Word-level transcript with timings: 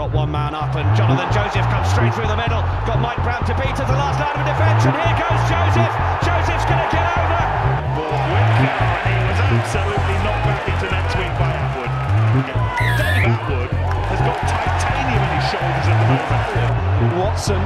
got 0.00 0.16
one 0.16 0.32
man 0.32 0.56
up, 0.56 0.72
and 0.80 0.88
Jonathan 0.96 1.28
Joseph 1.28 1.68
comes 1.68 1.84
straight 1.92 2.08
through 2.16 2.24
the 2.24 2.40
middle. 2.40 2.64
Got 2.88 3.04
Mike 3.04 3.20
Brown 3.20 3.44
to 3.44 3.52
beat 3.52 3.76
at 3.76 3.84
the 3.84 3.92
last 4.00 4.16
line 4.16 4.32
of 4.32 4.48
defence, 4.48 4.88
and 4.88 4.96
here 4.96 5.12
goes 5.12 5.44
Joseph. 5.44 5.92
Joseph's 6.24 6.64
going 6.64 6.80
to 6.80 6.88
get 6.88 7.04
over. 7.20 7.44
Ball 8.00 8.16
Whitcar, 8.32 8.96
and 8.96 9.12
he 9.12 9.28
was 9.28 9.40
absolutely 9.44 10.16
knocked 10.24 10.48
back 10.48 10.64
into 10.72 10.88
net 10.88 11.04
swing 11.12 11.28
by 11.36 11.52
Attwood. 11.52 11.92
Dave 12.96 13.28
Attwood 13.28 13.68
has 14.08 14.20
got 14.24 14.40
titanium 14.48 15.20
in 15.20 15.36
his 15.36 15.44
shoulders 15.52 15.84
at 15.84 15.96
the 16.00 16.08
moment. 16.16 17.20
Watson 17.20 17.60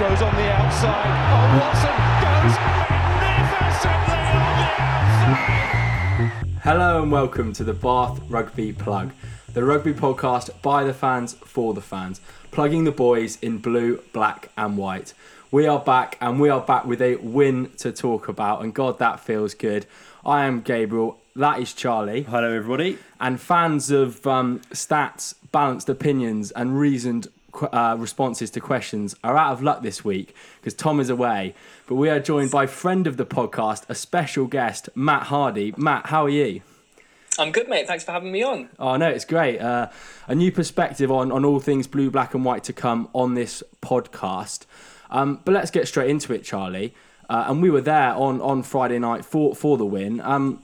goes 0.00 0.24
on 0.24 0.32
the 0.40 0.48
outside. 0.48 1.04
Oh, 1.04 1.52
Watson 1.52 1.92
goes 2.24 2.56
magnificently 2.88 4.24
on 4.24 4.56
the 4.56 4.72
outside. 4.88 6.32
Hello 6.64 7.04
and 7.04 7.12
welcome 7.12 7.52
to 7.52 7.60
the 7.60 7.76
Bath 7.76 8.24
Rugby 8.32 8.72
Plug, 8.72 9.12
the 9.58 9.64
rugby 9.64 9.92
podcast 9.92 10.50
by 10.62 10.84
the 10.84 10.94
fans 10.94 11.32
for 11.32 11.74
the 11.74 11.80
fans, 11.80 12.20
plugging 12.52 12.84
the 12.84 12.92
boys 12.92 13.36
in 13.42 13.58
blue, 13.58 14.00
black, 14.12 14.52
and 14.56 14.78
white. 14.78 15.12
We 15.50 15.66
are 15.66 15.80
back 15.80 16.16
and 16.20 16.38
we 16.38 16.48
are 16.48 16.60
back 16.60 16.84
with 16.84 17.02
a 17.02 17.16
win 17.16 17.72
to 17.78 17.90
talk 17.90 18.28
about, 18.28 18.62
and 18.62 18.72
God, 18.72 19.00
that 19.00 19.18
feels 19.18 19.54
good. 19.54 19.84
I 20.24 20.44
am 20.44 20.60
Gabriel, 20.60 21.18
that 21.34 21.58
is 21.58 21.72
Charlie, 21.72 22.22
Hello, 22.22 22.52
everybody. 22.52 22.98
and 23.18 23.40
fans 23.40 23.90
of 23.90 24.24
um, 24.28 24.60
stats, 24.70 25.34
balanced 25.50 25.88
opinions, 25.88 26.52
and 26.52 26.78
reasoned 26.78 27.26
uh, 27.60 27.96
responses 27.98 28.52
to 28.52 28.60
questions 28.60 29.16
are 29.24 29.36
out 29.36 29.54
of 29.54 29.60
luck 29.60 29.82
this 29.82 30.04
week 30.04 30.36
because 30.60 30.74
Tom 30.74 31.00
is 31.00 31.10
away. 31.10 31.56
But 31.88 31.96
we 31.96 32.08
are 32.10 32.20
joined 32.20 32.52
by 32.52 32.66
friend 32.68 33.08
of 33.08 33.16
the 33.16 33.26
podcast, 33.26 33.86
a 33.88 33.96
special 33.96 34.46
guest, 34.46 34.88
Matt 34.94 35.24
Hardy. 35.24 35.74
Matt, 35.76 36.06
how 36.06 36.26
are 36.26 36.30
you? 36.30 36.62
I'm 37.38 37.52
good, 37.52 37.68
mate. 37.68 37.86
Thanks 37.86 38.04
for 38.04 38.12
having 38.12 38.32
me 38.32 38.42
on. 38.42 38.68
Oh 38.78 38.96
no, 38.96 39.08
it's 39.08 39.24
great. 39.24 39.60
Uh, 39.60 39.88
a 40.26 40.34
new 40.34 40.50
perspective 40.50 41.10
on, 41.10 41.30
on 41.30 41.44
all 41.44 41.60
things 41.60 41.86
blue, 41.86 42.10
black, 42.10 42.34
and 42.34 42.44
white 42.44 42.64
to 42.64 42.72
come 42.72 43.08
on 43.12 43.34
this 43.34 43.62
podcast. 43.80 44.66
Um, 45.10 45.40
but 45.44 45.52
let's 45.52 45.70
get 45.70 45.86
straight 45.88 46.10
into 46.10 46.32
it, 46.32 46.44
Charlie. 46.44 46.94
Uh, 47.30 47.44
and 47.48 47.62
we 47.62 47.70
were 47.70 47.80
there 47.80 48.14
on, 48.14 48.40
on 48.40 48.62
Friday 48.62 48.98
night 48.98 49.24
for 49.24 49.54
for 49.54 49.76
the 49.76 49.86
win. 49.86 50.20
Um, 50.20 50.62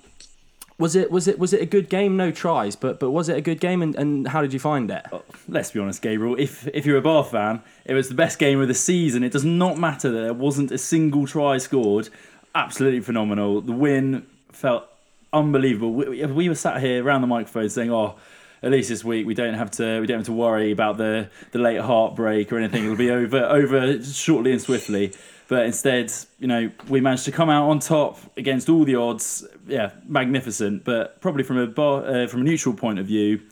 was 0.79 0.97
it 0.97 1.11
was 1.11 1.29
it 1.29 1.39
was 1.39 1.53
it 1.53 1.63
a 1.63 1.67
good 1.67 1.89
game? 1.89 2.17
No 2.17 2.33
tries, 2.33 2.75
but 2.75 2.99
but 2.99 3.11
was 3.11 3.29
it 3.29 3.37
a 3.37 3.41
good 3.41 3.61
game? 3.61 3.81
And, 3.81 3.95
and 3.95 4.27
how 4.27 4.43
did 4.43 4.53
you 4.53 4.59
find 4.59 4.91
it? 4.91 5.07
Let's 5.49 5.71
be 5.71 5.79
honest, 5.79 6.03
Gabriel. 6.03 6.35
If 6.37 6.67
if 6.75 6.85
you're 6.85 6.99
a 6.99 7.03
Bath 7.03 7.31
fan, 7.31 7.63
it 7.85 7.95
was 7.95 8.09
the 8.09 8.15
best 8.15 8.39
game 8.39 8.61
of 8.61 8.67
the 8.67 8.75
season. 8.75 9.23
It 9.23 9.33
does 9.33 9.45
not 9.45 9.79
matter 9.79 10.11
that 10.11 10.21
there 10.21 10.35
wasn't 10.35 10.73
a 10.73 10.79
single 10.79 11.27
try 11.27 11.59
scored. 11.59 12.09
Absolutely 12.57 13.01
phenomenal. 13.01 13.61
The 13.61 13.73
win 13.73 14.27
felt 14.51 14.89
unbelievable. 15.35 15.93
We, 15.93 16.25
we 16.27 16.49
were 16.49 16.55
sat 16.55 16.81
here 16.81 17.05
around 17.05 17.21
the 17.21 17.27
microphone 17.27 17.69
saying, 17.69 17.91
"Oh, 17.91 18.17
at 18.63 18.71
least 18.71 18.89
this 18.89 19.05
week 19.05 19.27
we 19.27 19.35
don't 19.35 19.55
have 19.55 19.71
to 19.73 20.01
we 20.01 20.07
don't 20.07 20.19
have 20.19 20.27
to 20.27 20.33
worry 20.33 20.73
about 20.73 20.97
the 20.97 21.29
the 21.53 21.59
late 21.59 21.81
heartbreak 21.81 22.53
or 22.53 22.59
anything. 22.59 22.85
It'll 22.85 22.97
be 22.97 23.11
over 23.23 23.39
over 23.39 24.03
shortly 24.03 24.53
and 24.53 24.61
swiftly." 24.61 25.13
But 25.47 25.67
instead, 25.67 26.11
you 26.39 26.47
know, 26.47 26.71
we 26.89 27.01
managed 27.01 27.27
to 27.27 27.33
come 27.33 27.51
out 27.51 27.69
on 27.69 27.79
top 27.79 28.19
against 28.37 28.69
all 28.71 28.85
the 28.85 28.95
odds. 28.95 29.47
Yeah, 29.67 29.91
magnificent. 30.07 30.85
But 30.85 31.21
probably 31.21 31.43
from 31.43 31.59
a 31.59 31.67
bar, 31.67 32.07
uh, 32.07 32.27
from 32.29 32.41
a 32.41 32.45
neutral 32.45 32.75
point 32.75 32.99
of 32.99 33.07
view, 33.07 33.43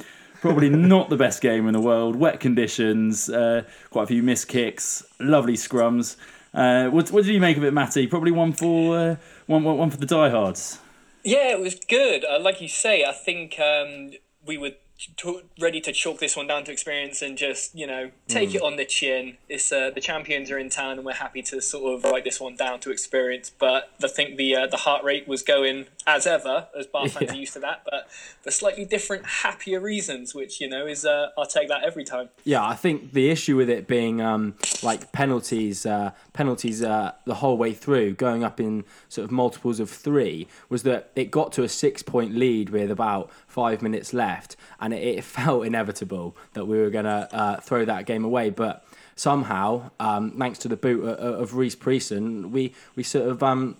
probably 0.40 0.70
not 0.94 1.10
the 1.10 1.16
best 1.16 1.42
game 1.42 1.66
in 1.66 1.74
the 1.74 1.80
world. 1.80 2.16
Wet 2.16 2.40
conditions, 2.40 3.28
uh, 3.28 3.64
quite 3.90 4.04
a 4.04 4.06
few 4.06 4.22
missed 4.22 4.48
kicks, 4.48 5.04
lovely 5.20 5.54
scrums. 5.54 6.16
Uh, 6.54 6.88
what, 6.88 7.10
what 7.10 7.24
did 7.24 7.32
you 7.32 7.40
make 7.40 7.56
of 7.56 7.64
it, 7.64 7.72
Matty? 7.72 8.06
Probably 8.06 8.30
one 8.30 8.52
for 8.52 8.96
uh, 8.98 9.16
one, 9.46 9.62
one 9.64 9.76
one 9.76 9.90
for 9.90 9.98
the 9.98 10.06
diehards. 10.06 10.78
Yeah, 11.24 11.52
it 11.52 11.60
was 11.60 11.76
good. 11.76 12.24
Uh, 12.24 12.40
like 12.40 12.60
you 12.60 12.68
say, 12.68 13.04
I 13.04 13.12
think 13.12 13.58
um, 13.60 14.12
we 14.44 14.58
were 14.58 14.72
t- 15.16 15.42
ready 15.60 15.80
to 15.80 15.92
chalk 15.92 16.18
this 16.18 16.36
one 16.36 16.46
down 16.46 16.64
to 16.64 16.72
experience 16.72 17.22
and 17.22 17.38
just, 17.38 17.74
you 17.74 17.86
know, 17.86 18.10
take 18.28 18.54
it 18.54 18.62
on 18.62 18.76
the 18.76 18.84
chin. 18.84 19.36
It's 19.48 19.70
uh, 19.72 19.90
the 19.94 20.00
champions 20.00 20.50
are 20.50 20.58
in 20.58 20.68
town, 20.68 20.96
and 20.96 21.04
we're 21.04 21.14
happy 21.14 21.42
to 21.42 21.60
sort 21.60 21.94
of 21.94 22.10
write 22.10 22.24
this 22.24 22.40
one 22.40 22.56
down 22.56 22.80
to 22.80 22.90
experience. 22.90 23.50
But 23.50 23.90
I 24.02 24.08
think 24.08 24.36
the 24.36 24.56
uh, 24.56 24.66
the 24.66 24.78
heart 24.78 25.04
rate 25.04 25.28
was 25.28 25.42
going 25.42 25.86
as 26.06 26.26
ever, 26.26 26.66
as 26.78 26.86
Bath 26.86 27.12
fans 27.12 27.28
Yeah. 27.28 27.32
are 27.32 27.36
used 27.36 27.52
to 27.54 27.60
that, 27.60 27.82
but 27.90 28.10
for 28.40 28.50
slightly 28.50 28.84
different, 28.84 29.24
happier 29.24 29.80
reasons, 29.80 30.34
which 30.34 30.60
you 30.60 30.68
know 30.68 30.86
is 30.86 31.04
uh, 31.04 31.28
I'll 31.38 31.46
take 31.46 31.68
that 31.68 31.84
every 31.84 32.04
time. 32.04 32.28
Yeah, 32.44 32.64
I 32.66 32.74
think 32.74 33.12
the 33.12 33.30
issue 33.30 33.56
with 33.56 33.70
it 33.70 33.86
being 33.86 34.20
um, 34.20 34.54
like 34.82 35.12
penalties, 35.12 35.86
uh, 35.86 36.12
penalties 36.32 36.82
uh, 36.82 37.12
the 37.24 37.34
whole 37.34 37.56
way 37.56 37.72
through, 37.72 38.14
going 38.14 38.42
up 38.44 38.58
in 38.60 38.84
sort 39.08 39.24
of 39.24 39.30
multiples 39.30 39.80
of 39.80 39.90
three, 39.90 40.48
was 40.68 40.82
that 40.82 41.10
it 41.14 41.30
got 41.30 41.52
to 41.52 41.62
a 41.62 41.68
six-point 41.68 42.34
lead 42.34 42.70
with 42.70 42.90
about 42.90 43.30
five 43.46 43.82
minutes 43.82 44.12
left, 44.12 44.56
and 44.80 44.92
it, 44.92 45.02
it 45.18 45.24
felt 45.38 45.64
inevitable 45.66 46.36
that 46.54 46.66
we 46.66 46.78
were 46.78 46.90
going 46.90 47.04
to 47.04 47.28
uh, 47.32 47.60
throw 47.60 47.84
that 47.84 48.06
game 48.06 48.24
away. 48.24 48.50
But 48.50 48.84
somehow, 49.14 49.90
um, 50.00 50.32
thanks 50.38 50.58
to 50.60 50.68
the 50.68 50.76
boot 50.76 51.04
of, 51.04 51.40
of 51.40 51.54
Rhys 51.54 51.74
Priestland, 51.76 52.52
we 52.52 52.74
we 52.96 53.02
sort 53.02 53.28
of. 53.28 53.42
Um, 53.42 53.76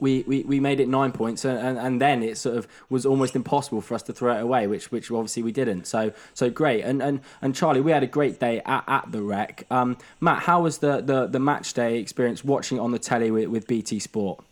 we, 0.00 0.22
we, 0.26 0.42
we 0.44 0.60
made 0.60 0.80
it 0.80 0.88
nine 0.88 1.12
points 1.12 1.44
and, 1.44 1.78
and, 1.78 2.00
then 2.00 2.22
it 2.22 2.38
sort 2.38 2.56
of 2.56 2.68
was 2.88 3.04
almost 3.04 3.34
impossible 3.34 3.80
for 3.80 3.94
us 3.94 4.02
to 4.02 4.12
throw 4.12 4.36
it 4.36 4.40
away 4.40 4.66
which 4.66 4.92
which 4.92 5.10
obviously 5.10 5.42
we 5.42 5.52
didn't. 5.52 5.86
So 5.86 6.12
so 6.34 6.50
great. 6.50 6.84
And 6.84 7.02
and, 7.02 7.20
and 7.42 7.54
Charlie 7.54 7.80
we 7.80 7.90
had 7.90 8.02
a 8.02 8.06
great 8.06 8.38
day 8.38 8.60
at, 8.64 8.84
at 8.86 9.10
the 9.12 9.22
rec. 9.22 9.66
Um, 9.70 9.96
Matt 10.20 10.42
how 10.42 10.62
was 10.62 10.78
the, 10.78 11.00
the, 11.00 11.26
the 11.26 11.40
match 11.40 11.72
day 11.72 11.98
experience 11.98 12.44
watching 12.44 12.78
on 12.78 12.92
the 12.92 12.98
telly 12.98 13.30
with, 13.30 13.48
with 13.48 13.66
BT 13.66 13.98
Sport? 13.98 14.44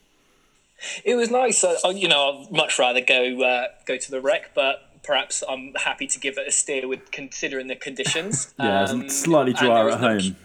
It 1.05 1.15
was 1.15 1.31
nice. 1.31 1.65
Uh, 1.65 1.77
you 1.95 2.09
know, 2.09 2.45
I'd 2.45 2.53
much 2.53 2.78
rather 2.78 3.01
go 3.01 3.43
uh, 3.43 3.69
go 3.87 3.97
to 3.97 4.11
the 4.11 4.21
rec, 4.21 4.55
but 4.55 4.96
perhaps 5.06 5.43
I'm 5.49 5.72
happy 5.77 6.06
to 6.09 6.19
give 6.19 6.37
it 6.39 6.49
a 6.49 6.50
steer 6.50 6.89
with 6.89 7.11
considering 7.12 7.67
the 7.69 7.77
conditions. 7.77 8.55
Yeah, 8.59 8.84
Um, 8.84 9.09
slightly 9.09 9.53
drier 9.53 9.91
at 9.91 10.00
no 10.00 10.09
home. 10.09 10.19
queue- 10.21 10.37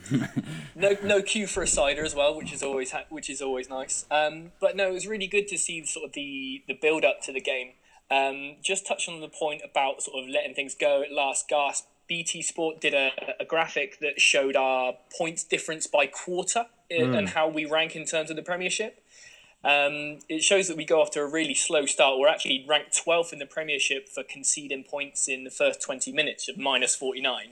No, 0.75 0.95
no 1.03 1.22
queue 1.22 1.47
for 1.47 1.63
a 1.63 1.67
cider 1.67 2.03
as 2.05 2.16
well, 2.16 2.35
which 2.35 2.53
is 2.53 2.61
always 2.63 2.91
ha- 2.91 3.05
which 3.09 3.29
is 3.29 3.41
always 3.41 3.69
nice. 3.69 4.05
Um, 4.11 4.51
but 4.59 4.75
no, 4.75 4.89
it 4.89 4.94
was 4.94 5.05
really 5.07 5.27
good 5.27 5.47
to 5.50 5.57
see 5.57 5.85
sort 5.85 6.05
of 6.05 6.13
the 6.13 6.63
the 6.67 6.73
build 6.73 7.03
up 7.05 7.21
to 7.23 7.31
the 7.33 7.41
game. 7.41 7.69
Um, 8.09 8.55
just 8.61 8.85
touch 8.85 9.07
on 9.07 9.21
the 9.21 9.29
point 9.29 9.61
about 9.63 10.01
sort 10.03 10.21
of 10.23 10.29
letting 10.29 10.53
things 10.53 10.75
go 10.75 11.01
at 11.01 11.11
last 11.11 11.47
gasp. 11.47 11.85
BT 12.07 12.41
Sport 12.41 12.81
did 12.81 12.94
a, 12.94 13.11
a 13.39 13.45
graphic 13.45 14.00
that 14.01 14.19
showed 14.19 14.57
our 14.57 14.94
points 15.17 15.44
difference 15.45 15.88
by 15.88 16.07
quarter 16.07 16.66
i- 16.91 16.95
and 16.95 17.29
how 17.29 17.47
we 17.47 17.63
rank 17.66 17.95
in 17.95 18.03
terms 18.05 18.29
of 18.29 18.35
the 18.35 18.41
Premiership. 18.41 19.00
Um, 19.63 20.19
it 20.27 20.44
shows 20.44 20.67
that 20.67 20.77
we 20.77 20.85
go 20.85 21.01
after 21.01 21.23
a 21.23 21.29
really 21.29 21.53
slow 21.53 21.85
start. 21.85 22.17
We're 22.19 22.27
actually 22.27 22.66
ranked 22.67 22.99
12th 23.05 23.31
in 23.31 23.39
the 23.39 23.45
Premiership 23.45 24.09
for 24.09 24.23
conceding 24.23 24.83
points 24.83 25.27
in 25.27 25.44
the 25.44 25.51
first 25.51 25.81
20 25.81 26.11
minutes 26.11 26.49
of 26.49 26.57
minus 26.57 26.95
49, 26.95 27.51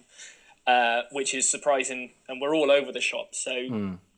uh, 0.65 1.01
which 1.11 1.35
is 1.35 1.47
surprising. 1.47 2.11
And 2.27 2.41
we're 2.41 2.55
all 2.55 2.71
over 2.71 2.91
the 2.91 3.01
shop. 3.01 3.35
So 3.35 3.51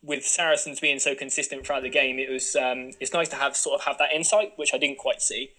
with 0.02 0.24
Saracens 0.24 0.80
being 0.80 0.98
so 0.98 1.14
consistent 1.14 1.66
throughout 1.66 1.82
the 1.82 1.90
game, 1.90 2.18
it 2.18 2.30
was 2.30 2.56
um, 2.56 2.92
it's 2.98 3.12
nice 3.12 3.28
to 3.28 3.36
have 3.36 3.56
sort 3.56 3.80
of 3.80 3.84
have 3.86 3.98
that 3.98 4.12
insight, 4.12 4.52
which 4.56 4.72
I 4.74 4.78
didn't 4.78 4.98
quite 4.98 5.20
see. 5.20 5.50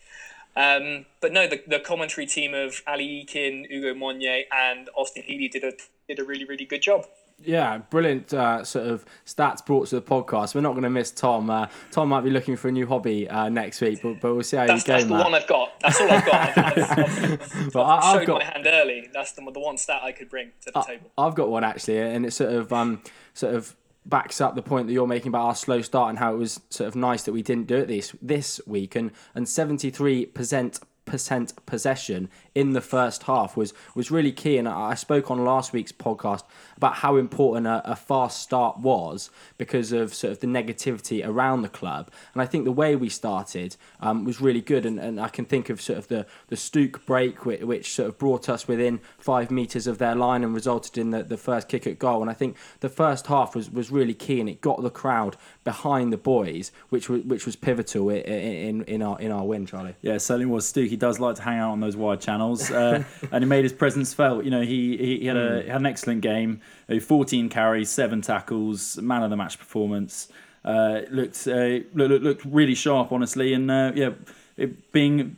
Um, 0.55 1.05
but 1.21 1.31
no, 1.31 1.47
the, 1.47 1.61
the 1.65 1.79
commentary 1.79 2.27
team 2.27 2.53
of 2.53 2.81
Ali 2.85 3.25
Eykyn, 3.25 3.71
Ugo 3.71 3.93
Monye, 3.93 4.43
and 4.51 4.89
Austin 4.95 5.23
Healey 5.23 5.47
did 5.47 5.63
a 5.63 5.73
did 6.07 6.19
a 6.19 6.23
really 6.23 6.45
really 6.45 6.65
good 6.65 6.81
job. 6.81 7.05
Yeah 7.45 7.77
brilliant 7.89 8.33
uh, 8.33 8.63
sort 8.63 8.87
of 8.87 9.05
stats 9.25 9.65
brought 9.65 9.87
to 9.87 9.95
the 9.95 10.01
podcast 10.01 10.55
we're 10.55 10.61
not 10.61 10.71
going 10.71 10.83
to 10.83 10.89
miss 10.89 11.11
Tom 11.11 11.49
uh, 11.49 11.67
Tom 11.91 12.09
might 12.09 12.21
be 12.21 12.29
looking 12.29 12.55
for 12.55 12.67
a 12.67 12.71
new 12.71 12.87
hobby 12.87 13.29
uh, 13.29 13.49
next 13.49 13.81
week 13.81 13.99
but, 14.01 14.19
but 14.21 14.33
we'll 14.33 14.43
see 14.43 14.57
how 14.57 14.67
That's, 14.67 14.83
you 14.83 14.87
go 14.87 14.93
that's 14.93 15.05
the 15.05 15.09
Matt 15.15 15.23
one 15.25 15.35
I've 15.35 15.47
got. 15.47 15.79
That's 15.79 16.01
all 16.01 16.11
I've 16.11 16.25
got. 16.25 16.57
I've, 16.57 16.57
I've, 16.57 16.99
I've, 16.99 17.73
But 17.73 17.81
I, 17.83 17.97
I've 17.97 18.19
showed 18.19 18.27
got 18.27 18.39
my 18.39 18.45
hand 18.45 18.67
early. 18.67 19.09
That's 19.13 19.31
the, 19.33 19.49
the 19.51 19.59
one 19.59 19.77
stat 19.77 20.01
I 20.03 20.11
could 20.11 20.29
bring 20.29 20.51
to 20.61 20.71
the 20.71 20.81
table. 20.81 21.11
I've 21.17 21.35
got 21.35 21.49
one 21.49 21.63
actually, 21.63 21.99
and 21.99 22.25
it 22.25 22.31
sort 22.31 22.53
of 22.53 22.71
um, 22.73 23.01
sort 23.33 23.55
of 23.55 23.75
backs 24.05 24.41
up 24.41 24.55
the 24.55 24.61
point 24.61 24.87
that 24.87 24.93
you're 24.93 25.07
making 25.07 25.29
about 25.29 25.45
our 25.45 25.55
slow 25.55 25.81
start 25.81 26.09
and 26.09 26.19
how 26.19 26.33
it 26.33 26.37
was 26.37 26.59
sort 26.69 26.87
of 26.87 26.95
nice 26.95 27.23
that 27.23 27.31
we 27.31 27.41
didn't 27.41 27.67
do 27.67 27.77
it 27.77 27.87
this 27.87 28.15
this 28.21 28.61
week. 28.65 28.95
And 28.95 29.11
and 29.35 29.47
73 29.47 30.27
percent 30.27 30.79
percent 31.05 31.53
possession 31.65 32.29
in 32.55 32.73
the 32.73 32.81
first 32.81 33.23
half 33.23 33.57
was 33.57 33.73
was 33.95 34.11
really 34.11 34.31
key. 34.31 34.57
And 34.57 34.67
I 34.67 34.95
spoke 34.95 35.31
on 35.31 35.43
last 35.43 35.73
week's 35.73 35.91
podcast 35.91 36.43
about 36.77 36.95
how 36.95 37.15
important 37.15 37.67
a, 37.67 37.81
a 37.91 37.95
fast 37.95 38.41
start 38.41 38.79
was 38.79 39.29
because 39.57 39.91
of 39.91 40.13
sort 40.13 40.31
of 40.31 40.39
the 40.39 40.47
negativity 40.47 41.25
around 41.25 41.61
the 41.61 41.69
club. 41.69 42.11
And 42.33 42.41
I 42.41 42.45
think 42.45 42.65
the 42.65 42.71
way 42.71 42.95
we 42.95 43.09
started 43.09 43.75
um, 43.99 44.25
was 44.25 44.41
really 44.41 44.61
good. 44.61 44.85
And, 44.85 44.99
and 44.99 45.19
I 45.19 45.29
can 45.29 45.45
think 45.45 45.69
of 45.69 45.81
sort 45.81 45.99
of 45.99 46.07
the 46.07 46.25
the 46.47 46.57
Stooke 46.57 47.05
break, 47.05 47.45
which, 47.45 47.61
which 47.61 47.93
sort 47.93 48.09
of 48.09 48.17
brought 48.17 48.49
us 48.49 48.67
within 48.67 48.99
five 49.17 49.49
meters 49.51 49.87
of 49.87 49.97
their 49.97 50.15
line 50.15 50.43
and 50.43 50.53
resulted 50.53 50.97
in 50.97 51.11
the, 51.11 51.23
the 51.23 51.37
first 51.37 51.67
kick 51.67 51.87
at 51.87 51.99
goal. 51.99 52.21
And 52.21 52.29
I 52.29 52.33
think 52.33 52.57
the 52.81 52.89
first 52.89 53.27
half 53.27 53.55
was, 53.55 53.71
was 53.71 53.91
really 53.91 54.13
key, 54.13 54.39
and 54.39 54.49
it 54.49 54.61
got 54.61 54.81
the 54.81 54.89
crowd 54.89 55.37
behind 55.63 56.11
the 56.11 56.17
boys, 56.17 56.71
which 56.89 57.09
was 57.09 57.23
which 57.23 57.45
was 57.45 57.55
pivotal 57.55 58.09
in 58.09 58.21
in, 58.23 58.83
in 58.83 59.01
our 59.01 59.19
in 59.19 59.31
our 59.31 59.45
win, 59.45 59.65
Charlie. 59.65 59.95
Yeah, 60.01 60.17
certainly 60.17 60.45
was. 60.45 60.67
Stu, 60.67 60.83
he 60.85 60.95
does 60.95 61.19
like 61.19 61.35
to 61.35 61.41
hang 61.41 61.59
out 61.59 61.71
on 61.71 61.79
those 61.79 61.95
wide 61.95 62.21
channels, 62.21 62.42
uh, 62.51 63.03
and 63.31 63.43
he 63.43 63.47
made 63.47 63.63
his 63.63 63.73
presence 63.73 64.13
felt. 64.13 64.43
You 64.43 64.51
know, 64.51 64.61
he 64.61 64.97
he, 64.97 65.19
he 65.19 65.25
had 65.25 65.37
a 65.37 65.61
Hmm. 65.63 65.67
had 65.69 65.81
an 65.81 65.85
excellent 65.85 66.21
game. 66.21 66.61
Uh, 66.89 66.99
14 66.99 67.49
carries, 67.49 67.89
seven 67.89 68.21
tackles, 68.21 68.97
man 68.97 69.23
of 69.23 69.29
the 69.29 69.37
match 69.37 69.57
performance. 69.57 70.27
Uh, 70.65 71.01
looked, 71.09 71.47
uh, 71.47 71.79
looked 71.93 72.11
looked 72.11 72.23
looked 72.23 72.45
really 72.45 72.75
sharp, 72.75 73.11
honestly, 73.11 73.53
and 73.53 73.69
uh, 73.69 73.91
yeah, 73.95 74.11
it 74.57 74.91
being 74.91 75.37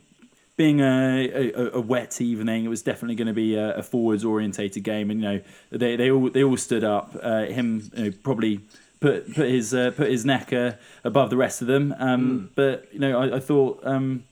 being 0.56 0.80
a, 0.80 1.52
a, 1.54 1.70
a, 1.74 1.80
wet 1.80 2.20
evening, 2.20 2.64
it 2.64 2.68
was 2.68 2.80
definitely 2.80 3.14
going 3.14 3.26
to 3.26 3.34
be 3.34 3.56
a, 3.56 3.76
a 3.76 3.82
forwards 3.82 4.24
orientated 4.24 4.82
game, 4.82 5.10
and 5.10 5.20
you 5.20 5.28
know 5.28 5.40
they, 5.70 5.96
they 5.96 6.10
all 6.10 6.30
they 6.30 6.42
all 6.42 6.56
stood 6.56 6.84
up. 6.84 7.16
Uh, 7.22 7.44
him 7.44 7.90
you 7.94 8.04
know, 8.04 8.12
probably 8.22 8.60
put 9.00 9.34
put 9.34 9.48
his 9.48 9.74
uh, 9.74 9.90
put 9.90 10.10
his 10.10 10.24
neck 10.24 10.52
uh, 10.52 10.72
above 11.04 11.30
the 11.30 11.36
rest 11.36 11.60
of 11.60 11.68
them. 11.68 11.94
Um, 11.98 12.40
mm. 12.40 12.48
But 12.54 12.88
you 12.92 13.00
know 13.00 13.18
I, 13.18 13.36
I 13.36 13.40
thought 13.40 13.80
um, 13.84 14.24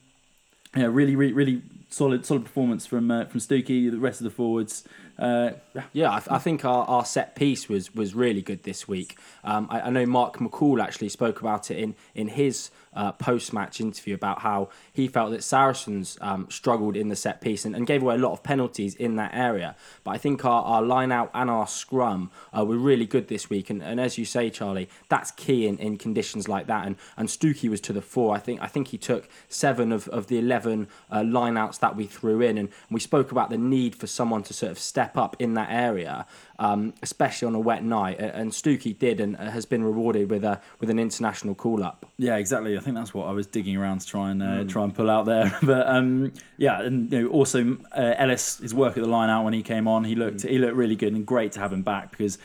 yeah 0.75 0.85
really 0.85 1.15
really 1.15 1.33
really 1.33 1.61
solid 1.95 2.25
solid 2.25 2.43
performance 2.43 2.85
from 2.85 3.09
uh, 3.09 3.25
from 3.25 3.39
Stookie, 3.39 3.89
the 3.89 3.97
rest 3.97 4.19
of 4.19 4.25
the 4.25 4.29
forwards. 4.29 4.83
Uh, 5.17 5.51
yeah, 5.93 6.11
I, 6.11 6.19
th- 6.19 6.29
I, 6.29 6.39
think 6.39 6.65
our, 6.65 6.83
our 6.85 7.05
set 7.05 7.35
piece 7.35 7.69
was 7.69 7.95
was 7.95 8.13
really 8.13 8.41
good 8.41 8.63
this 8.63 8.85
week. 8.85 9.17
Um, 9.45 9.67
I, 9.69 9.81
I, 9.81 9.89
know 9.89 10.05
Mark 10.05 10.37
McCall 10.39 10.83
actually 10.83 11.07
spoke 11.07 11.39
about 11.39 11.71
it 11.71 11.77
in 11.77 11.95
in 12.13 12.27
his 12.27 12.69
uh, 12.95 13.11
post 13.11 13.53
match 13.53 13.79
interview 13.79 14.15
about 14.15 14.39
how 14.39 14.69
he 14.91 15.07
felt 15.07 15.31
that 15.31 15.43
Saracens 15.43 16.17
um, 16.21 16.47
struggled 16.49 16.95
in 16.95 17.09
the 17.09 17.15
set 17.15 17.41
piece 17.41 17.65
and, 17.65 17.75
and, 17.75 17.85
gave 17.85 18.01
away 18.01 18.15
a 18.15 18.17
lot 18.17 18.31
of 18.31 18.41
penalties 18.41 18.95
in 18.95 19.15
that 19.17 19.31
area. 19.33 19.75
But 20.03 20.11
I 20.11 20.17
think 20.17 20.43
our, 20.43 20.63
our 20.63 20.81
line 20.81 21.11
out 21.11 21.29
and 21.33 21.49
our 21.49 21.67
scrum 21.67 22.31
uh, 22.57 22.65
were 22.65 22.77
really 22.77 23.05
good 23.05 23.27
this 23.27 23.49
week. 23.49 23.69
And, 23.69 23.83
and 23.83 23.99
as 23.99 24.17
you 24.17 24.25
say, 24.25 24.49
Charlie, 24.49 24.89
that's 25.09 25.31
key 25.31 25.67
in, 25.67 25.77
in 25.77 25.97
conditions 25.97 26.47
like 26.47 26.67
that. 26.67 26.87
And 26.87 26.95
and 27.17 27.29
Stookie 27.29 27.69
was 27.69 27.81
to 27.81 27.93
the 27.93 28.01
fore. 28.01 28.35
I 28.35 28.39
think 28.39 28.61
I 28.61 28.67
think 28.67 28.89
he 28.89 28.97
took 28.97 29.27
seven 29.49 29.91
of, 29.91 30.07
of 30.09 30.27
the 30.27 30.39
11 30.39 30.87
uh, 31.11 31.23
line 31.23 31.57
outs 31.57 31.77
that 31.79 31.95
we 31.95 32.05
threw 32.05 32.41
in. 32.41 32.57
And 32.57 32.69
we 32.89 32.99
spoke 32.99 33.31
about 33.31 33.49
the 33.49 33.57
need 33.57 33.95
for 33.95 34.07
someone 34.07 34.43
to 34.43 34.53
sort 34.53 34.71
of 34.71 34.79
step 34.79 35.17
up 35.17 35.35
in 35.39 35.53
that 35.55 35.69
area 35.69 36.25
um, 36.59 36.93
especially 37.01 37.47
on 37.47 37.55
a 37.55 37.59
wet 37.59 37.83
night. 37.83 38.19
And 38.19 38.51
Stookie 38.51 38.97
did 38.97 39.19
and 39.19 39.35
has 39.37 39.65
been 39.65 39.83
rewarded 39.83 40.29
with 40.29 40.43
a 40.43 40.61
with 40.79 40.89
an 40.89 40.99
international 40.99 41.55
call 41.55 41.83
up. 41.83 42.05
Yeah, 42.17 42.37
exactly. 42.37 42.77
I 42.77 42.81
think 42.81 42.95
that's 42.95 43.13
what 43.13 43.27
I 43.27 43.31
was 43.31 43.47
digging 43.47 43.77
around 43.77 43.99
to 43.99 44.07
try 44.07 44.31
and 44.31 44.41
uh, 44.41 44.45
mm. 44.45 44.69
try 44.69 44.83
and 44.83 44.93
pull 44.93 45.09
out 45.09 45.25
there. 45.25 45.57
but 45.63 45.87
um, 45.87 46.33
yeah, 46.57 46.81
and 46.81 47.11
you 47.11 47.23
know, 47.23 47.27
also 47.29 47.77
uh, 47.91 48.13
Ellis, 48.17 48.57
his 48.57 48.73
work 48.73 48.97
at 48.97 49.03
the 49.03 49.09
line 49.09 49.29
out 49.29 49.43
when 49.43 49.53
he 49.53 49.63
came 49.63 49.87
on, 49.87 50.03
he 50.03 50.15
looked 50.15 50.39
mm. 50.39 50.49
he 50.49 50.57
looked 50.57 50.75
really 50.75 50.95
good 50.95 51.13
and 51.13 51.25
great 51.25 51.51
to 51.53 51.59
have 51.59 51.73
him 51.73 51.81
back 51.81 52.11
because. 52.11 52.37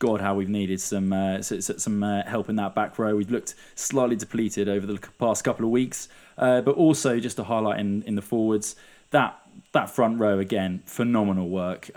God, 0.00 0.20
how 0.20 0.36
we've 0.36 0.48
needed 0.48 0.80
some 0.80 1.12
uh, 1.12 1.42
some 1.42 2.04
uh, 2.04 2.22
help 2.22 2.48
in 2.48 2.54
that 2.54 2.72
back 2.72 3.00
row. 3.00 3.16
We've 3.16 3.32
looked 3.32 3.56
slightly 3.74 4.14
depleted 4.14 4.68
over 4.68 4.86
the 4.86 5.00
past 5.18 5.42
couple 5.42 5.64
of 5.64 5.72
weeks, 5.72 6.08
uh, 6.36 6.60
but 6.60 6.76
also 6.76 7.18
just 7.18 7.34
to 7.38 7.42
highlight 7.42 7.80
in, 7.80 8.04
in 8.04 8.14
the 8.14 8.22
forwards 8.22 8.76
that 9.10 9.40
that 9.72 9.90
front 9.90 10.18
row 10.18 10.38
again, 10.38 10.82
phenomenal 10.86 11.48
work. 11.48 11.90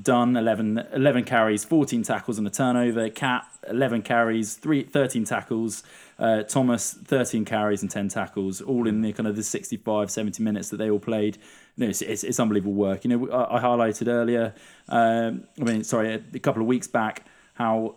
Dunn 0.00 0.36
11, 0.36 0.88
11 0.92 1.24
carries, 1.24 1.64
14 1.64 2.02
tackles 2.02 2.38
and 2.38 2.46
a 2.46 2.50
turnover. 2.50 3.08
Catt 3.08 3.46
11 3.68 4.02
carries, 4.02 4.54
three, 4.54 4.82
13 4.82 5.24
tackles. 5.24 5.82
Uh, 6.18 6.42
Thomas 6.42 6.92
13 6.92 7.44
carries 7.44 7.82
and 7.82 7.90
10 7.90 8.08
tackles, 8.08 8.60
all 8.60 8.86
in 8.86 9.00
the 9.00 9.12
kind 9.12 9.26
of 9.26 9.36
the 9.36 9.42
65, 9.42 10.10
70 10.10 10.42
minutes 10.42 10.68
that 10.70 10.76
they 10.76 10.90
all 10.90 10.98
played. 10.98 11.38
You 11.76 11.84
know, 11.84 11.90
it's, 11.90 12.02
it's, 12.02 12.24
it's 12.24 12.38
unbelievable 12.38 12.74
work. 12.74 13.04
You 13.04 13.16
know, 13.16 13.30
I, 13.30 13.56
I 13.56 13.60
highlighted 13.60 14.08
earlier, 14.08 14.54
um, 14.88 15.44
I 15.60 15.64
mean, 15.64 15.84
sorry, 15.84 16.14
a, 16.14 16.22
a, 16.34 16.38
couple 16.38 16.60
of 16.62 16.68
weeks 16.68 16.86
back, 16.86 17.26
how 17.54 17.96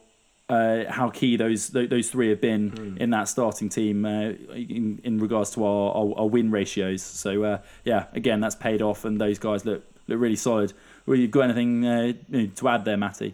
uh, 0.49 0.91
how 0.91 1.09
key 1.09 1.37
those 1.37 1.69
those 1.69 2.09
three 2.09 2.29
have 2.29 2.41
been 2.41 2.71
mm. 2.71 2.97
in 2.97 3.11
that 3.11 3.27
starting 3.27 3.69
team 3.69 4.03
uh, 4.03 4.29
in, 4.55 4.99
in 5.03 5.19
regards 5.19 5.51
to 5.51 5.63
our, 5.63 5.91
our, 5.93 6.19
our 6.21 6.27
win 6.27 6.49
ratios. 6.49 7.03
So 7.03 7.43
uh, 7.43 7.59
yeah, 7.83 8.07
again, 8.13 8.39
that's 8.39 8.55
paid 8.55 8.81
off, 8.81 9.05
and 9.05 9.21
those 9.21 9.37
guys 9.37 9.63
look 9.63 9.83
look 10.07 10.19
really 10.19 10.35
solid. 10.35 10.73
Well, 11.09 11.17
you 11.17 11.27
got 11.27 11.45
anything 11.45 11.83
uh, 11.87 12.13
to 12.57 12.67
add 12.67 12.85
there, 12.85 12.95
Matty? 12.95 13.33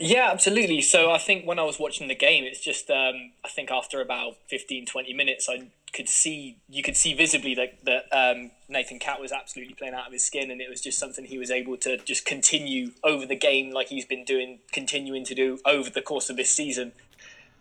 Yeah, 0.00 0.30
absolutely. 0.32 0.80
So 0.82 1.12
I 1.12 1.18
think 1.18 1.46
when 1.46 1.60
I 1.60 1.62
was 1.62 1.78
watching 1.78 2.08
the 2.08 2.16
game, 2.16 2.42
it's 2.42 2.58
just 2.58 2.90
um, 2.90 3.30
I 3.44 3.48
think 3.48 3.70
after 3.70 4.00
about 4.00 4.38
15, 4.48 4.84
20 4.84 5.12
minutes, 5.12 5.48
I 5.48 5.68
could 5.92 6.08
see 6.08 6.56
you 6.68 6.82
could 6.82 6.96
see 6.96 7.14
visibly 7.14 7.54
that 7.54 7.84
that 7.84 8.06
um, 8.10 8.50
Nathan 8.68 8.98
Catt 8.98 9.20
was 9.20 9.30
absolutely 9.30 9.74
playing 9.74 9.94
out 9.94 10.08
of 10.08 10.12
his 10.12 10.24
skin, 10.24 10.50
and 10.50 10.60
it 10.60 10.68
was 10.68 10.80
just 10.80 10.98
something 10.98 11.26
he 11.26 11.38
was 11.38 11.52
able 11.52 11.76
to 11.76 11.96
just 11.98 12.26
continue 12.26 12.90
over 13.04 13.24
the 13.24 13.36
game 13.36 13.70
like 13.70 13.86
he's 13.86 14.04
been 14.04 14.24
doing, 14.24 14.58
continuing 14.72 15.24
to 15.26 15.36
do 15.36 15.60
over 15.64 15.88
the 15.88 16.02
course 16.02 16.28
of 16.28 16.36
this 16.36 16.50
season. 16.50 16.90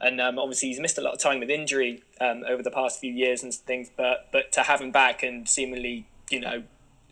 And 0.01 0.19
um, 0.19 0.39
obviously, 0.39 0.69
he's 0.69 0.79
missed 0.79 0.97
a 0.97 1.01
lot 1.01 1.13
of 1.13 1.19
time 1.19 1.39
with 1.39 1.51
injury 1.51 2.01
um, 2.19 2.43
over 2.49 2.63
the 2.63 2.71
past 2.71 2.99
few 2.99 3.13
years 3.13 3.43
and 3.43 3.53
things. 3.53 3.91
But 3.95 4.29
but 4.31 4.51
to 4.53 4.63
have 4.63 4.81
him 4.81 4.89
back 4.89 5.21
and 5.21 5.47
seemingly, 5.47 6.07
you 6.31 6.39
know, 6.39 6.63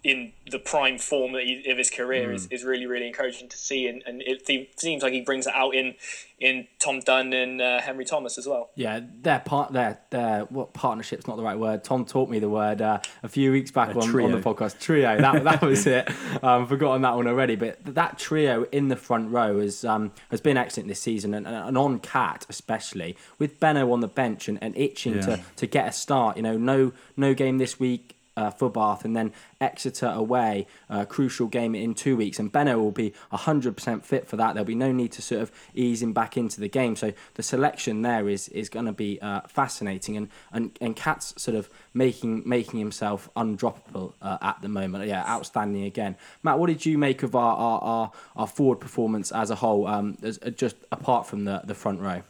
in 0.06 0.32
the 0.52 0.60
prime 0.60 1.00
form 1.00 1.34
of 1.34 1.42
his 1.78 1.90
career 1.90 2.30
mm. 2.30 2.36
is, 2.36 2.46
is 2.52 2.64
really 2.64 2.86
really 2.86 3.08
encouraging 3.08 3.50
to 3.50 3.58
see. 3.58 3.88
And, 3.88 4.04
and 4.06 4.22
it 4.22 4.48
seems 4.80 5.02
like 5.02 5.14
he 5.14 5.22
brings 5.22 5.48
it 5.48 5.56
out 5.56 5.74
in 5.74 5.96
in 6.38 6.68
Tom 6.80 7.00
Dunn 7.00 7.34
and 7.34 7.60
uh, 7.60 7.82
Henry 7.82 8.06
Thomas 8.06 8.38
as 8.38 8.46
well. 8.46 8.70
Yeah 8.76 9.00
their 9.22 9.40
part 9.40 9.74
their 9.74 10.00
their 10.12 10.42
what 10.46 10.74
partnership's 10.74 11.26
not 11.26 11.38
the 11.38 11.44
right 11.44 11.58
word. 11.58 11.84
Tom 11.84 12.06
taught 12.06 12.30
me 12.30 12.38
the 12.38 12.50
word 12.50 12.84
uh, 12.84 13.00
a 13.24 13.28
few 13.28 13.52
weeks 13.52 13.72
back 13.72 13.96
on, 13.96 13.98
on, 13.98 14.32
the 14.32 14.42
podcast. 14.42 14.80
Trio 14.80 15.20
that, 15.20 15.44
that 15.44 15.62
was 15.62 15.88
it. 15.88 16.08
Um, 16.44 16.68
forgotten 16.68 17.02
that 17.02 17.16
one 17.16 17.28
already. 17.28 17.56
But 17.56 17.80
that 17.96 18.20
trio 18.20 18.66
in 18.72 18.90
the 18.90 18.96
front 18.96 19.32
row 19.32 19.60
has 19.60 19.84
um, 19.84 20.12
has 20.30 20.42
been 20.42 20.58
excellent 20.58 20.88
this 20.88 21.02
season. 21.02 21.34
And, 21.34 21.48
and 21.48 21.78
on 21.78 22.00
Catt 22.00 22.46
especially 22.50 23.18
with 23.40 23.60
Beno 23.60 23.92
on 23.92 24.02
the 24.02 24.08
bench 24.08 24.48
and, 24.48 24.60
and 24.62 24.78
itching 24.78 25.16
yeah. 25.16 25.22
to, 25.22 25.44
to 25.56 25.66
get 25.66 25.88
a 25.88 25.92
start. 25.92 26.38
You 26.38 26.44
know 26.44 26.58
no 26.58 26.94
no 27.18 27.34
game 27.34 27.58
this 27.58 27.80
week 27.80 28.15
uh, 28.38 28.52
Bath, 28.70 29.06
and 29.06 29.16
then 29.16 29.32
Exeter 29.62 30.08
away, 30.08 30.68
crucial 31.08 31.48
game 31.48 31.76
in 31.76 31.94
two 31.94 32.18
weeks. 32.18 32.40
And 32.40 32.52
Beno 32.52 32.78
will 32.78 32.92
be 32.92 33.14
100% 33.32 34.04
fit 34.04 34.28
for 34.28 34.36
that. 34.38 34.54
There'll 34.54 34.66
be 34.66 34.76
no 34.76 34.92
need 34.92 35.12
to 35.14 35.22
sort 35.22 35.42
of 35.42 35.52
ease 35.74 36.02
him 36.02 36.14
back 36.14 36.38
into 36.38 36.60
the 36.60 36.68
game. 36.68 36.96
So 36.96 37.14
the 37.36 37.44
selection 37.44 38.02
there 38.02 38.28
is 38.30 38.48
is 38.50 38.70
going 38.70 38.86
to 38.86 38.94
be 38.94 39.20
uh, 39.22 39.42
fascinating. 39.48 40.18
And, 40.18 40.30
and 40.52 40.78
and 40.82 40.96
Catt's 40.96 41.34
sort 41.42 41.56
of 41.56 41.70
making 41.94 42.44
making 42.46 42.80
himself 42.80 43.30
undroppable 43.36 44.14
uh, 44.22 44.38
at 44.42 44.62
the 44.62 44.70
moment. 44.70 45.08
Yeah, 45.08 45.24
outstanding 45.28 45.84
again. 45.84 46.16
Matt, 46.44 46.60
what 46.60 46.68
did 46.68 46.86
you 46.86 46.98
make 46.98 47.24
of 47.24 47.36
our 47.36 47.56
our, 47.56 47.82
our, 47.82 48.12
our 48.36 48.48
forward 48.48 48.80
performance 48.80 49.32
as 49.32 49.50
a 49.50 49.56
whole, 49.56 49.88
um, 49.88 50.18
as, 50.22 50.40
just 50.56 50.76
apart 50.92 51.28
from 51.28 51.46
the, 51.46 51.62
the 51.66 51.76
front 51.76 52.00
row? 52.00 52.22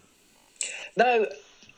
No, 0.97 1.27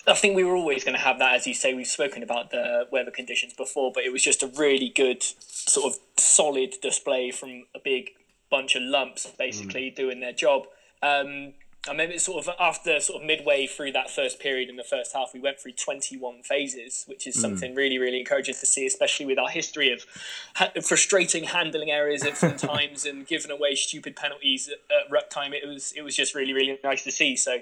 I 0.08 0.14
think 0.14 0.36
we 0.36 0.44
were 0.44 0.56
always 0.56 0.84
going 0.84 0.96
to 0.96 1.04
have 1.04 1.20
that, 1.20 1.36
as 1.36 1.46
you 1.46 1.54
say. 1.54 1.74
We've 1.74 1.86
spoken 1.86 2.24
about 2.24 2.52
the 2.52 2.88
weather 2.92 3.12
conditions 3.12 3.54
before, 3.54 3.92
but 3.94 4.04
it 4.04 4.12
was 4.12 4.24
just 4.24 4.42
a 4.42 4.48
really 4.48 4.90
good, 4.90 5.22
sort 5.22 5.94
of 5.94 6.00
solid 6.18 6.76
display 6.82 7.32
from 7.32 7.66
a 7.76 7.80
big 7.84 8.12
bunch 8.50 8.76
of 8.76 8.84
lumps, 8.84 9.28
basically 9.38 9.92
mm. 9.92 9.96
doing 9.96 10.20
their 10.22 10.32
job. 10.32 10.64
Um, 11.04 11.54
I 11.88 11.92
remember 11.92 12.18
sort 12.20 12.46
of 12.46 12.54
after 12.60 13.00
sort 13.00 13.22
of 13.22 13.28
midway 13.28 13.66
through 13.66 13.94
that 13.94 14.10
first 14.10 14.40
period 14.40 14.70
in 14.70 14.76
the 14.76 14.84
first 14.84 15.14
half, 15.14 15.32
we 15.34 15.40
went 15.40 15.60
through 15.60 15.74
21 15.74 16.44
phases, 16.44 17.06
which 17.08 17.28
is 17.28 17.38
mm. 17.38 17.42
something 17.42 17.76
really, 17.76 17.98
really 17.98 18.20
encouraging 18.20 18.56
to 18.56 18.66
see, 18.66 18.86
especially 18.86 19.26
with 19.26 19.40
our 19.40 19.50
history 19.50 19.92
of 19.92 20.06
ha- 20.56 20.72
frustrating 20.82 21.46
handling 21.46 21.90
errors 21.90 22.24
at 22.24 22.38
some 22.38 22.58
times 22.58 23.06
and 23.06 23.28
giving 23.28 23.52
away 23.52 23.76
stupid 23.76 24.16
penalties 24.16 24.70
at, 24.70 24.96
at 24.96 25.12
ruck 25.12 25.30
time. 25.30 25.54
It 25.54 25.68
was 25.68 25.94
it 25.96 26.02
was 26.02 26.16
just 26.16 26.36
really, 26.36 26.54
really 26.54 26.78
nice 26.84 27.04
to 27.04 27.12
see. 27.12 27.36
So, 27.36 27.60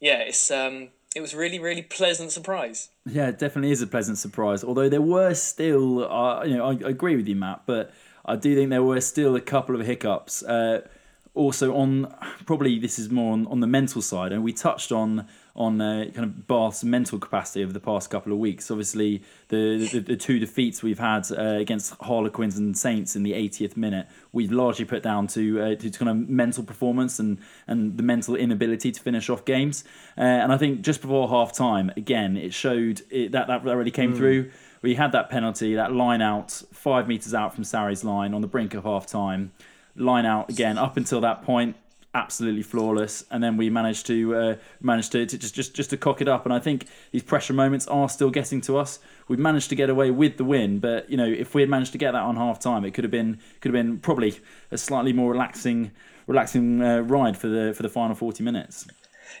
yeah, 0.00 0.18
it's 0.18 0.50
um, 0.50 0.88
it 1.14 1.20
was 1.20 1.34
really 1.34 1.58
really 1.58 1.82
pleasant 1.82 2.32
surprise. 2.32 2.90
Yeah, 3.06 3.28
it 3.28 3.38
definitely 3.38 3.70
is 3.70 3.82
a 3.82 3.86
pleasant 3.86 4.18
surprise. 4.18 4.64
Although 4.64 4.88
there 4.88 5.02
were 5.02 5.34
still, 5.34 6.10
uh, 6.10 6.44
you 6.44 6.56
know, 6.56 6.66
I, 6.66 6.72
I, 6.72 6.90
agree 6.90 7.16
with 7.16 7.28
you, 7.28 7.36
Matt, 7.36 7.62
but 7.66 7.92
I 8.24 8.36
do 8.36 8.54
think 8.54 8.70
there 8.70 8.82
were 8.82 9.00
still 9.00 9.36
a 9.36 9.40
couple 9.40 9.78
of 9.78 9.86
hiccups. 9.86 10.42
Uh, 10.42 10.86
also, 11.34 11.74
on 11.74 12.14
probably 12.46 12.78
this 12.78 12.98
is 12.98 13.10
more 13.10 13.32
on, 13.32 13.46
on 13.48 13.60
the 13.60 13.66
mental 13.66 14.02
side, 14.02 14.32
and 14.32 14.42
we 14.42 14.52
touched 14.52 14.92
on 14.92 15.26
on 15.56 15.80
uh, 15.80 16.06
kind 16.12 16.24
of 16.24 16.48
Bath's 16.48 16.82
mental 16.82 17.18
capacity 17.18 17.62
over 17.62 17.72
the 17.72 17.80
past 17.80 18.10
couple 18.10 18.32
of 18.32 18.38
weeks. 18.38 18.70
Obviously, 18.70 19.22
the 19.48 19.86
the, 19.86 20.00
the 20.00 20.16
two 20.16 20.38
defeats 20.38 20.82
we've 20.82 20.98
had 20.98 21.30
uh, 21.30 21.58
against 21.60 21.94
Harlequins 22.00 22.58
and 22.58 22.76
Saints 22.76 23.14
in 23.14 23.22
the 23.22 23.32
80th 23.32 23.76
minute, 23.76 24.08
we've 24.32 24.50
largely 24.50 24.84
put 24.84 25.02
down 25.02 25.28
to 25.28 25.60
uh, 25.60 25.74
to 25.76 25.90
kind 25.90 26.08
of 26.08 26.28
mental 26.28 26.64
performance 26.64 27.20
and 27.20 27.38
and 27.68 27.96
the 27.96 28.02
mental 28.02 28.34
inability 28.34 28.90
to 28.90 29.00
finish 29.00 29.30
off 29.30 29.44
games. 29.44 29.84
Uh, 30.18 30.22
and 30.22 30.52
I 30.52 30.56
think 30.56 30.82
just 30.82 31.00
before 31.00 31.28
half 31.28 31.52
time, 31.52 31.92
again, 31.96 32.36
it 32.36 32.52
showed 32.52 33.02
it, 33.10 33.32
that 33.32 33.46
that 33.46 33.64
really 33.64 33.92
came 33.92 34.12
mm. 34.12 34.16
through. 34.16 34.50
We 34.82 34.96
had 34.96 35.12
that 35.12 35.30
penalty, 35.30 35.76
that 35.76 35.92
line 35.92 36.20
out 36.20 36.50
five 36.72 37.08
meters 37.08 37.32
out 37.32 37.54
from 37.54 37.64
Sarri's 37.64 38.04
line 38.04 38.34
on 38.34 38.40
the 38.40 38.48
brink 38.48 38.74
of 38.74 38.84
half 38.84 39.06
time. 39.06 39.52
Line 39.96 40.26
out 40.26 40.50
again 40.50 40.76
up 40.76 40.96
until 40.96 41.20
that 41.20 41.42
point 41.42 41.76
absolutely 42.14 42.62
flawless, 42.62 43.24
and 43.30 43.42
then 43.42 43.56
we 43.56 43.68
managed 43.68 44.06
to 44.06 44.34
uh, 44.34 44.56
managed 44.80 45.12
to, 45.12 45.26
to, 45.26 45.36
just 45.36 45.54
just 45.54 45.74
just 45.74 45.90
to 45.90 45.96
cock 45.96 46.20
it 46.20 46.28
up. 46.28 46.44
And 46.44 46.54
I 46.54 46.58
think 46.58 46.86
these 47.10 47.22
pressure 47.22 47.52
moments 47.52 47.86
are 47.88 48.08
still 48.08 48.30
getting 48.30 48.60
to 48.62 48.76
us. 48.78 49.00
We've 49.28 49.38
managed 49.38 49.68
to 49.70 49.74
get 49.74 49.90
away 49.90 50.10
with 50.10 50.36
the 50.36 50.44
win, 50.44 50.78
but 50.78 51.10
you 51.10 51.16
know 51.16 51.26
if 51.26 51.54
we 51.54 51.62
had 51.62 51.68
managed 51.68 51.92
to 51.92 51.98
get 51.98 52.12
that 52.12 52.22
on 52.22 52.36
half 52.36 52.60
time, 52.60 52.84
it 52.84 52.92
could 52.94 53.04
have 53.04 53.10
been 53.10 53.40
could 53.60 53.74
have 53.74 53.84
been 53.84 53.98
probably 53.98 54.38
a 54.70 54.78
slightly 54.78 55.12
more 55.12 55.32
relaxing 55.32 55.90
relaxing 56.26 56.82
uh, 56.82 57.00
ride 57.00 57.36
for 57.36 57.48
the 57.48 57.74
for 57.74 57.82
the 57.82 57.88
final 57.88 58.14
forty 58.14 58.42
minutes. 58.42 58.86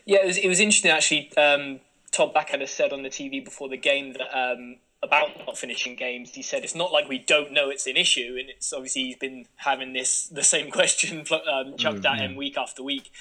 Yeah, 0.04 0.18
it 0.22 0.26
was 0.26 0.38
it 0.38 0.48
was 0.48 0.60
interesting 0.60 0.90
actually. 0.90 1.36
Um, 1.36 1.80
Todd 2.10 2.32
Blackadder 2.32 2.66
said 2.68 2.92
on 2.92 3.02
the 3.02 3.08
TV 3.08 3.44
before 3.44 3.68
the 3.68 3.76
game 3.76 4.12
that 4.12 4.36
um, 4.36 4.76
about 5.04 5.46
not 5.46 5.56
finishing 5.56 5.94
games. 5.94 6.34
He 6.34 6.42
said 6.42 6.64
it's 6.64 6.74
not 6.74 6.92
like 6.92 7.08
we 7.08 7.18
don't 7.18 7.52
know 7.52 7.70
it's 7.70 7.86
an 7.86 7.96
issue, 7.96 8.36
and 8.38 8.48
it's 8.50 8.72
obviously 8.72 9.04
he's 9.04 9.16
been 9.16 9.46
having 9.56 9.92
this 9.92 10.26
the 10.28 10.42
same 10.42 10.70
question 10.78 11.24
um, 11.30 11.76
chucked 11.76 12.00
mm, 12.02 12.10
at 12.10 12.18
him 12.18 12.36
week 12.36 12.56
after 12.58 12.82
week. 12.82 13.12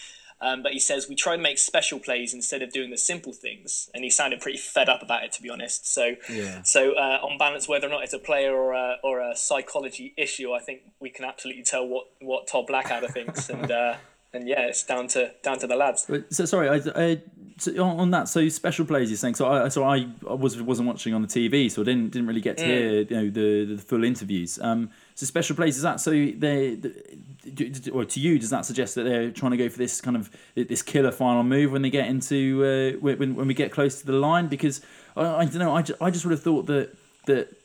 Um, 0.41 0.61
but 0.61 0.73
he 0.73 0.79
says 0.79 1.07
we 1.07 1.15
try 1.15 1.37
to 1.37 1.41
make 1.41 1.57
special 1.57 1.99
plays 1.99 2.33
instead 2.33 2.61
of 2.61 2.71
doing 2.71 2.89
the 2.89 2.97
simple 2.97 3.31
things, 3.31 3.89
and 3.93 4.03
he 4.03 4.09
sounded 4.09 4.41
pretty 4.41 4.57
fed 4.57 4.89
up 4.89 5.01
about 5.01 5.23
it, 5.23 5.31
to 5.33 5.41
be 5.41 5.49
honest. 5.49 5.87
So, 5.87 6.15
Yeah. 6.29 6.63
so 6.63 6.93
uh, 6.95 7.19
on 7.23 7.37
balance, 7.37 7.67
whether 7.69 7.87
or 7.87 7.91
not 7.91 8.03
it's 8.03 8.13
a 8.13 8.19
player 8.19 8.53
or 8.53 8.73
a, 8.73 8.97
or 9.03 9.21
a 9.21 9.37
psychology 9.37 10.13
issue, 10.17 10.51
I 10.51 10.59
think 10.59 10.81
we 10.99 11.09
can 11.09 11.23
absolutely 11.23 11.63
tell 11.63 11.87
what, 11.87 12.07
what 12.19 12.47
Todd 12.47 12.67
Blackadder 12.67 13.07
thinks, 13.07 13.49
and 13.49 13.71
uh, 13.71 13.95
and 14.33 14.47
yeah, 14.47 14.61
it's 14.61 14.83
down 14.83 15.07
to 15.09 15.31
down 15.43 15.59
to 15.59 15.67
the 15.67 15.75
lads. 15.77 16.09
So 16.31 16.43
sorry, 16.45 16.67
I, 16.67 16.81
I, 16.93 17.21
so 17.57 17.83
on 17.83 18.11
that. 18.11 18.27
So 18.27 18.47
special 18.49 18.85
plays, 18.85 19.09
you're 19.09 19.17
saying. 19.17 19.35
So 19.35 19.47
I, 19.47 19.67
so 19.69 19.83
I, 19.83 20.07
I 20.29 20.33
was 20.33 20.61
wasn't 20.61 20.87
watching 20.87 21.13
on 21.13 21.21
the 21.21 21.27
TV, 21.27 21.69
so 21.71 21.81
I 21.81 21.85
didn't 21.85 22.11
didn't 22.11 22.27
really 22.27 22.41
get 22.41 22.57
to 22.57 22.65
hear 22.65 23.01
you 23.01 23.15
know 23.15 23.29
the, 23.29 23.75
the 23.75 23.81
full 23.81 24.03
interviews. 24.03 24.59
Um, 24.61 24.89
so 25.15 25.25
special 25.25 25.55
plays 25.55 25.75
is 25.75 25.83
that 25.83 25.99
so 25.99 26.11
they, 26.11 26.75
the, 26.75 27.91
or 27.93 28.05
to 28.05 28.19
you 28.19 28.39
does 28.39 28.49
that 28.49 28.65
suggest 28.65 28.95
that 28.95 29.03
they're 29.03 29.31
trying 29.31 29.51
to 29.51 29.57
go 29.57 29.69
for 29.69 29.77
this 29.77 30.01
kind 30.01 30.17
of 30.17 30.31
this 30.55 30.81
killer 30.81 31.11
final 31.11 31.43
move 31.43 31.71
when 31.71 31.81
they 31.81 31.89
get 31.89 32.07
into 32.07 32.63
uh, 32.63 32.99
when 32.99 33.35
when 33.35 33.47
we 33.47 33.53
get 33.53 33.71
close 33.71 33.99
to 34.01 34.05
the 34.05 34.13
line? 34.13 34.47
Because 34.47 34.81
I, 35.15 35.23
I 35.23 35.45
don't 35.45 35.59
know, 35.59 35.75
I 35.75 35.81
just, 35.81 36.01
I 36.01 36.09
just 36.09 36.25
would 36.25 36.31
have 36.31 36.43
thought 36.43 36.65
that 36.67 36.95
that 37.25 37.55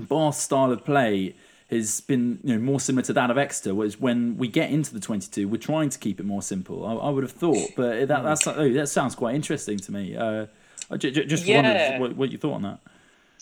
Bath's 0.00 0.38
style 0.38 0.72
of 0.72 0.84
play 0.84 1.34
has 1.70 2.00
been 2.00 2.38
you 2.42 2.54
know 2.54 2.60
more 2.60 2.80
similar 2.80 3.02
to 3.04 3.12
that 3.14 3.30
of 3.30 3.38
Exeter, 3.38 3.74
whereas 3.74 3.98
when 4.00 4.36
we 4.36 4.48
get 4.48 4.70
into 4.70 4.92
the 4.92 5.00
22, 5.00 5.48
we're 5.48 5.56
trying 5.56 5.88
to 5.90 5.98
keep 5.98 6.20
it 6.20 6.26
more 6.26 6.42
simple. 6.42 6.84
I, 6.86 6.94
I 6.94 7.10
would 7.10 7.22
have 7.22 7.32
thought, 7.32 7.70
but 7.76 8.08
that 8.08 8.22
that's 8.22 8.46
oh, 8.46 8.72
that 8.72 8.88
sounds 8.88 9.14
quite 9.14 9.34
interesting 9.34 9.78
to 9.78 9.92
me. 9.92 10.16
Uh, 10.16 10.46
I 10.90 10.96
ju- 10.96 11.10
ju- 11.10 11.24
just 11.24 11.46
Yeah. 11.46 11.62
wondered 11.62 12.00
what, 12.00 12.16
what 12.16 12.32
you 12.32 12.38
thought 12.38 12.54
on 12.54 12.62
that. 12.62 12.80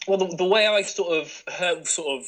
Well, 0.06 0.18
the, 0.18 0.37
the 0.37 0.44
way 0.44 0.66
I 0.66 0.82
sort 0.82 1.12
of 1.23 1.44
heard, 1.54 1.87
sort 1.87 2.20
of 2.20 2.26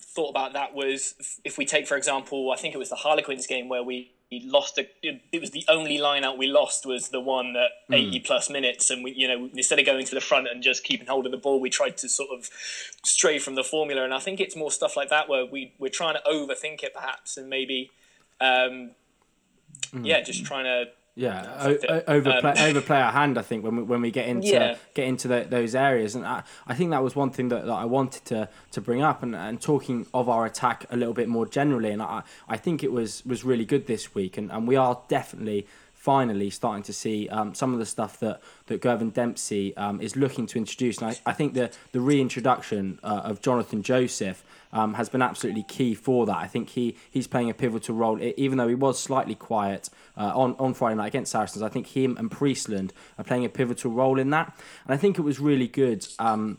thought 0.00 0.30
about 0.30 0.52
that 0.54 0.74
was 0.74 1.14
if 1.44 1.58
we 1.58 1.64
take, 1.64 1.86
for 1.86 1.96
example, 1.96 2.50
I 2.52 2.56
think 2.56 2.74
it 2.74 2.78
was 2.78 2.88
the 2.90 2.96
Harlequins 2.96 3.46
game 3.46 3.68
where 3.68 3.82
we 3.82 4.12
lost. 4.30 4.78
A, 4.78 4.88
it 5.02 5.40
was 5.40 5.50
the 5.50 5.64
only 5.68 5.98
line 5.98 6.22
out 6.22 6.38
we 6.38 6.46
lost 6.46 6.86
was 6.86 7.08
the 7.08 7.20
one 7.20 7.56
at 7.56 7.70
eighty 7.92 8.20
plus 8.20 8.48
minutes, 8.48 8.88
and 8.88 9.02
we, 9.02 9.12
you 9.12 9.26
know, 9.26 9.50
instead 9.54 9.80
of 9.80 9.86
going 9.86 10.06
to 10.06 10.14
the 10.14 10.20
front 10.20 10.46
and 10.46 10.62
just 10.62 10.84
keeping 10.84 11.08
hold 11.08 11.26
of 11.26 11.32
the 11.32 11.38
ball, 11.38 11.60
we 11.60 11.70
tried 11.70 11.96
to 11.96 12.08
sort 12.08 12.30
of 12.30 12.48
stray 13.04 13.40
from 13.40 13.56
the 13.56 13.64
formula. 13.64 14.04
And 14.04 14.14
I 14.14 14.20
think 14.20 14.38
it's 14.38 14.54
more 14.54 14.70
stuff 14.70 14.96
like 14.96 15.08
that 15.08 15.28
where 15.28 15.44
we 15.44 15.72
we're 15.78 15.88
trying 15.88 16.14
to 16.14 16.22
overthink 16.30 16.84
it 16.84 16.94
perhaps, 16.94 17.36
and 17.36 17.48
maybe, 17.48 17.90
um, 18.40 18.92
yeah, 20.00 20.20
just 20.20 20.44
trying 20.44 20.64
to 20.64 20.90
Yeah, 21.16 21.44
o- 21.58 21.76
o- 21.88 22.02
overplay, 22.06 22.50
Um, 22.52 22.56
overplay 22.70 22.96
our 23.00 23.12
hand. 23.12 23.36
I 23.36 23.42
think 23.42 23.64
when 23.64 23.76
we, 23.76 23.82
when 23.82 24.00
we 24.00 24.10
get 24.10 24.26
into 24.28 24.48
Yeah. 24.48 24.76
get 24.94 25.06
into 25.06 25.28
the, 25.28 25.46
those 25.48 25.74
areas, 25.74 26.14
and 26.14 26.24
I, 26.24 26.44
I 26.66 26.74
think 26.74 26.90
that 26.90 27.02
was 27.02 27.14
one 27.16 27.30
thing 27.30 27.48
that, 27.48 27.66
that 27.66 27.72
I 27.72 27.84
wanted 27.84 28.24
to, 28.26 28.48
to 28.70 28.80
bring 28.80 29.02
up, 29.02 29.22
and, 29.22 29.34
and 29.34 29.60
talking 29.60 30.06
of 30.14 30.28
our 30.28 30.46
attack 30.46 30.86
a 30.90 30.96
little 30.96 31.14
bit 31.14 31.28
more 31.28 31.46
generally, 31.46 31.90
and 31.90 32.00
I, 32.00 32.22
I 32.48 32.56
think 32.56 32.82
it 32.84 32.92
was 32.92 33.24
was 33.26 33.44
really 33.44 33.64
good 33.64 33.86
this 33.86 34.14
week, 34.14 34.38
and, 34.38 34.50
and 34.52 34.66
we 34.68 34.76
are 34.76 35.00
definitely 35.08 35.66
finally 35.92 36.48
starting 36.48 36.82
to 36.84 36.92
see 36.94 37.28
um, 37.28 37.54
some 37.54 37.74
of 37.74 37.78
the 37.78 37.84
stuff 37.86 38.18
that 38.20 38.40
that 38.66 38.80
Girvan 38.80 39.10
Dempsey 39.10 39.76
um, 39.76 40.00
is 40.00 40.16
looking 40.16 40.46
to 40.46 40.58
introduce, 40.58 40.98
and 40.98 41.10
I, 41.10 41.16
I 41.30 41.32
think 41.34 41.54
the 41.54 41.70
the 41.92 42.00
reintroduction 42.00 43.00
uh, 43.02 43.22
of 43.24 43.42
Jonathan 43.42 43.82
Joseph. 43.82 44.42
Um, 44.72 44.94
has 44.94 45.08
been 45.08 45.20
absolutely 45.22 45.64
key 45.64 45.94
for 45.94 46.26
that. 46.26 46.36
I 46.36 46.46
think 46.46 46.70
he 46.70 46.96
he's 47.10 47.26
playing 47.26 47.50
a 47.50 47.54
pivotal 47.54 47.96
role, 47.96 48.22
even 48.22 48.56
though 48.56 48.68
he 48.68 48.76
was 48.76 49.00
slightly 49.00 49.34
quiet 49.34 49.90
uh, 50.16 50.32
on 50.32 50.54
on 50.60 50.74
Friday 50.74 50.94
night 50.94 51.08
against 51.08 51.32
Saracens. 51.32 51.62
I 51.62 51.68
think 51.68 51.88
him 51.88 52.16
and 52.16 52.30
Priestland 52.30 52.92
are 53.18 53.24
playing 53.24 53.44
a 53.44 53.48
pivotal 53.48 53.90
role 53.90 54.18
in 54.18 54.30
that, 54.30 54.56
and 54.84 54.94
I 54.94 54.96
think 54.96 55.18
it 55.18 55.22
was 55.22 55.40
really 55.40 55.66
good. 55.66 56.06
Um, 56.20 56.58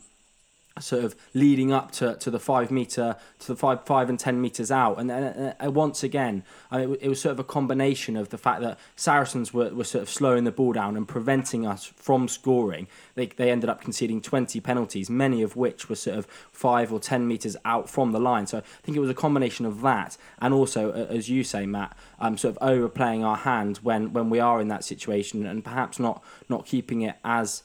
sort 0.79 1.03
of 1.03 1.15
leading 1.33 1.71
up 1.71 1.91
to, 1.91 2.15
to 2.15 2.31
the 2.31 2.39
five 2.39 2.71
meter 2.71 3.15
to 3.39 3.47
the 3.47 3.55
five 3.55 3.85
five 3.85 4.09
and 4.09 4.19
ten 4.19 4.41
meters 4.41 4.71
out. 4.71 4.99
And 4.99 5.09
then 5.09 5.55
uh, 5.63 5.71
once 5.71 6.03
again 6.03 6.43
I 6.69 6.85
mean, 6.85 6.97
it 7.01 7.09
was 7.09 7.19
sort 7.19 7.33
of 7.33 7.39
a 7.39 7.43
combination 7.43 8.15
of 8.15 8.29
the 8.29 8.37
fact 8.37 8.61
that 8.61 8.79
Saracens 8.95 9.53
were, 9.53 9.69
were 9.69 9.83
sort 9.83 10.03
of 10.03 10.09
slowing 10.09 10.45
the 10.45 10.51
ball 10.51 10.73
down 10.73 10.95
and 10.95 11.07
preventing 11.07 11.65
us 11.67 11.85
from 11.85 12.27
scoring. 12.27 12.87
They, 13.15 13.27
they 13.27 13.51
ended 13.51 13.69
up 13.69 13.81
conceding 13.81 14.21
20 14.21 14.59
penalties 14.61 15.09
many 15.09 15.41
of 15.41 15.55
which 15.55 15.89
were 15.89 15.95
sort 15.95 16.17
of 16.17 16.25
five 16.51 16.93
or 16.93 16.99
ten 16.99 17.27
meters 17.27 17.57
out 17.65 17.89
from 17.89 18.11
the 18.11 18.19
line. 18.19 18.47
So 18.47 18.59
I 18.59 18.61
think 18.83 18.95
it 18.95 19.01
was 19.01 19.09
a 19.09 19.15
combination 19.15 19.65
of 19.65 19.81
that 19.81 20.17
and 20.39 20.53
also 20.53 20.91
as 20.91 21.29
you 21.29 21.43
say 21.43 21.65
Matt 21.65 21.97
um, 22.19 22.37
sort 22.37 22.55
of 22.55 22.59
overplaying 22.61 23.23
our 23.23 23.37
hand 23.37 23.77
when 23.83 24.13
when 24.13 24.29
we 24.29 24.39
are 24.39 24.61
in 24.61 24.69
that 24.69 24.83
situation 24.83 25.45
and 25.45 25.63
perhaps 25.63 25.99
not 25.99 26.23
not 26.49 26.65
keeping 26.65 27.01
it 27.01 27.15
as 27.23 27.63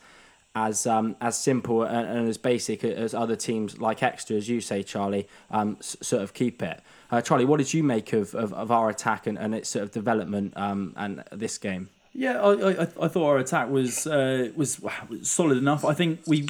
as 0.56 0.86
um, 0.86 1.14
as 1.20 1.38
simple 1.38 1.82
and, 1.82 2.08
and 2.08 2.28
as 2.28 2.38
basic 2.38 2.82
as 2.82 3.12
other 3.14 3.36
teams 3.36 3.78
like 3.78 4.02
Exeter, 4.02 4.36
as 4.38 4.48
you 4.48 4.60
say, 4.62 4.82
Charlie, 4.82 5.28
um, 5.50 5.76
s- 5.80 5.96
sort 6.00 6.22
of 6.22 6.32
keep 6.32 6.62
it. 6.62 6.80
Uh, 7.10 7.20
Charlie, 7.20 7.44
what 7.44 7.58
did 7.58 7.72
you 7.74 7.84
make 7.84 8.12
of, 8.14 8.34
of, 8.34 8.52
of 8.54 8.70
our 8.72 8.88
attack 8.88 9.26
and, 9.26 9.38
and 9.38 9.54
its 9.54 9.68
sort 9.68 9.82
of 9.84 9.92
development 9.92 10.54
um, 10.56 10.94
and 10.96 11.22
this 11.30 11.58
game? 11.58 11.90
Yeah, 12.14 12.40
I, 12.40 12.70
I, 12.70 12.82
I 13.02 13.08
thought 13.08 13.26
our 13.26 13.36
attack 13.36 13.68
was 13.68 14.06
uh, 14.06 14.48
was 14.56 14.80
solid 15.22 15.58
enough. 15.58 15.84
I 15.84 15.92
think 15.92 16.20
we 16.26 16.48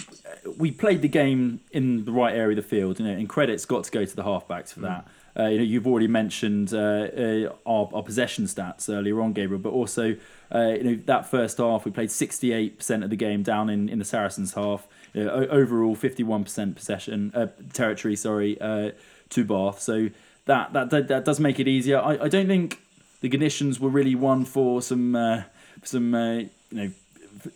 we 0.57 0.71
played 0.71 1.03
the 1.03 1.09
game 1.09 1.61
in 1.73 2.05
the 2.05 2.13
right 2.13 2.35
area 2.35 2.57
of 2.57 2.63
the 2.65 2.69
field. 2.69 3.01
You 3.01 3.07
know, 3.07 3.13
and 3.13 3.29
credit's 3.29 3.65
got 3.65 3.83
to 3.85 3.91
go 3.91 4.05
to 4.05 4.17
the 4.17 4.23
halfbacks 4.23 4.73
for 4.73 4.81
that. 4.81 5.09
Uh, 5.39 5.49
you 5.49 5.59
know, 5.59 5.65
you've 5.65 5.87
already 5.87 6.09
mentioned 6.09 6.73
uh, 6.73 6.79
uh, 6.79 7.53
our, 7.67 7.91
our 7.93 8.03
possession 8.03 8.47
stats 8.47 8.89
earlier 8.89 9.21
on, 9.21 9.33
Gabriel, 9.33 9.61
but 9.61 9.73
also 9.73 10.17
uh, 10.55 10.69
you 10.79 10.85
know 10.85 10.99
that 11.07 11.31
first 11.31 11.59
half 11.59 11.85
we 11.85 11.91
played 11.91 12.11
sixty 12.11 12.53
eight 12.53 12.79
percent 12.79 13.05
of 13.05 13.11
the 13.11 13.17
game 13.17 13.43
down 13.43 13.69
in, 13.69 13.89
in 13.89 13.99
the 13.99 14.05
Saracens 14.05 14.55
half. 14.55 14.87
You 15.13 15.25
know, 15.25 15.31
overall, 15.51 15.95
fifty 15.95 16.23
one 16.23 16.45
percent 16.45 16.77
possession 16.77 17.33
uh, 17.35 17.49
territory. 17.73 18.17
Sorry, 18.17 18.61
uh, 18.61 18.93
to 19.31 19.45
Bath. 19.45 19.81
So 19.81 20.09
that, 20.47 20.73
that 20.73 20.91
that 20.91 21.09
that 21.09 21.25
does 21.25 21.41
make 21.41 21.61
it 21.61 21.69
easier. 21.69 21.99
I, 22.01 22.25
I 22.25 22.29
don't 22.29 22.47
think 22.47 22.81
the 23.21 23.29
conditions 23.29 23.81
were 23.81 23.91
really 23.91 24.15
one 24.15 24.45
for 24.45 24.81
some 24.81 25.15
uh, 25.15 25.43
some 25.83 26.15
uh, 26.15 26.35
you 26.35 26.49
know 26.71 26.91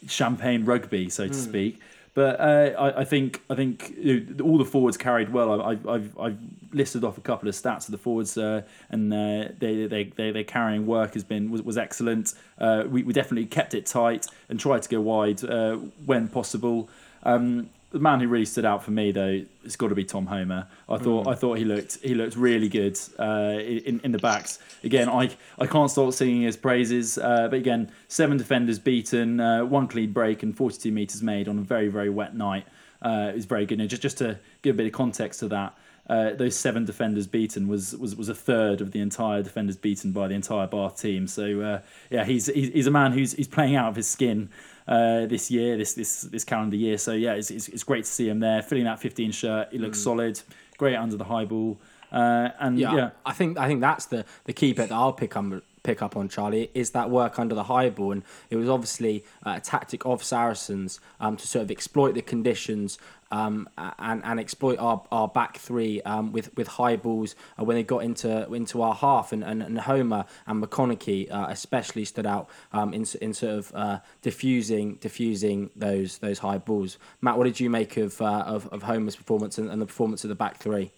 champagne 0.06 0.64
rugby, 0.64 1.08
so 1.08 1.28
to 1.28 1.34
speak. 1.34 1.80
But 2.14 2.40
uh, 2.40 2.72
I, 2.78 3.00
I 3.00 3.04
think 3.04 3.42
I 3.48 3.54
think 3.54 3.94
all 4.42 4.58
the 4.58 4.64
forwards 4.64 4.96
carried 4.96 5.32
well. 5.32 5.60
I, 5.60 5.70
I've, 5.70 5.86
I've 5.86 6.18
I've 6.18 6.38
listed 6.72 7.04
off 7.04 7.18
a 7.18 7.20
couple 7.20 7.48
of 7.48 7.54
stats 7.54 7.86
of 7.86 7.92
the 7.92 7.98
forwards, 7.98 8.36
uh, 8.36 8.62
and 8.90 9.12
uh, 9.12 9.48
they 9.58 9.86
they 9.86 10.04
they 10.04 10.30
their 10.32 10.44
carrying 10.44 10.86
work 10.86 11.14
has 11.14 11.22
been 11.22 11.50
was, 11.50 11.62
was 11.62 11.78
excellent. 11.78 12.34
Uh, 12.58 12.84
we 12.88 13.02
we 13.04 13.12
definitely 13.12 13.46
kept 13.46 13.74
it 13.74 13.86
tight 13.86 14.26
and 14.48 14.58
tried 14.58 14.82
to 14.82 14.88
go 14.88 15.00
wide 15.00 15.44
uh, 15.44 15.76
when 16.04 16.28
possible. 16.28 16.88
Um, 17.22 17.70
the 17.90 17.98
man 17.98 18.20
who 18.20 18.28
really 18.28 18.44
stood 18.44 18.64
out 18.64 18.82
for 18.84 18.92
me 18.92 19.12
though 19.12 19.42
it's 19.64 19.76
got 19.76 19.88
to 19.88 19.94
be 19.94 20.04
Tom 20.04 20.26
Homer. 20.26 20.66
I 20.88 20.98
thought 20.98 21.26
I 21.26 21.34
thought 21.34 21.58
he 21.58 21.64
looked 21.64 21.98
he 22.02 22.14
looked 22.14 22.36
really 22.36 22.68
good 22.68 22.98
uh, 23.18 23.58
in 23.60 24.00
in 24.04 24.12
the 24.12 24.18
backs. 24.18 24.58
Again, 24.84 25.08
I 25.08 25.30
I 25.58 25.66
can't 25.66 25.90
stop 25.90 26.12
singing 26.12 26.42
his 26.42 26.56
praises. 26.56 27.18
Uh, 27.18 27.48
but 27.50 27.56
again, 27.56 27.90
seven 28.08 28.36
defenders 28.38 28.78
beaten, 28.78 29.40
uh, 29.40 29.64
one 29.64 29.88
clean 29.88 30.12
break, 30.12 30.42
and 30.42 30.56
42 30.56 30.92
meters 30.92 31.22
made 31.22 31.48
on 31.48 31.58
a 31.58 31.62
very 31.62 31.88
very 31.88 32.10
wet 32.10 32.34
night. 32.34 32.66
Uh, 33.02 33.32
is 33.34 33.46
very 33.46 33.66
good. 33.66 33.78
Now, 33.78 33.86
just 33.86 34.02
just 34.02 34.18
to 34.18 34.38
give 34.62 34.76
a 34.76 34.78
bit 34.78 34.86
of 34.86 34.92
context 34.92 35.40
to 35.40 35.48
that. 35.48 35.76
Uh, 36.08 36.32
those 36.32 36.56
seven 36.56 36.84
defenders 36.84 37.28
beaten 37.28 37.68
was, 37.68 37.96
was 37.96 38.16
was 38.16 38.28
a 38.28 38.34
third 38.34 38.80
of 38.80 38.90
the 38.90 39.00
entire 39.00 39.44
defenders 39.44 39.76
beaten 39.76 40.10
by 40.10 40.26
the 40.26 40.34
entire 40.34 40.66
Bath 40.66 41.00
team. 41.00 41.28
So 41.28 41.60
uh, 41.60 41.80
yeah, 42.10 42.24
he's, 42.24 42.46
he's 42.46 42.72
he's 42.72 42.86
a 42.88 42.90
man 42.90 43.12
who's 43.12 43.32
he's 43.32 43.46
playing 43.46 43.76
out 43.76 43.88
of 43.88 43.96
his 43.96 44.08
skin 44.08 44.50
uh, 44.88 45.26
this 45.26 45.50
year, 45.50 45.76
this 45.76 45.94
this 45.94 46.22
this 46.22 46.44
calendar 46.44 46.76
year. 46.76 46.98
So 46.98 47.12
yeah, 47.12 47.34
it's, 47.34 47.50
it's, 47.50 47.68
it's 47.68 47.84
great 47.84 48.04
to 48.04 48.10
see 48.10 48.28
him 48.28 48.40
there, 48.40 48.62
filling 48.62 48.84
that 48.84 49.00
15 49.00 49.32
shirt. 49.32 49.68
He 49.72 49.78
looks 49.78 49.98
solid, 50.00 50.40
great 50.78 50.96
under 50.96 51.16
the 51.16 51.24
high 51.24 51.44
ball, 51.44 51.80
uh, 52.12 52.50
and 52.58 52.78
Yeah, 52.78 52.94
yeah, 52.94 53.10
I 53.24 53.32
think 53.32 53.58
I 53.58 53.66
think 53.66 53.80
that's 53.80 54.06
the 54.06 54.24
the 54.44 54.52
key 54.52 54.72
bit 54.72 54.88
that 54.88 54.94
I'll 54.94 55.12
pick 55.12 55.36
up 55.36 55.44
pick 55.82 56.02
up 56.02 56.16
on 56.16 56.28
Charlie 56.28 56.70
is 56.74 56.90
that 56.90 57.10
work 57.10 57.38
under 57.38 57.54
the 57.54 57.64
high 57.64 57.90
ball, 57.90 58.12
and 58.12 58.22
it 58.50 58.56
was 58.56 58.68
obviously 58.68 59.24
uh, 59.44 59.54
a 59.56 59.60
tactic 59.60 60.04
of 60.04 60.22
Saracens 60.22 61.00
um, 61.20 61.36
to 61.36 61.46
sort 61.46 61.62
of 61.62 61.70
exploit 61.70 62.14
the 62.14 62.22
conditions. 62.22 62.98
Um, 63.32 63.68
and 63.78 64.22
and 64.24 64.40
exploit 64.40 64.80
our, 64.80 65.04
our 65.12 65.28
back 65.28 65.58
three 65.58 66.02
um, 66.02 66.32
with 66.32 66.52
with 66.56 66.66
high 66.66 66.96
balls 66.96 67.36
uh, 67.56 67.62
when 67.62 67.76
they 67.76 67.84
got 67.84 68.02
into 68.02 68.52
into 68.52 68.82
our 68.82 68.92
half 68.92 69.30
and, 69.32 69.44
and, 69.44 69.62
and 69.62 69.78
Homer 69.78 70.24
and 70.48 70.60
McConnochie 70.60 71.30
uh, 71.30 71.46
especially 71.48 72.04
stood 72.04 72.26
out 72.26 72.48
um, 72.72 72.92
in 72.92 73.06
in 73.20 73.32
sort 73.32 73.52
of 73.52 73.72
uh, 73.72 74.00
diffusing 74.20 74.96
diffusing 74.96 75.70
those 75.76 76.18
those 76.18 76.40
high 76.40 76.58
balls. 76.58 76.98
Matt, 77.20 77.38
what 77.38 77.44
did 77.44 77.60
you 77.60 77.70
make 77.70 77.96
of 77.96 78.20
uh, 78.20 78.42
of, 78.48 78.66
of 78.72 78.82
Homer's 78.82 79.14
performance 79.14 79.58
and, 79.58 79.70
and 79.70 79.80
the 79.80 79.86
performance 79.86 80.24
of 80.24 80.28
the 80.28 80.34
back 80.34 80.56
three? 80.56 80.90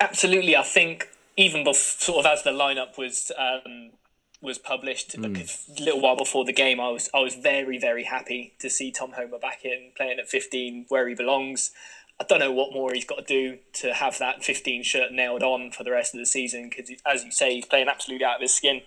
Absolutely, 0.00 0.56
I 0.56 0.64
think 0.64 1.08
even 1.36 1.64
bef- 1.64 2.00
sort 2.00 2.24
of 2.24 2.32
as 2.32 2.42
the 2.42 2.50
lineup 2.50 2.98
was 2.98 3.30
um, 3.38 3.90
was 4.40 4.58
published 4.58 5.14
a 5.14 5.82
little 5.82 6.00
while 6.00 6.16
before 6.16 6.44
the 6.44 6.52
game, 6.52 6.80
I 6.80 6.88
was 6.90 7.08
I 7.14 7.20
was 7.20 7.34
very 7.34 7.78
very 7.78 8.04
happy 8.04 8.54
to 8.58 8.68
see 8.68 8.90
Tom 8.90 9.12
Homer 9.12 9.38
back 9.38 9.64
in 9.64 9.92
playing 9.96 10.18
at 10.18 10.28
15 10.28 10.86
where 10.88 11.08
he 11.08 11.14
belongs. 11.14 11.70
I 12.20 12.24
don't 12.24 12.38
know 12.38 12.52
what 12.52 12.72
more 12.72 12.92
he's 12.92 13.04
got 13.06 13.18
to 13.18 13.24
do 13.24 13.58
to 13.74 13.94
have 13.94 14.18
that 14.18 14.44
15 14.44 14.84
shirt 14.84 15.12
nailed 15.12 15.42
on 15.42 15.72
for 15.72 15.82
the 15.82 15.90
rest 15.90 16.14
of 16.14 16.20
the 16.20 16.26
season 16.26 16.68
because, 16.68 16.90
as 17.04 17.24
you 17.24 17.32
say, 17.32 17.54
he's 17.54 17.64
playing 17.66 17.88
absolutely 17.88 18.24
out 18.24 18.36
of 18.36 18.42
his 18.42 18.54
skin. 18.54 18.82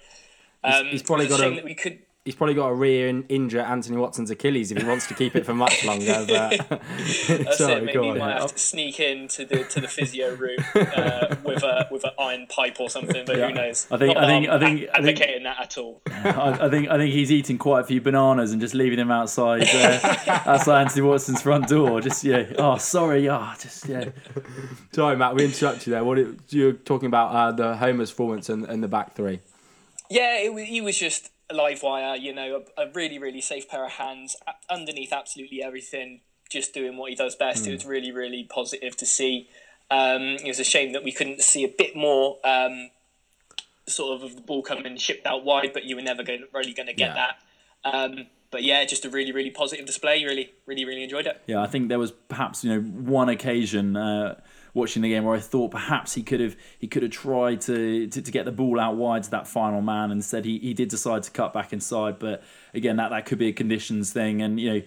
Um, 0.63 0.85
he's 0.87 1.03
probably 1.03 1.25
it's 1.25 1.35
a 1.35 1.37
got 1.37 1.59
a- 1.59 1.63
we 1.63 1.73
could. 1.75 1.99
He's 2.25 2.35
probably 2.35 2.55
got 2.55 2.69
to 2.69 2.73
re-injure 2.73 3.61
Anthony 3.61 3.97
Watson's 3.97 4.31
Achilles 4.31 4.71
if 4.71 4.79
he 4.81 4.83
wants 4.87 5.05
to 5.07 5.13
keep 5.13 5.35
it 5.35 5.45
for 5.45 5.53
much 5.53 5.85
longer. 5.85 6.25
But 6.27 6.67
That's 7.27 7.57
Sorry, 7.57 7.73
it. 7.73 7.83
Maybe 7.83 7.93
go 7.93 8.03
you 8.03 8.11
on. 8.11 8.17
might 8.17 8.41
have 8.41 8.51
to 8.51 8.57
sneak 8.57 8.99
into 8.99 9.45
the 9.45 9.63
to 9.65 9.79
the 9.79 9.87
physio 9.87 10.33
room 10.35 10.57
uh, 10.75 11.35
with 11.45 11.63
a 11.63 11.87
with 11.91 12.03
an 12.03 12.11
iron 12.19 12.47
pipe 12.47 12.79
or 12.79 12.89
something. 12.89 13.23
But 13.25 13.37
Yeah. 13.37 13.47
who 13.49 13.53
knows? 13.53 13.87
I 13.91 13.97
think- 13.97 14.15
Not 14.15 14.23
I 14.23 14.27
think- 14.27 14.49
I 14.49 14.53
I'm 14.55 14.59
think- 14.59 14.81
a- 14.81 14.97
I 14.97 15.01
think- 15.01 15.19
advocating 15.19 15.43
that 15.43 15.59
at 15.61 15.77
all. 15.77 16.01
I, 16.11 16.65
I 16.65 16.69
think 16.69 16.89
I 16.89 16.97
think 16.97 17.13
he's 17.13 17.31
eating 17.31 17.57
quite 17.57 17.81
a 17.81 17.83
few 17.85 18.01
bananas 18.01 18.51
and 18.51 18.59
just 18.59 18.73
leaving 18.73 18.97
them 18.97 19.11
outside 19.11 19.67
uh, 19.73 19.99
outside 20.47 20.81
Anthony 20.81 21.03
Watson's 21.03 21.41
front 21.41 21.67
door. 21.67 22.01
Just 22.01 22.23
yeah. 22.23 22.45
Oh, 22.57 22.77
sorry. 22.77 23.29
Oh, 23.29 23.53
just 23.61 23.87
yeah. 23.87 24.09
sorry, 24.91 25.15
Matt, 25.15 25.35
we 25.35 25.45
interrupted 25.45 25.87
you 25.87 25.91
there. 25.93 26.03
What 26.03 26.17
it- 26.17 26.35
you're 26.49 26.73
talking 26.73 27.07
about 27.07 27.35
uh, 27.35 27.51
the 27.51 27.75
Homer's 27.77 28.09
performance 28.11 28.49
and, 28.49 28.65
and 28.65 28.81
the 28.83 28.87
back 28.87 29.13
three? 29.15 29.41
Yeah, 30.09 30.37
it 30.39 30.65
he 30.65 30.81
was 30.81 30.97
just 30.97 31.27
a 31.27 31.29
live 31.53 31.83
wire, 31.83 32.15
you 32.15 32.33
know, 32.33 32.63
a, 32.77 32.83
a 32.87 32.91
really, 32.91 33.19
really 33.19 33.41
safe 33.41 33.67
pair 33.69 33.85
of 33.85 33.91
hands 33.93 34.35
underneath 34.69 35.13
absolutely 35.13 35.61
everything, 35.63 36.21
just 36.49 36.73
doing 36.73 36.97
what 36.97 37.09
he 37.09 37.15
does 37.15 37.35
best. 37.35 37.67
It 37.67 37.71
was 37.71 37.85
really, 37.85 38.11
really 38.11 38.43
positive 38.43 38.95
to 38.97 39.05
see. 39.05 39.49
Um, 39.91 40.21
it 40.43 40.47
was 40.47 40.59
a 40.59 40.63
shame 40.63 40.93
that 40.93 41.03
we 41.03 41.11
couldn't 41.11 41.41
see 41.41 41.63
a 41.63 41.67
bit 41.67 41.95
more 41.95 42.37
um, 42.43 42.89
sort 43.87 44.15
of 44.15 44.23
of 44.23 44.35
the 44.35 44.41
ball 44.41 44.63
coming 44.63 44.97
shipped 44.97 45.27
out 45.27 45.43
wide, 45.45 45.71
but 45.73 45.83
you 45.83 45.95
were 45.95 46.01
never 46.01 46.23
going, 46.23 46.45
really 46.53 46.73
going 46.73 46.87
to 46.87 46.93
get 46.93 47.15
Yeah. 47.15 47.27
that. 47.83 47.93
Um, 47.93 48.25
but 48.51 48.63
yeah, 48.63 48.83
just 48.85 49.05
a 49.05 49.09
really, 49.09 49.31
really 49.31 49.51
positive 49.51 49.85
display. 49.85 50.23
Really, 50.23 50.53
really, 50.65 50.85
really 50.85 51.03
enjoyed 51.03 51.27
it. 51.27 51.41
Yeah, 51.45 51.61
I 51.61 51.67
think 51.67 51.89
there 51.89 51.99
was 51.99 52.11
perhaps 52.11 52.63
you 52.63 52.73
know 52.73 52.81
one 52.81 53.29
occasion 53.29 53.95
uh, 53.97 54.39
watching 54.75 55.01
the 55.01 55.09
game 55.09 55.23
where 55.23 55.35
I 55.35 55.39
thought 55.39 55.71
perhaps 55.71 56.13
he 56.13 56.21
could 56.21 56.39
have 56.41 56.55
he 56.77 56.87
could 56.87 57.01
have 57.01 57.11
tried 57.11 57.61
to, 57.61 58.05
to 58.07 58.21
to 58.21 58.31
get 58.31 58.45
the 58.45 58.51
ball 58.51 58.79
out 58.79 58.95
wide 58.95 59.23
to 59.23 59.31
that 59.31 59.47
final 59.47 59.81
man. 59.81 60.11
and 60.11 60.19
Instead, 60.19 60.45
he, 60.45 60.59
he 60.59 60.75
did 60.75 60.89
decide 60.89 61.23
to 61.23 61.31
cut 61.31 61.53
back 61.53 61.73
inside. 61.73 62.19
But 62.19 62.43
again, 62.75 62.97
that 62.97 63.09
that 63.09 63.25
could 63.25 63.39
be 63.39 63.47
a 63.47 63.53
conditions 63.53 64.13
thing, 64.13 64.43
and 64.43 64.59
you 64.59 64.71
know 64.71 64.81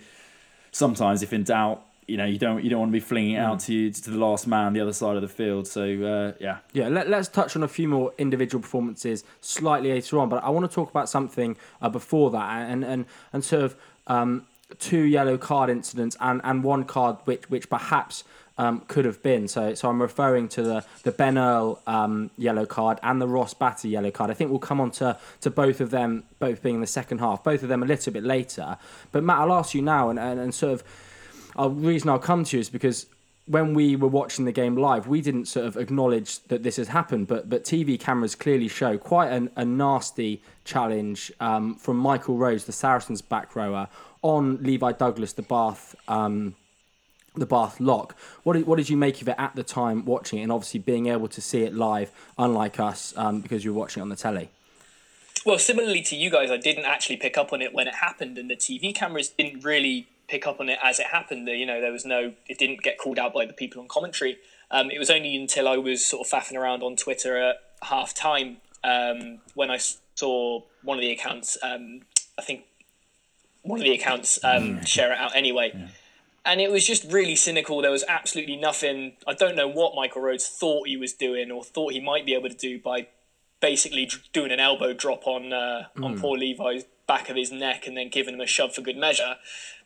sometimes 0.71 1.25
if 1.25 1.33
in 1.33 1.43
doubt. 1.43 1.83
You 2.07 2.17
know, 2.17 2.25
you 2.25 2.39
don't 2.39 2.65
you 2.65 2.71
don't 2.71 2.79
want 2.79 2.89
to 2.89 2.95
be 2.95 3.01
flinging 3.01 3.33
it 3.33 3.39
out 3.39 3.61
to 3.61 3.91
to 3.91 4.11
the 4.11 4.17
last 4.17 4.47
man, 4.47 4.73
the 4.73 4.81
other 4.81 4.95
side 4.95 5.17
of 5.17 5.21
the 5.21 5.29
field. 5.29 5.67
So 5.67 5.83
uh, 5.83 6.33
yeah, 6.41 6.61
Yeah, 6.73 6.89
let, 6.89 7.11
let's 7.11 7.29
touch 7.29 7.55
on 7.55 7.63
a 7.63 7.69
few 7.69 7.87
more 7.87 8.15
individual 8.17 8.63
performances 8.63 9.25
slightly 9.43 9.91
later 9.91 10.19
on, 10.19 10.31
but 10.31 10.43
I 10.43 10.49
want 10.49 10.65
to 10.65 10.75
talk 10.75 10.89
about 10.89 11.11
something 11.11 11.59
uh, 11.83 11.91
before 11.91 12.31
that 12.31 12.71
and, 12.71 12.83
and, 12.83 13.05
and 13.35 13.45
sort 13.45 13.63
of 13.63 13.77
um, 14.07 14.47
two 14.79 15.03
yellow 15.03 15.37
card 15.37 15.69
incidents 15.69 16.17
and, 16.19 16.41
and 16.45 16.65
one 16.65 16.85
card 16.85 17.17
which, 17.25 17.51
which 17.51 17.69
perhaps 17.69 18.25
um, 18.59 18.81
could 18.89 19.05
have 19.05 19.23
been. 19.23 19.49
So 19.49 19.75
so 19.75 19.89
I'm 19.89 20.03
referring 20.03 20.49
to 20.51 20.63
the, 20.63 20.85
the 21.05 21.13
Ben 21.13 21.39
Earl 21.39 21.81
um, 21.87 22.31
yellow 22.37 22.67
card 22.67 22.99
and 23.03 23.21
the 23.21 23.29
Ross 23.29 23.55
Batty 23.55 23.89
yellow 23.89 24.11
card. 24.11 24.31
I 24.31 24.35
think 24.35 24.51
we'll 24.51 24.59
come 24.59 24.81
on 24.81 24.91
to, 24.93 25.17
to 25.41 25.51
both 25.51 25.81
of 25.81 25.91
them, 25.91 26.25
both 26.39 26.63
being 26.63 26.77
in 26.77 26.81
the 26.81 26.87
second 26.87 27.19
half, 27.19 27.43
both 27.43 27.63
of 27.63 27.69
them 27.69 27.83
a 27.83 27.87
little 27.87 28.13
bit 28.13 28.25
later. 28.25 28.77
But 29.13 29.25
Matt, 29.25 29.39
I'll 29.39 29.53
ask 29.53 29.75
you 29.75 29.83
now 29.83 30.11
and, 30.11 30.19
and, 30.19 30.41
and 30.41 30.55
sort 30.55 30.75
of 30.75 30.85
uh, 31.59 31.71
reason 31.71 32.11
I'll 32.11 32.19
come 32.19 32.45
to 32.45 32.57
you 32.57 32.61
is 32.61 32.69
because 32.69 33.07
when 33.47 33.73
we 33.73 33.97
were 33.97 34.09
watching 34.09 34.45
the 34.45 34.53
game 34.53 34.77
live, 34.77 35.09
we 35.09 35.23
didn't 35.23 35.47
sort 35.47 35.65
of 35.67 35.77
acknowledge 35.77 36.41
that 36.49 36.63
this 36.63 36.77
has 36.77 36.89
happened, 36.89 37.27
but 37.27 37.49
but 37.49 37.65
TV 37.65 37.99
cameras 37.99 38.35
clearly 38.35 38.69
show 38.69 38.99
quite 38.99 39.33
an, 39.33 39.51
a 39.57 39.65
nasty 39.65 40.43
challenge 40.65 41.33
um, 41.41 41.75
from 41.77 41.97
Michael 41.97 42.37
Rhodes, 42.37 42.67
the 42.67 42.73
Saracens 42.73 43.23
back 43.23 43.57
rower, 43.57 43.89
on 44.21 44.63
Levi 44.63 44.93
Douglas, 44.93 45.33
the 45.33 45.43
Bath. 45.43 45.95
Um, 46.09 46.55
the 47.39 47.47
Bath 47.47 47.81
lock. 47.81 48.17
What 48.43 48.55
did, 48.55 48.67
what 48.67 48.77
did 48.77 48.89
you 48.89 48.97
make 48.97 49.21
of 49.23 49.29
it 49.29 49.37
at 49.39 49.55
the 49.55 49.63
time 49.63 50.05
watching 50.05 50.39
it, 50.39 50.43
and 50.43 50.53
obviously 50.53 50.81
being 50.81 51.07
able 51.07 51.29
to 51.29 51.41
see 51.41 51.63
it 51.63 51.75
live, 51.75 52.11
unlike 52.39 52.79
us, 52.81 53.15
um, 53.17 53.41
because 53.41 53.65
you 53.65 53.73
were 53.73 53.81
watching 53.81 54.01
it 54.01 54.03
on 54.03 54.09
the 54.09 54.17
telly? 54.17 54.51
Well, 55.47 55.59
similarly 55.59 56.03
to 56.03 56.17
you 56.17 56.31
guys, 56.31 56.51
I 56.51 56.57
didn't 56.57 56.85
actually 56.85 57.17
pick 57.17 57.39
up 57.39 57.53
on 57.53 57.63
it 57.63 57.73
when 57.73 57.87
it 57.89 57.97
happened, 57.97 58.39
and 58.39 58.51
the 58.51 58.57
TV 58.57 58.95
cameras 58.95 59.31
didn't 59.31 59.65
really 59.65 60.09
pick 60.29 60.47
up 60.47 60.61
on 60.61 60.69
it 60.69 60.79
as 60.83 61.01
it 61.01 61.07
happened. 61.07 61.49
You 61.49 61.67
know, 61.67 61.81
there 61.81 61.93
was 61.93 62.05
no, 62.05 62.33
it 62.49 62.59
didn't 62.59 62.83
get 62.83 62.99
called 62.99 63.19
out 63.19 63.33
by 63.33 63.47
the 63.47 63.53
people 63.53 63.81
on 63.81 63.89
commentary. 63.89 64.39
Um, 64.71 64.91
it 64.91 64.99
was 64.99 65.11
only 65.11 65.35
until 65.35 65.67
I 65.67 65.79
was 65.79 66.05
sort 66.05 66.27
of 66.27 66.31
faffing 66.31 66.57
around 66.57 66.83
on 66.83 66.97
Twitter 66.97 67.39
at 67.39 67.57
half 67.83 68.13
time 68.15 68.59
um, 68.85 69.39
when 69.55 69.71
I 69.71 69.79
saw 70.15 70.63
one 70.83 70.99
of 70.99 71.03
the 71.03 71.11
accounts, 71.11 71.57
um, 71.63 72.03
I 72.39 72.43
think 72.43 72.65
one 73.63 73.81
of 73.81 73.85
the 73.85 73.93
accounts 73.93 74.39
um, 74.45 74.85
share 74.85 75.13
it 75.13 75.19
out 75.19 75.35
anyway. 75.35 75.73
And 76.49 76.63
it 76.63 76.71
was 76.71 76.87
just 76.87 77.05
really 77.13 77.37
cynical. 77.37 77.83
There 77.83 77.91
was 77.91 78.05
absolutely 78.09 78.57
nothing. 78.57 79.13
I 79.27 79.35
don't 79.35 79.55
know 79.55 79.69
what 79.69 79.95
Michael 79.95 80.23
Rhodes 80.23 80.49
thought 80.49 80.89
he 80.89 80.97
was 80.97 81.13
doing 81.13 81.51
or 81.51 81.63
thought 81.63 81.93
he 81.93 82.01
might 82.01 82.25
be 82.25 82.35
able 82.35 82.49
to 82.49 82.57
do 82.57 82.81
by 82.81 83.09
basically 83.61 84.11
doing 84.33 84.51
an 84.51 84.59
elbow 84.59 84.95
drop 84.95 85.27
on 85.27 85.53
uh, 85.53 85.89
on 86.03 86.19
poor 86.19 86.39
Levi's 86.39 86.85
back 87.07 87.29
of 87.29 87.37
his 87.37 87.51
neck 87.51 87.87
and 87.87 87.97
then 87.97 88.09
giving 88.09 88.35
him 88.35 88.41
a 88.41 88.47
shove 88.47 88.75
for 88.75 88.83
good 88.83 88.97
measure. 88.97 89.37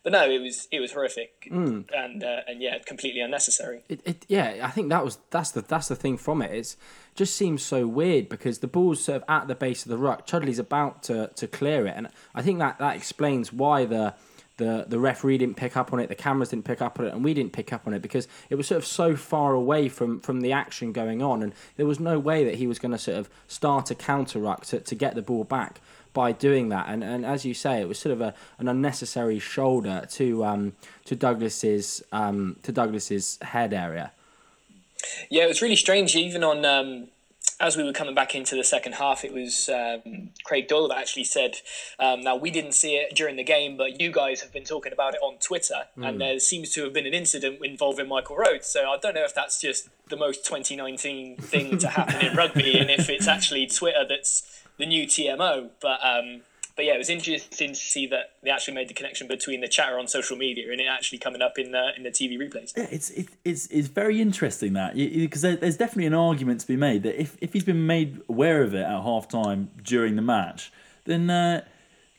But 0.03 0.13
no, 0.13 0.29
it 0.29 0.41
was 0.41 0.69
it 0.71 0.81
was 0.81 0.93
horrific 0.93 1.49
and 1.95 2.25
uh, 2.25 2.41
and 2.47 2.61
yeah, 2.61 2.79
completely 2.85 3.21
unnecessary. 3.21 3.83
It, 3.89 4.01
it 4.05 4.27
yeah, 4.29 4.61
I 4.63 4.71
think 4.71 4.89
that 4.91 5.05
was 5.05 5.19
that's 5.31 5.53
the 5.53 5.63
that's 5.63 5.89
the 5.89 5.97
thing 5.97 6.17
from 6.17 6.43
it. 6.43 6.51
It's 6.51 6.77
just 7.15 7.37
seems 7.37 7.63
so 7.63 7.87
weird 7.87 8.29
because 8.29 8.59
the 8.59 8.67
ball's 8.67 9.05
sort 9.05 9.23
of 9.23 9.25
at 9.29 9.49
the 9.49 9.55
base 9.55 9.85
of 9.85 9.91
the 9.91 9.99
ruck. 9.99 10.27
Chudley's 10.27 10.59
about 10.59 11.03
to, 11.05 11.29
to 11.37 11.47
clear 11.47 11.87
it, 11.87 11.95
and 11.97 12.09
I 12.35 12.43
think 12.43 12.59
that 12.59 12.79
that 12.79 12.97
explains 12.97 13.53
why 13.53 13.85
the 13.85 14.15
the 14.63 14.85
the 14.89 14.99
referee 14.99 15.39
didn't 15.39 15.57
pick 15.57 15.77
up 15.77 15.93
on 15.93 16.01
it, 16.01 16.09
the 16.09 16.15
cameras 16.15 16.51
didn't 16.51 16.65
pick 16.65 16.81
up 16.81 16.99
on 16.99 17.07
it, 17.07 17.13
and 17.13 17.25
we 17.25 17.35
didn't 17.35 17.53
pick 17.53 17.73
up 17.73 17.87
on 17.87 17.95
it 17.95 18.03
because 18.03 18.29
it 18.51 18.55
was 18.55 18.67
sort 18.67 18.79
of 18.79 18.87
so 18.87 19.17
far 19.17 19.55
away 19.55 19.89
from 19.89 20.21
from 20.21 20.41
the 20.41 20.53
action 20.53 20.93
going 20.93 21.23
on, 21.23 21.43
and 21.43 21.53
there 21.77 21.87
was 21.87 22.01
no 22.01 22.19
way 22.19 22.45
that 22.45 22.57
he 22.57 22.67
was 22.67 22.79
going 22.79 22.93
to 22.93 22.99
sort 22.99 23.19
of 23.19 23.29
start 23.49 23.91
a 23.91 23.95
counter 23.95 24.39
ruck 24.39 24.65
to, 24.67 24.81
to 24.81 24.95
get 24.95 25.15
the 25.15 25.23
ball 25.23 25.45
back 25.45 25.81
by 26.13 26.33
doing 26.33 26.69
that. 26.69 26.87
And 26.89 27.03
and 27.03 27.25
as 27.27 27.45
you 27.45 27.55
say, 27.55 27.81
it 27.81 27.89
was 27.89 27.99
sort 27.99 28.13
of 28.13 28.21
a 28.21 28.35
an 28.59 28.69
unnecessary 28.69 29.39
shoulder 29.39 30.07
to 30.13 30.45
um 30.45 30.73
to 31.05 31.17
Douglas's 31.17 32.03
um 32.13 32.57
to 32.63 32.73
Douglas's 32.73 33.39
head 33.43 33.73
area. 33.73 34.13
Yeah, 35.31 35.45
it 35.45 35.49
was 35.49 35.63
really 35.63 35.77
strange. 35.77 36.15
Even 36.15 36.45
on 36.45 36.65
um, 36.65 37.09
as 37.63 37.77
we 37.77 37.85
were 37.85 37.93
coming 37.93 38.15
back 38.15 38.35
into 38.35 38.57
the 38.57 38.65
second 38.65 38.95
half, 38.95 39.25
it 39.25 39.33
was 39.33 39.69
um, 39.69 40.31
Craig 40.45 40.67
Doyle 40.67 40.89
that 40.89 40.99
actually 40.99 41.25
said, 41.25 41.59
um, 41.99 42.21
"Now 42.21 42.35
we 42.35 42.51
didn't 42.51 42.73
see 42.73 42.97
it 42.97 43.15
during 43.15 43.37
the 43.37 43.45
game, 43.45 43.77
but 43.77 44.01
you 44.01 44.11
guys 44.11 44.43
have 44.43 44.53
been 44.53 44.65
talking 44.65 44.93
about 44.93 45.15
it 45.15 45.21
on 45.23 45.39
Twitter, 45.39 45.85
and 45.97 46.21
there 46.21 46.39
seems 46.41 46.71
to 46.73 46.83
have 46.83 46.93
been 46.93 47.07
an 47.07 47.15
incident 47.15 47.65
involving 47.65 48.09
Michael 48.09 48.37
Rhodes. 48.37 48.67
So 48.67 48.91
I 48.91 48.99
don't 48.99 49.15
know 49.15 49.25
if 49.25 49.35
that's 49.35 49.61
just 49.61 49.89
the 50.09 50.17
most 50.17 50.45
2019 50.45 51.37
thing 51.37 51.79
to 51.79 51.89
happen 51.89 52.27
in 52.27 52.37
rugby, 52.37 52.79
and 52.79 52.91
if 52.91 53.09
it's 53.09 53.29
actually 53.29 53.67
Twitter 53.69 54.05
that's 54.09 54.65
the 54.77 54.87
new 54.87 55.07
TMO. 55.07 55.71
But 55.81 56.05
um, 56.05 56.43
but 56.75 56.85
yeah, 56.85 56.95
it 56.95 56.99
was 56.99 57.11
interesting 57.11 57.69
to 57.69 57.75
see 57.75 58.07
that 58.09 58.37
they 58.43 58.51
actually 58.51 58.75
made 58.75 58.89
the 58.89 58.95
connection 58.95 59.29
between 59.29 59.61
the 59.61 59.69
chatter 59.69 59.99
on 59.99 60.09
social 60.09 60.37
media 60.37 60.71
and 60.71 60.81
it 60.81 60.87
actually 60.87 61.19
coming 61.19 61.43
up 61.43 61.59
in 61.59 61.73
the 61.73 61.91
in 61.97 62.03
the 62.03 62.11
TV 62.11 62.39
replays. 62.39 62.77
Yeah, 62.77 62.87
it's 62.91 63.11
it, 63.11 63.29
it's 63.45 63.67
it's 63.67 63.89
very 63.89 64.21
interesting 64.21 64.73
that 64.75 64.95
because 64.95 65.43
there, 65.43 65.57
there's 65.57 65.77
definitely 65.77 66.07
an 66.07 66.15
argument 66.15 66.61
to 66.61 66.67
be 66.67 66.77
made 66.77 67.03
that 67.03 67.21
if, 67.21 67.37
if 67.41 67.53
he's 67.53 67.65
been 67.65 67.87
made 67.87 68.21
aware 68.29 68.63
of 68.63 68.75
it 68.75 68.83
at 68.83 69.03
half 69.03 69.29
time 69.29 69.71
during 69.83 70.17
the 70.17 70.23
match, 70.23 70.73
then 71.05 71.29
uh, 71.29 71.63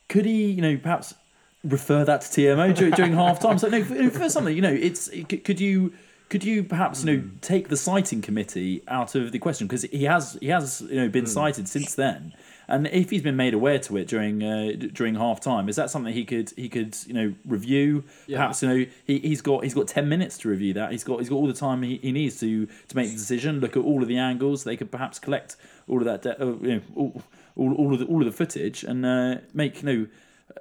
could 0.08 0.26
he 0.26 0.52
you 0.52 0.62
know 0.62 0.78
perhaps 0.78 1.16
refer 1.64 2.04
that 2.06 2.22
to 2.22 2.42
TMO 2.42 2.76
during, 2.76 2.94
during 2.94 3.14
half 3.14 3.40
time? 3.40 3.58
So 3.58 3.70
no, 3.70 3.84
for, 3.84 4.10
for 4.12 4.30
something 4.30 4.56
you 4.56 4.62
know, 4.62 4.74
it's 4.74 5.10
could 5.30 5.60
you. 5.60 5.94
Could 6.30 6.44
you 6.44 6.64
perhaps 6.64 7.04
you 7.04 7.18
know 7.18 7.30
take 7.42 7.68
the 7.68 7.78
citing 7.78 8.24
committee 8.24 8.82
out 8.88 9.14
of 9.14 9.32
the 9.32 9.38
question 9.38 9.68
because 9.68 9.84
he 9.84 10.06
has 10.06 10.36
he 10.42 10.48
has 10.48 10.82
you 10.82 10.96
know 10.96 11.08
been 11.08 11.28
cited 11.28 11.68
since 11.68 11.94
then, 11.94 12.34
and 12.68 12.88
if 12.88 13.10
he's 13.10 13.22
been 13.22 13.36
made 13.36 13.54
aware 13.54 13.80
to 13.80 13.98
it 13.98 14.08
during 14.08 14.44
uh, 14.44 14.72
during 14.94 15.16
half 15.16 15.40
time, 15.40 15.68
is 15.70 15.76
that 15.76 15.90
something 15.90 16.14
he 16.14 16.26
could 16.26 16.52
he 16.56 16.70
could 16.70 16.96
you 17.06 17.14
know 17.14 17.34
review? 17.46 18.04
Perhaps 18.38 18.64
you 18.64 18.70
know 18.70 18.86
he, 19.06 19.20
he's 19.20 19.42
got 19.42 19.64
he's 19.64 19.74
got 19.74 19.88
ten 19.88 20.08
minutes 20.08 20.38
to 20.40 20.50
review 20.50 20.74
that. 20.74 20.92
He's 20.92 21.04
got 21.04 21.20
he's 21.20 21.30
got 21.30 21.36
all 21.36 21.48
the 21.48 21.54
time 21.54 21.84
he, 21.84 21.98
he 21.98 22.12
needs 22.12 22.40
to 22.40 22.66
to 22.66 22.96
make 22.96 23.10
the 23.10 23.16
decision. 23.16 23.60
Look 23.60 23.76
at 23.76 23.84
all 23.84 24.02
of 24.02 24.08
the 24.08 24.18
angles. 24.18 24.64
They 24.64 24.78
could 24.78 24.92
perhaps 24.92 25.20
collect 25.20 25.56
all 25.88 26.00
of 26.00 26.06
that 26.06 26.22
de- 26.22 26.42
uh, 26.42 26.56
you 26.62 26.76
know 26.76 26.82
all, 26.96 27.24
all, 27.56 27.74
all 27.76 27.94
of 27.94 28.00
the 28.00 28.06
all 28.06 28.20
of 28.20 28.26
the 28.26 28.32
footage 28.32 28.84
and 28.84 29.06
uh, 29.06 29.36
make 29.54 29.84
you 29.84 29.86
know. 29.86 30.08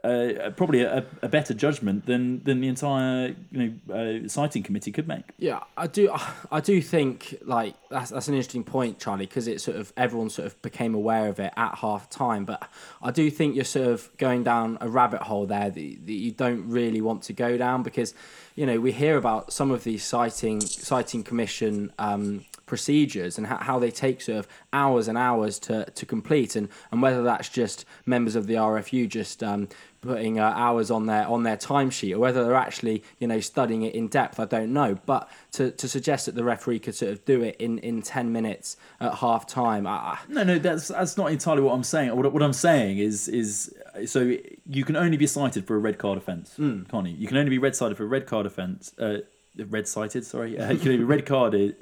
Uh, 0.04 0.50
probably 0.56 0.82
a, 0.82 1.04
a 1.22 1.28
better 1.28 1.54
judgment 1.54 2.06
than 2.06 2.42
than 2.42 2.60
the 2.60 2.66
entire 2.66 3.36
you 3.52 3.78
know 3.88 3.94
uh, 3.94 4.60
committee 4.64 4.90
could 4.90 5.06
make. 5.06 5.24
Yeah, 5.38 5.60
I 5.76 5.86
do. 5.86 6.12
I 6.50 6.60
do 6.60 6.82
think 6.82 7.38
like 7.44 7.74
that's 7.88 8.10
that's 8.10 8.26
an 8.26 8.34
interesting 8.34 8.64
point, 8.64 8.98
Charlie, 8.98 9.26
because 9.26 9.46
it 9.46 9.60
sort 9.60 9.76
of 9.76 9.92
everyone 9.96 10.28
sort 10.30 10.46
of 10.46 10.60
became 10.60 10.94
aware 10.94 11.28
of 11.28 11.38
it 11.38 11.52
at 11.56 11.76
half 11.78 12.10
time. 12.10 12.44
But 12.44 12.68
I 13.00 13.12
do 13.12 13.30
think 13.30 13.54
you're 13.54 13.64
sort 13.64 13.88
of 13.88 14.10
going 14.16 14.42
down 14.42 14.78
a 14.80 14.88
rabbit 14.88 15.22
hole 15.22 15.46
there 15.46 15.70
that, 15.70 15.74
that 15.74 16.12
you 16.12 16.32
don't 16.32 16.68
really 16.68 17.00
want 17.00 17.22
to 17.24 17.32
go 17.32 17.56
down 17.56 17.84
because 17.84 18.12
you 18.56 18.66
know 18.66 18.80
we 18.80 18.90
hear 18.90 19.16
about 19.16 19.52
some 19.52 19.70
of 19.70 19.84
these 19.84 20.02
citing 20.02 20.60
citing 20.60 21.22
commission. 21.22 21.92
Um, 21.98 22.44
procedures 22.72 23.36
and 23.36 23.48
how, 23.48 23.58
how 23.58 23.78
they 23.78 23.90
take 23.90 24.22
sort 24.22 24.38
of 24.38 24.48
hours 24.72 25.06
and 25.06 25.18
hours 25.18 25.58
to, 25.58 25.84
to 25.90 26.06
complete 26.06 26.56
and, 26.56 26.70
and 26.90 27.02
whether 27.02 27.22
that's 27.22 27.50
just 27.50 27.84
members 28.06 28.34
of 28.34 28.46
the 28.46 28.54
RFU 28.54 29.06
just 29.06 29.42
um, 29.42 29.68
putting 30.00 30.40
uh, 30.40 30.44
hours 30.56 30.90
on 30.90 31.04
their 31.04 31.26
on 31.26 31.42
their 31.42 31.58
timesheet 31.58 32.14
or 32.14 32.18
whether 32.18 32.42
they're 32.42 32.54
actually 32.54 33.04
you 33.18 33.28
know 33.28 33.40
studying 33.40 33.82
it 33.82 33.94
in 33.94 34.08
depth. 34.08 34.40
I 34.40 34.46
don't 34.46 34.72
know. 34.72 34.98
But 35.04 35.28
to, 35.52 35.70
to 35.72 35.86
suggest 35.86 36.24
that 36.24 36.34
the 36.34 36.44
referee 36.44 36.78
could 36.78 36.94
sort 36.94 37.12
of 37.12 37.22
do 37.26 37.42
it 37.42 37.56
in, 37.58 37.76
in 37.80 38.00
ten 38.00 38.32
minutes 38.32 38.78
at 39.00 39.16
half 39.16 39.46
time, 39.46 39.86
I, 39.86 40.18
No, 40.28 40.42
no, 40.42 40.58
that's 40.58 40.88
that's 40.88 41.18
not 41.18 41.30
entirely 41.30 41.60
what 41.60 41.74
I'm 41.74 41.84
saying. 41.84 42.16
What, 42.16 42.32
what 42.32 42.42
I'm 42.42 42.54
saying 42.54 42.96
is 43.00 43.28
is 43.28 43.74
so 44.06 44.34
you 44.66 44.84
can 44.86 44.96
only 44.96 45.18
be 45.18 45.26
cited 45.26 45.66
for 45.66 45.76
a 45.76 45.78
red 45.78 45.98
card 45.98 46.16
offence, 46.16 46.54
can't 46.56 47.06
you? 47.06 47.14
You 47.14 47.28
can 47.28 47.36
only 47.36 47.50
be 47.50 47.58
red 47.58 47.76
cited 47.76 47.98
for 47.98 48.04
a 48.04 48.06
red 48.06 48.26
card 48.26 48.46
offence. 48.46 48.94
Uh, 48.98 49.18
red 49.56 49.86
cited, 49.88 50.24
sorry. 50.24 50.58
Uh, 50.58 50.72
you 50.72 50.78
can 50.78 50.88
only 50.88 50.98
be 50.98 51.04
red 51.04 51.26
carded. 51.26 51.76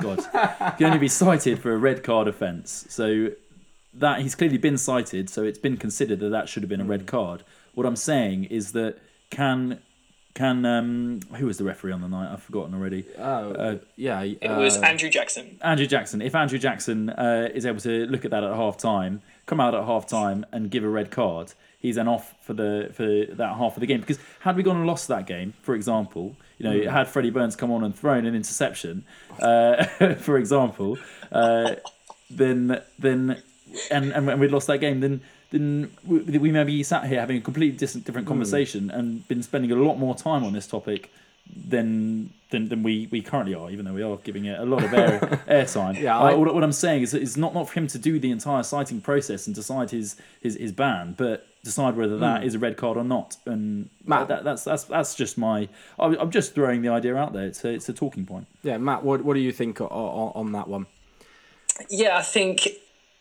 God, 0.00 0.18
you 0.18 0.76
can 0.78 0.86
only 0.86 0.98
be 0.98 1.08
cited 1.08 1.58
for 1.58 1.72
a 1.72 1.76
red 1.78 2.02
card 2.04 2.28
offence. 2.28 2.86
So 2.88 3.30
that 3.94 4.20
he's 4.20 4.34
clearly 4.34 4.58
been 4.58 4.78
cited, 4.78 5.30
so 5.30 5.42
it's 5.44 5.58
been 5.58 5.76
considered 5.76 6.20
that 6.20 6.28
that 6.30 6.48
should 6.48 6.62
have 6.62 6.70
been 6.70 6.80
a 6.80 6.84
red 6.84 7.06
card. 7.06 7.42
What 7.74 7.86
I'm 7.86 7.96
saying 7.96 8.44
is 8.44 8.72
that 8.72 8.98
can 9.30 9.80
can 10.34 10.64
um 10.64 11.20
who 11.36 11.46
was 11.46 11.58
the 11.58 11.64
referee 11.64 11.92
on 11.92 12.00
the 12.00 12.08
night? 12.08 12.32
I've 12.32 12.42
forgotten 12.42 12.74
already. 12.74 13.04
oh 13.18 13.52
Uh, 13.52 13.78
yeah, 13.96 14.20
It 14.22 14.38
was 14.42 14.76
uh, 14.76 14.82
Andrew 14.82 15.08
Jackson. 15.10 15.58
Andrew 15.62 15.86
Jackson. 15.86 16.22
If 16.22 16.34
Andrew 16.34 16.58
Jackson 16.58 17.10
uh, 17.10 17.48
is 17.52 17.66
able 17.66 17.80
to 17.80 18.06
look 18.06 18.24
at 18.24 18.30
that 18.30 18.44
at 18.44 18.54
half 18.54 18.76
time, 18.76 19.22
come 19.46 19.58
out 19.60 19.74
at 19.74 19.84
half 19.84 20.06
time 20.06 20.46
and 20.52 20.70
give 20.70 20.84
a 20.84 20.88
red 20.88 21.10
card, 21.10 21.54
he's 21.80 21.96
then 21.96 22.08
off 22.08 22.34
for 22.42 22.54
the 22.54 22.90
for 22.92 23.34
that 23.36 23.56
half 23.56 23.76
of 23.76 23.80
the 23.80 23.86
game. 23.86 24.00
Because 24.00 24.18
had 24.40 24.56
we 24.56 24.62
gone 24.62 24.76
and 24.76 24.86
lost 24.86 25.08
that 25.08 25.26
game, 25.26 25.54
for 25.62 25.74
example, 25.74 26.36
you 26.58 26.68
know, 26.68 26.90
had 26.90 27.08
Freddie 27.08 27.30
Burns 27.30 27.56
come 27.56 27.70
on 27.70 27.84
and 27.84 27.94
thrown 27.96 28.26
an 28.26 28.34
interception, 28.34 29.04
uh, 29.40 29.84
for 30.16 30.38
example, 30.38 30.98
uh, 31.32 31.76
then 32.30 32.80
then 32.98 33.42
and 33.90 34.12
and 34.12 34.26
when 34.26 34.38
we'd 34.38 34.50
lost 34.52 34.66
that 34.66 34.78
game, 34.78 35.00
then 35.00 35.20
then 35.50 35.90
we, 36.04 36.18
we 36.38 36.52
maybe 36.52 36.82
sat 36.82 37.06
here 37.06 37.20
having 37.20 37.38
a 37.38 37.40
completely 37.40 37.76
different 37.76 38.04
different 38.06 38.26
conversation 38.28 38.90
and 38.90 39.26
been 39.28 39.42
spending 39.42 39.72
a 39.72 39.76
lot 39.76 39.96
more 39.96 40.14
time 40.14 40.44
on 40.44 40.52
this 40.52 40.66
topic 40.66 41.10
than 41.46 42.30
than, 42.50 42.68
than 42.68 42.82
we, 42.82 43.08
we 43.10 43.20
currently 43.20 43.54
are, 43.54 43.70
even 43.70 43.84
though 43.84 43.92
we 43.92 44.02
are 44.02 44.16
giving 44.24 44.46
it 44.46 44.58
a 44.58 44.64
lot 44.64 44.82
of 44.82 44.92
air 44.94 45.20
airtime. 45.48 46.00
Yeah, 46.00 46.18
Uh, 46.18 46.36
what, 46.36 46.54
what 46.54 46.64
I'm 46.64 46.72
saying 46.72 47.02
is, 47.02 47.12
is 47.12 47.36
not 47.36 47.52
not 47.54 47.68
for 47.68 47.74
him 47.74 47.86
to 47.88 47.98
do 47.98 48.18
the 48.18 48.30
entire 48.30 48.62
citing 48.62 49.00
process 49.00 49.46
and 49.46 49.54
decide 49.54 49.90
his 49.90 50.16
his, 50.40 50.56
his 50.56 50.72
ban, 50.72 51.14
but 51.16 51.46
decide 51.64 51.96
whether 51.96 52.18
that 52.18 52.44
is 52.44 52.54
a 52.54 52.58
red 52.58 52.76
card 52.76 52.96
or 52.96 53.04
not. 53.04 53.36
And 53.46 53.90
Matt- 54.04 54.28
that, 54.28 54.44
that's 54.44 54.64
that's 54.64 54.84
that's 54.84 55.14
just 55.14 55.38
my. 55.38 55.68
I'm 55.98 56.18
I'm 56.18 56.30
just 56.30 56.54
throwing 56.54 56.82
the 56.82 56.88
idea 56.88 57.16
out 57.16 57.32
there. 57.32 57.46
It's 57.46 57.64
a, 57.64 57.68
it's 57.68 57.88
a 57.88 57.92
talking 57.92 58.26
point. 58.26 58.46
yeah, 58.62 58.78
Matt. 58.78 59.04
What 59.04 59.24
what 59.24 59.34
do 59.34 59.40
you 59.40 59.52
think 59.52 59.80
on, 59.80 59.88
on, 59.88 60.32
on 60.34 60.52
that 60.52 60.68
one? 60.68 60.86
Yeah, 61.90 62.16
I 62.16 62.22
think 62.22 62.68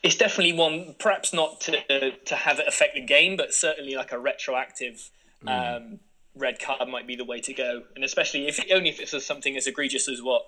it's 0.03 0.15
definitely 0.15 0.53
one. 0.53 0.95
Perhaps 0.99 1.33
not 1.33 1.61
to 1.61 2.11
to 2.11 2.35
have 2.35 2.59
it 2.59 2.67
affect 2.67 2.95
the 2.95 3.01
game, 3.01 3.37
but 3.37 3.53
certainly 3.53 3.95
like 3.95 4.11
a 4.11 4.19
retroactive 4.19 5.09
um, 5.45 5.99
red 6.35 6.59
card 6.59 6.87
might 6.89 7.07
be 7.07 7.15
the 7.15 7.25
way 7.25 7.41
to 7.41 7.53
go. 7.53 7.83
And 7.95 8.03
especially 8.03 8.47
if 8.47 8.59
only 8.71 8.89
if 8.89 8.99
it's 8.99 9.25
something 9.25 9.57
as 9.57 9.67
egregious 9.67 10.07
as 10.07 10.21
what 10.21 10.43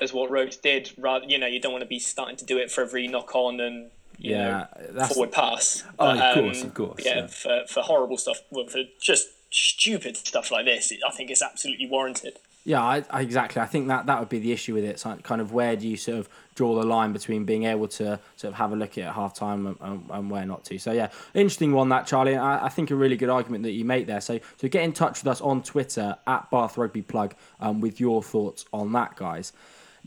as 0.00 0.12
what 0.12 0.30
Rhodes 0.30 0.56
did. 0.56 0.90
Rather, 0.98 1.26
you 1.26 1.38
know, 1.38 1.46
you 1.46 1.60
don't 1.60 1.72
want 1.72 1.82
to 1.82 1.88
be 1.88 1.98
starting 1.98 2.36
to 2.36 2.44
do 2.44 2.58
it 2.58 2.70
for 2.70 2.82
every 2.82 3.06
knock 3.08 3.34
on 3.34 3.60
and 3.60 3.84
you 3.84 3.90
Yeah, 4.18 4.48
know 4.48 4.66
that's- 4.92 5.12
forward 5.14 5.32
pass. 5.32 5.84
Oh, 5.98 6.10
of 6.18 6.34
course, 6.34 6.62
um, 6.62 6.68
of 6.68 6.74
course, 6.74 7.04
Yeah, 7.04 7.16
yeah. 7.20 7.26
for 7.26 7.62
for 7.68 7.82
horrible 7.82 8.18
stuff, 8.18 8.38
for 8.50 8.82
just 9.00 9.28
stupid 9.50 10.16
stuff 10.16 10.50
like 10.50 10.64
this, 10.64 10.92
I 11.06 11.10
think 11.12 11.30
it's 11.30 11.42
absolutely 11.42 11.86
warranted. 11.88 12.38
Yeah, 12.64 12.82
I, 12.82 13.04
I, 13.10 13.20
exactly. 13.20 13.62
I 13.62 13.66
think 13.66 13.86
that 13.88 14.06
that 14.06 14.18
would 14.18 14.28
be 14.28 14.40
the 14.40 14.50
issue 14.50 14.74
with 14.74 14.82
it. 14.82 14.98
So 14.98 15.14
kind 15.22 15.40
of 15.40 15.52
where 15.52 15.76
do 15.76 15.86
you 15.86 15.96
sort 15.96 16.18
of 16.18 16.28
draw 16.56 16.74
the 16.74 16.84
line 16.84 17.12
between 17.12 17.44
being 17.44 17.62
able 17.62 17.86
to 17.86 18.18
sort 18.34 18.52
of 18.52 18.54
have 18.54 18.72
a 18.72 18.76
look 18.76 18.92
at 18.92 18.98
it 18.98 19.02
at 19.02 19.14
half 19.14 19.34
time 19.36 19.68
and, 19.68 19.76
and, 19.80 20.10
and 20.10 20.30
where 20.32 20.44
not 20.44 20.64
to? 20.64 20.78
So 20.78 20.90
yeah, 20.90 21.10
interesting 21.32 21.72
one 21.72 21.90
that 21.90 22.08
Charlie. 22.08 22.34
I, 22.36 22.66
I 22.66 22.68
think 22.68 22.90
a 22.90 22.96
really 22.96 23.16
good 23.16 23.28
argument 23.28 23.62
that 23.62 23.70
you 23.70 23.84
make 23.84 24.08
there. 24.08 24.20
So 24.20 24.40
so 24.56 24.66
get 24.66 24.82
in 24.82 24.92
touch 24.92 25.22
with 25.22 25.28
us 25.28 25.40
on 25.40 25.62
Twitter 25.62 26.16
at 26.26 26.50
Bath 26.50 26.76
Rugby 26.76 27.02
Plug 27.02 27.36
um, 27.60 27.80
with 27.80 28.00
your 28.00 28.20
thoughts 28.20 28.64
on 28.72 28.90
that, 28.94 29.14
guys. 29.14 29.52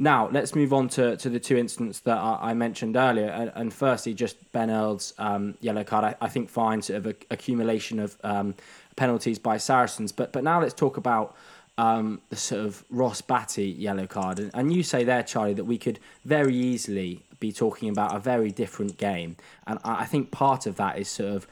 Now 0.01 0.29
let's 0.31 0.55
move 0.55 0.71
on 0.71 0.87
to, 0.89 1.17
to 1.17 1.29
the 1.29 1.41
two 1.41 1.57
incidents 1.57 1.99
that 2.01 2.17
I, 2.17 2.39
I 2.41 2.53
mentioned 2.53 2.95
earlier, 2.95 3.27
and, 3.27 3.51
and 3.53 3.73
firstly 3.73 4.13
just 4.13 4.51
Ben 4.53 4.69
Earl's 4.71 5.13
um, 5.17 5.55
yellow 5.59 5.83
card. 5.83 6.05
I, 6.05 6.15
I 6.21 6.29
think 6.29 6.49
fine 6.49 6.81
sort 6.81 6.97
of 6.97 7.07
a, 7.07 7.15
accumulation 7.29 7.99
of 7.99 8.17
um, 8.23 8.55
penalties 8.95 9.37
by 9.37 9.57
Saracens, 9.57 10.13
but 10.13 10.31
but 10.31 10.43
now 10.43 10.61
let's 10.61 10.73
talk 10.73 10.95
about 10.95 11.35
um, 11.77 12.21
the 12.29 12.37
sort 12.37 12.65
of 12.65 12.85
Ross 12.89 13.21
Batty 13.21 13.67
yellow 13.67 14.07
card. 14.07 14.39
And, 14.39 14.51
and 14.53 14.73
you 14.73 14.83
say 14.83 15.03
there, 15.03 15.21
Charlie, 15.21 15.53
that 15.55 15.65
we 15.65 15.77
could 15.77 15.99
very 16.23 16.55
easily 16.55 17.23
be 17.41 17.51
talking 17.51 17.89
about 17.89 18.15
a 18.15 18.19
very 18.19 18.51
different 18.51 18.97
game. 18.97 19.35
And 19.67 19.79
I, 19.83 20.01
I 20.01 20.05
think 20.05 20.31
part 20.31 20.65
of 20.65 20.77
that 20.77 20.97
is 20.97 21.09
sort 21.09 21.33
of 21.33 21.47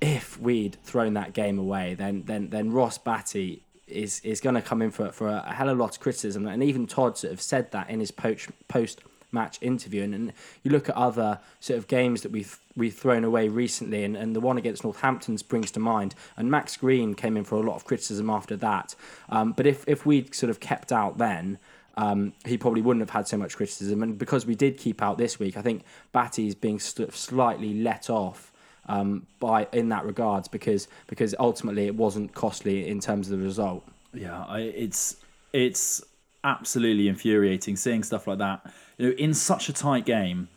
if 0.00 0.40
we'd 0.40 0.76
thrown 0.84 1.14
that 1.14 1.34
game 1.34 1.58
away, 1.58 1.94
then 1.94 2.22
then 2.24 2.48
then 2.48 2.72
Ross 2.72 2.96
Batty 2.96 3.62
is 3.90 4.20
is 4.20 4.40
going 4.40 4.54
to 4.54 4.62
come 4.62 4.82
in 4.82 4.90
for 4.90 5.10
for 5.12 5.28
a 5.28 5.52
hell 5.52 5.68
of 5.68 5.78
a 5.78 5.82
lot 5.82 5.96
of 5.96 6.00
criticism. 6.00 6.46
And 6.46 6.62
even 6.62 6.86
Todd 6.86 7.18
sort 7.18 7.32
of 7.32 7.40
said 7.40 7.70
that 7.72 7.90
in 7.90 8.00
his 8.00 8.10
post 8.10 8.48
post 8.68 9.02
match 9.32 9.58
interview. 9.60 10.02
And, 10.02 10.14
and 10.14 10.32
you 10.62 10.70
look 10.70 10.88
at 10.88 10.96
other 10.96 11.40
sort 11.60 11.78
of 11.78 11.86
games 11.88 12.22
that 12.22 12.32
we've 12.32 12.58
we've 12.76 12.94
thrown 12.94 13.24
away 13.24 13.48
recently, 13.48 14.04
and, 14.04 14.16
and 14.16 14.34
the 14.34 14.40
one 14.40 14.58
against 14.58 14.84
Northampton 14.84 15.38
springs 15.38 15.70
to 15.72 15.80
mind. 15.80 16.14
And 16.36 16.50
Max 16.50 16.76
Green 16.76 17.14
came 17.14 17.36
in 17.36 17.44
for 17.44 17.56
a 17.56 17.62
lot 17.62 17.76
of 17.76 17.84
criticism 17.84 18.30
after 18.30 18.56
that. 18.56 18.94
Um, 19.28 19.52
but 19.52 19.66
if 19.66 19.84
if 19.86 20.06
we'd 20.06 20.34
sort 20.34 20.50
of 20.50 20.60
kept 20.60 20.92
out 20.92 21.18
then. 21.18 21.58
Um, 21.96 22.32
he 22.44 22.56
probably 22.56 22.80
wouldn't 22.80 23.00
have 23.00 23.10
had 23.10 23.26
so 23.26 23.36
much 23.36 23.56
criticism, 23.56 24.04
and 24.04 24.16
because 24.16 24.46
we 24.46 24.54
did 24.54 24.78
keep 24.78 25.02
out 25.02 25.18
this 25.18 25.40
week, 25.40 25.56
I 25.56 25.62
think 25.62 25.82
Batty's 26.12 26.54
being 26.54 26.78
slightly 26.78 27.74
let 27.82 28.08
off 28.08 28.52
um, 28.88 29.26
by 29.38 29.66
in 29.72 29.88
that 29.90 30.04
regards 30.04 30.48
because 30.48 30.88
because 31.06 31.34
ultimately 31.38 31.86
it 31.86 31.94
wasn't 31.94 32.34
costly 32.34 32.88
in 32.88 33.00
terms 33.00 33.30
of 33.30 33.38
the 33.38 33.44
result. 33.44 33.86
Yeah, 34.12 34.44
I, 34.46 34.60
it's 34.60 35.16
it's 35.52 36.02
absolutely 36.44 37.08
infuriating 37.08 37.76
seeing 37.76 38.02
stuff 38.02 38.26
like 38.26 38.38
that. 38.38 38.72
You 38.96 39.08
know, 39.08 39.14
in 39.16 39.34
such 39.34 39.68
a 39.68 39.72
tight 39.72 40.06
game, 40.06 40.48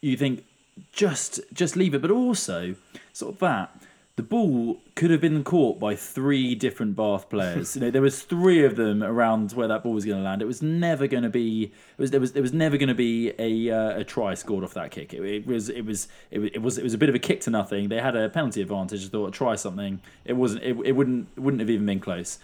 you 0.00 0.16
think 0.16 0.44
just 0.92 1.40
just 1.52 1.76
leave 1.76 1.94
it. 1.94 2.02
But 2.02 2.10
also, 2.10 2.76
sort 3.12 3.34
of 3.34 3.40
that 3.40 3.74
the 4.16 4.22
ball 4.22 4.80
could 4.94 5.10
have 5.10 5.20
been 5.20 5.44
caught 5.44 5.78
by 5.78 5.94
three 5.94 6.54
different 6.54 6.96
Bath 6.96 7.28
players. 7.28 7.76
you 7.76 7.82
know, 7.82 7.90
there 7.90 8.00
was 8.00 8.22
three 8.22 8.64
of 8.64 8.74
them 8.76 9.02
around 9.02 9.52
where 9.52 9.68
that 9.68 9.82
ball 9.82 9.92
was 9.92 10.06
going 10.06 10.16
to 10.16 10.24
land. 10.24 10.40
It 10.40 10.46
was 10.46 10.62
never 10.62 11.06
going 11.06 11.22
to 11.22 11.28
be. 11.28 11.64
It 11.64 11.98
was 12.00 12.10
there 12.12 12.20
was 12.20 12.32
there 12.32 12.40
was 12.42 12.54
never 12.54 12.78
going 12.78 12.88
to 12.88 12.94
be 12.94 13.32
a 13.38 13.70
uh, 13.70 13.98
a 14.00 14.04
try 14.04 14.32
scored 14.34 14.64
off 14.64 14.72
that 14.74 14.90
kick. 14.90 15.12
It, 15.12 15.22
it 15.22 15.46
was 15.46 15.68
it 15.68 15.82
was 15.82 16.08
it, 16.30 16.38
was- 16.38 16.50
it 16.54 16.62
was 16.62 16.78
it 16.78 16.82
was 16.82 16.94
a 16.94 16.98
bit 16.98 17.08
of 17.10 17.14
a 17.14 17.18
kick 17.18 17.42
to 17.42 17.50
nothing. 17.50 17.88
They 17.90 18.00
had 18.00 18.16
a 18.16 18.28
penalty 18.30 18.62
advantage. 18.62 19.04
I 19.04 19.08
thought 19.08 19.32
try 19.34 19.54
something. 19.54 20.00
It 20.24 20.32
wasn't. 20.32 20.62
It, 20.64 20.76
it 20.84 20.92
wouldn't 20.92 21.28
it 21.36 21.40
wouldn't 21.40 21.60
have 21.60 21.68
even 21.70 21.84
been 21.86 22.00
close. 22.00 22.38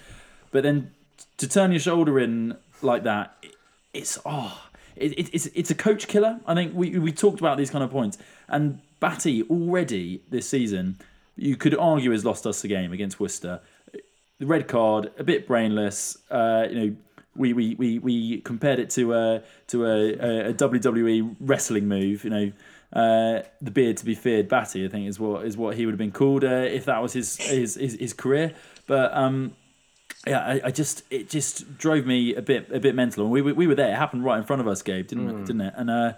But 0.50 0.62
then 0.64 0.90
to 1.38 1.48
turn 1.48 1.70
your 1.72 1.80
shoulder 1.80 2.18
in 2.20 2.56
like 2.82 3.02
that, 3.04 3.34
it- 3.42 3.54
it's 3.94 4.18
oh, 4.26 4.60
it, 4.96 5.18
it, 5.18 5.30
it's 5.34 5.46
it's 5.54 5.70
a 5.70 5.74
coach 5.74 6.06
killer. 6.06 6.38
I 6.46 6.54
think 6.54 6.74
we 6.74 6.98
we 6.98 7.12
talked 7.12 7.40
about 7.40 7.56
these 7.56 7.70
kind 7.70 7.82
of 7.82 7.90
points, 7.90 8.18
and 8.48 8.80
Batty 9.00 9.42
already 9.44 10.22
this 10.30 10.48
season, 10.48 10.98
you 11.36 11.56
could 11.56 11.74
argue 11.76 12.10
has 12.12 12.24
lost 12.24 12.46
us 12.46 12.62
the 12.62 12.68
game 12.68 12.92
against 12.92 13.18
Worcester. 13.20 13.60
The 14.38 14.46
red 14.46 14.66
card, 14.68 15.10
a 15.18 15.24
bit 15.24 15.46
brainless. 15.46 16.18
Uh, 16.30 16.66
you 16.70 16.74
know, 16.74 16.96
we, 17.36 17.52
we, 17.52 17.74
we, 17.76 17.98
we 17.98 18.40
compared 18.40 18.78
it 18.78 18.90
to 18.90 19.14
a 19.14 19.42
to 19.68 19.86
a, 19.86 20.48
a 20.50 20.54
WWE 20.54 21.36
wrestling 21.40 21.86
move. 21.88 22.24
You 22.24 22.30
know, 22.30 22.52
uh, 22.92 23.42
the 23.60 23.70
beard 23.70 23.96
to 23.98 24.04
be 24.04 24.14
feared, 24.14 24.48
Batty. 24.48 24.84
I 24.84 24.88
think 24.88 25.08
is 25.08 25.18
what 25.20 25.46
is 25.46 25.56
what 25.56 25.76
he 25.76 25.86
would 25.86 25.92
have 25.92 25.98
been 25.98 26.12
called 26.12 26.44
uh, 26.44 26.48
if 26.48 26.84
that 26.86 27.00
was 27.00 27.12
his 27.12 27.36
his 27.36 27.76
his, 27.76 27.94
his 27.94 28.12
career. 28.12 28.52
But 28.86 29.14
um, 29.16 29.54
yeah, 30.26 30.40
I, 30.40 30.60
I 30.64 30.70
just 30.72 31.04
it 31.10 31.30
just 31.30 31.78
drove 31.78 32.04
me 32.04 32.34
a 32.34 32.42
bit 32.42 32.68
a 32.72 32.80
bit 32.80 32.94
mental. 32.94 33.22
And 33.24 33.32
we 33.32 33.40
were- 33.42 33.54
we 33.54 33.66
were 33.66 33.74
there. 33.76 33.92
It 33.92 33.96
happened 33.96 34.24
right 34.24 34.38
in 34.38 34.44
front 34.44 34.60
of 34.60 34.68
us, 34.68 34.82
Gabe, 34.82 35.06
didn't 35.06 35.28
it? 35.30 35.46
Didn't 35.46 35.60
it? 35.62 35.74
And 35.76 35.88
uh, 35.90 36.12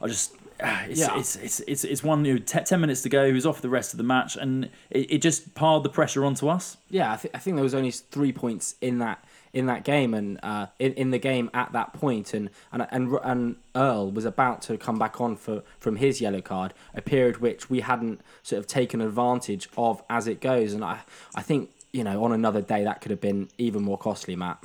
I 0.00 0.06
just. 0.06 0.34
Ah, 0.62 0.84
It's, 0.88 1.00
Yeah. 1.00 1.18
it's, 1.18 1.36
it's, 1.36 1.60
it's, 1.60 1.84
it's 1.84 2.02
one 2.02 2.24
you 2.24 2.34
know, 2.34 2.38
te- 2.38 2.60
10 2.64 2.80
minutes 2.80 3.02
to 3.02 3.08
go. 3.08 3.26
He 3.26 3.32
was 3.32 3.46
off 3.46 3.60
the 3.60 3.68
rest 3.68 3.92
of 3.92 3.98
the 3.98 4.04
match, 4.04 4.36
and 4.36 4.66
it, 4.90 5.12
it 5.12 5.18
just 5.22 5.54
piled 5.54 5.84
the 5.84 5.88
pressure 5.88 6.24
onto 6.24 6.48
us. 6.48 6.76
Yeah, 6.90 7.12
I, 7.12 7.16
th- 7.16 7.34
I 7.34 7.38
think 7.38 7.56
there 7.56 7.64
was 7.64 7.74
only 7.74 7.90
three 7.90 8.32
points 8.32 8.74
in 8.80 8.98
that 8.98 9.24
in 9.52 9.66
that 9.66 9.84
game 9.84 10.14
and 10.14 10.40
uh, 10.42 10.66
in, 10.80 10.92
in 10.94 11.10
the 11.12 11.18
game 11.18 11.48
at 11.54 11.70
that 11.70 11.92
point 11.92 12.34
and, 12.34 12.50
and 12.72 12.84
and 12.90 13.16
and 13.22 13.56
Earl 13.76 14.10
was 14.10 14.24
about 14.24 14.62
to 14.62 14.76
come 14.76 14.98
back 14.98 15.20
on 15.20 15.36
for 15.36 15.62
from 15.78 15.94
his 15.94 16.20
yellow 16.20 16.40
card, 16.40 16.74
a 16.92 17.00
period 17.00 17.36
which 17.40 17.70
we 17.70 17.78
hadn't 17.78 18.20
sort 18.42 18.58
of 18.58 18.66
taken 18.66 19.00
advantage 19.00 19.68
of 19.76 20.02
as 20.10 20.26
it 20.26 20.40
goes. 20.40 20.72
And 20.72 20.84
I 20.84 21.02
I 21.36 21.42
think 21.42 21.70
you 21.92 22.02
know 22.02 22.24
on 22.24 22.32
another 22.32 22.60
day 22.60 22.82
that 22.82 23.00
could 23.00 23.12
have 23.12 23.20
been 23.20 23.48
even 23.56 23.82
more 23.82 23.96
costly, 23.96 24.34
Matt. 24.34 24.58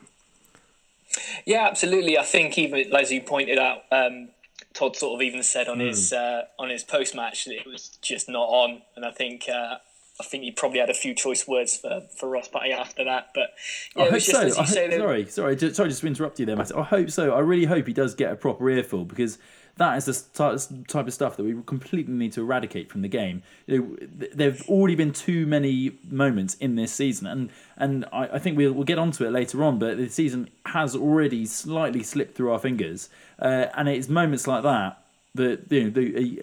Yeah, 1.45 1.67
absolutely. 1.67 2.17
I 2.17 2.23
think 2.23 2.57
even 2.57 2.91
as 2.95 3.11
you 3.11 3.21
pointed 3.21 3.59
out, 3.59 3.83
um, 3.91 4.29
Todd 4.73 4.95
sort 4.95 5.15
of 5.15 5.21
even 5.21 5.43
said 5.43 5.67
on 5.67 5.79
his 5.79 6.13
uh, 6.13 6.43
on 6.57 6.69
his 6.69 6.83
post 6.83 7.15
match 7.15 7.45
that 7.45 7.55
it 7.55 7.65
was 7.67 7.97
just 8.01 8.29
not 8.29 8.47
on, 8.47 8.81
and 8.95 9.03
I 9.05 9.11
think 9.11 9.45
uh, 9.49 9.77
I 10.21 10.23
think 10.23 10.43
he 10.43 10.51
probably 10.51 10.79
had 10.79 10.89
a 10.89 10.93
few 10.93 11.13
choice 11.15 11.47
words 11.47 11.77
for, 11.77 12.01
for 12.17 12.29
Ross 12.29 12.47
Batty 12.49 12.71
after 12.71 13.03
that. 13.05 13.29
But 13.33 13.49
yeah, 13.95 14.03
I 14.03 14.09
hope 14.11 14.21
so. 14.21 14.39
I 14.39 14.43
hope- 14.43 14.67
sorry, 14.67 15.25
sorry, 15.25 15.55
just, 15.55 15.75
sorry, 15.75 15.89
just 15.89 16.01
to 16.01 16.07
interrupt 16.07 16.39
you 16.39 16.45
there, 16.45 16.55
Matt. 16.55 16.75
I 16.75 16.83
hope 16.83 17.09
so. 17.09 17.33
I 17.33 17.39
really 17.39 17.65
hope 17.65 17.87
he 17.87 17.93
does 17.93 18.13
get 18.15 18.31
a 18.31 18.35
proper 18.35 18.69
earful 18.69 19.05
because 19.05 19.37
that 19.79 19.97
is 19.97 20.05
the 20.05 20.83
type 20.87 21.07
of 21.07 21.13
stuff 21.13 21.37
that 21.37 21.43
we 21.43 21.55
completely 21.65 22.13
need 22.13 22.33
to 22.33 22.41
eradicate 22.41 22.91
from 22.91 23.01
the 23.01 23.07
game. 23.07 23.41
You 23.65 23.79
know, 23.79 23.95
th- 24.19 24.31
there've 24.33 24.61
already 24.67 24.95
been 24.95 25.13
too 25.13 25.45
many 25.45 25.93
moments 26.09 26.55
in 26.55 26.75
this 26.75 26.91
season, 26.91 27.27
and 27.27 27.49
and 27.77 28.05
I, 28.11 28.27
I 28.33 28.39
think 28.39 28.57
we'll, 28.57 28.73
we'll 28.73 28.83
get 28.83 28.99
onto 28.99 29.25
it 29.25 29.31
later 29.31 29.63
on. 29.63 29.79
But 29.79 29.97
the 29.97 30.09
season 30.09 30.49
has 30.65 30.97
already 30.97 31.45
slightly 31.45 32.03
slipped 32.03 32.35
through 32.35 32.51
our 32.51 32.59
fingers, 32.59 33.09
uh, 33.41 33.67
and 33.73 33.87
it's 33.87 34.09
moments 34.09 34.47
like 34.47 34.63
that 34.63 35.01
that 35.35 35.71
you 35.71 35.85
know 35.85 35.89
the, 35.91 36.41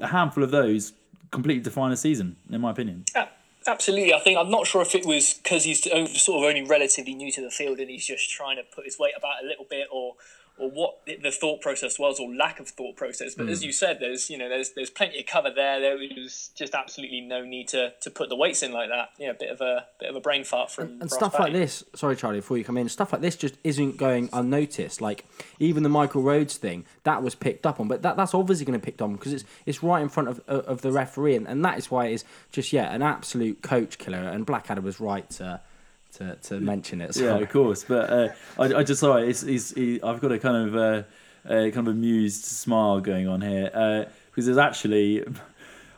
a, 0.00 0.06
handful 0.06 0.44
of 0.44 0.52
those 0.52 0.92
completely 1.32 1.62
define 1.62 1.90
a 1.90 1.96
season, 1.96 2.36
in 2.48 2.60
my 2.60 2.70
opinion. 2.70 3.04
Absolutely, 3.66 4.14
I 4.14 4.20
think 4.20 4.38
I'm 4.38 4.50
not 4.50 4.66
sure 4.68 4.82
if 4.82 4.94
it 4.94 5.04
was 5.04 5.34
because 5.34 5.64
he's 5.64 5.82
sort 5.82 6.38
of 6.38 6.48
only 6.48 6.62
relatively 6.62 7.14
new 7.14 7.30
to 7.32 7.42
the 7.42 7.50
field 7.50 7.80
and 7.80 7.90
he's 7.90 8.06
just 8.06 8.30
trying 8.30 8.56
to 8.56 8.62
put 8.62 8.84
his 8.86 8.98
weight 8.98 9.14
about 9.16 9.42
a 9.42 9.46
little 9.46 9.66
bit, 9.68 9.88
or 9.90 10.14
or 10.58 10.70
what 10.70 10.98
the 11.06 11.30
thought 11.30 11.60
process 11.60 11.98
was, 11.98 12.18
or 12.18 12.32
lack 12.34 12.60
of 12.60 12.68
thought 12.68 12.96
process. 12.96 13.34
But 13.34 13.48
as 13.48 13.60
hmm. 13.60 13.66
you 13.66 13.72
said, 13.72 13.98
there's 14.00 14.30
you 14.30 14.38
know 14.38 14.48
there's 14.48 14.70
there's 14.70 14.90
plenty 14.90 15.20
of 15.20 15.26
cover 15.26 15.50
there. 15.54 15.80
There 15.80 15.96
was 15.96 16.50
just 16.54 16.74
absolutely 16.74 17.20
no 17.20 17.44
need 17.44 17.68
to, 17.68 17.92
to 18.00 18.10
put 18.10 18.28
the 18.28 18.36
weights 18.36 18.62
in 18.62 18.72
like 18.72 18.88
that. 18.88 19.10
Yeah, 19.18 19.30
a 19.30 19.34
bit 19.34 19.50
of 19.50 19.60
a 19.60 19.86
bit 20.00 20.10
of 20.10 20.16
a 20.16 20.20
brain 20.20 20.44
fart 20.44 20.70
from 20.70 20.88
and 20.88 21.02
Ross 21.02 21.14
stuff 21.14 21.38
like 21.38 21.52
this. 21.52 21.84
Sorry, 21.94 22.16
Charlie, 22.16 22.38
before 22.38 22.58
you 22.58 22.64
come 22.64 22.76
in, 22.76 22.88
stuff 22.88 23.12
like 23.12 23.22
this 23.22 23.36
just 23.36 23.56
isn't 23.64 23.96
going 23.96 24.28
unnoticed. 24.32 25.00
Like 25.00 25.24
even 25.58 25.82
the 25.82 25.88
Michael 25.88 26.22
Rhodes 26.22 26.56
thing, 26.56 26.84
that 27.04 27.22
was 27.22 27.34
picked 27.34 27.66
up 27.66 27.80
on, 27.80 27.88
but 27.88 28.02
that, 28.02 28.16
that's 28.16 28.34
obviously 28.34 28.64
going 28.64 28.78
to 28.78 28.84
picked 28.84 29.02
on 29.02 29.14
because 29.14 29.32
it's 29.32 29.44
it's 29.66 29.82
right 29.82 30.02
in 30.02 30.08
front 30.08 30.28
of 30.28 30.40
of 30.46 30.64
of 30.66 30.82
the 30.82 30.92
referee, 30.92 31.36
and, 31.36 31.46
and 31.46 31.64
that 31.64 31.78
is 31.78 31.90
why 31.90 32.06
it 32.06 32.14
is 32.14 32.24
just 32.52 32.72
yeah 32.72 32.92
an 32.92 33.02
absolute 33.02 33.62
coach 33.62 33.98
killer. 33.98 34.18
And 34.18 34.46
Blackadder 34.46 34.80
was 34.80 35.00
right 35.00 35.28
to 35.30 35.60
to, 36.14 36.36
to 36.42 36.60
mention 36.60 37.00
it. 37.00 37.14
So. 37.14 37.24
Yeah, 37.24 37.36
of 37.42 37.48
course. 37.50 37.84
But 37.84 38.10
uh, 38.10 38.28
I, 38.58 38.64
I 38.80 38.82
just 38.82 39.00
saw 39.00 39.16
it. 39.16 39.28
It's, 39.28 39.42
it's, 39.42 39.74
he, 39.74 40.00
I've 40.02 40.20
got 40.20 40.32
a 40.32 40.38
kind 40.38 40.68
of 40.68 40.76
uh, 40.76 41.02
a 41.46 41.70
kind 41.70 41.86
of 41.86 41.94
amused 41.94 42.44
smile 42.44 43.00
going 43.00 43.28
on 43.28 43.40
here 43.40 43.70
uh, 43.72 44.04
because 44.30 44.46
there's 44.46 44.58
actually. 44.58 45.24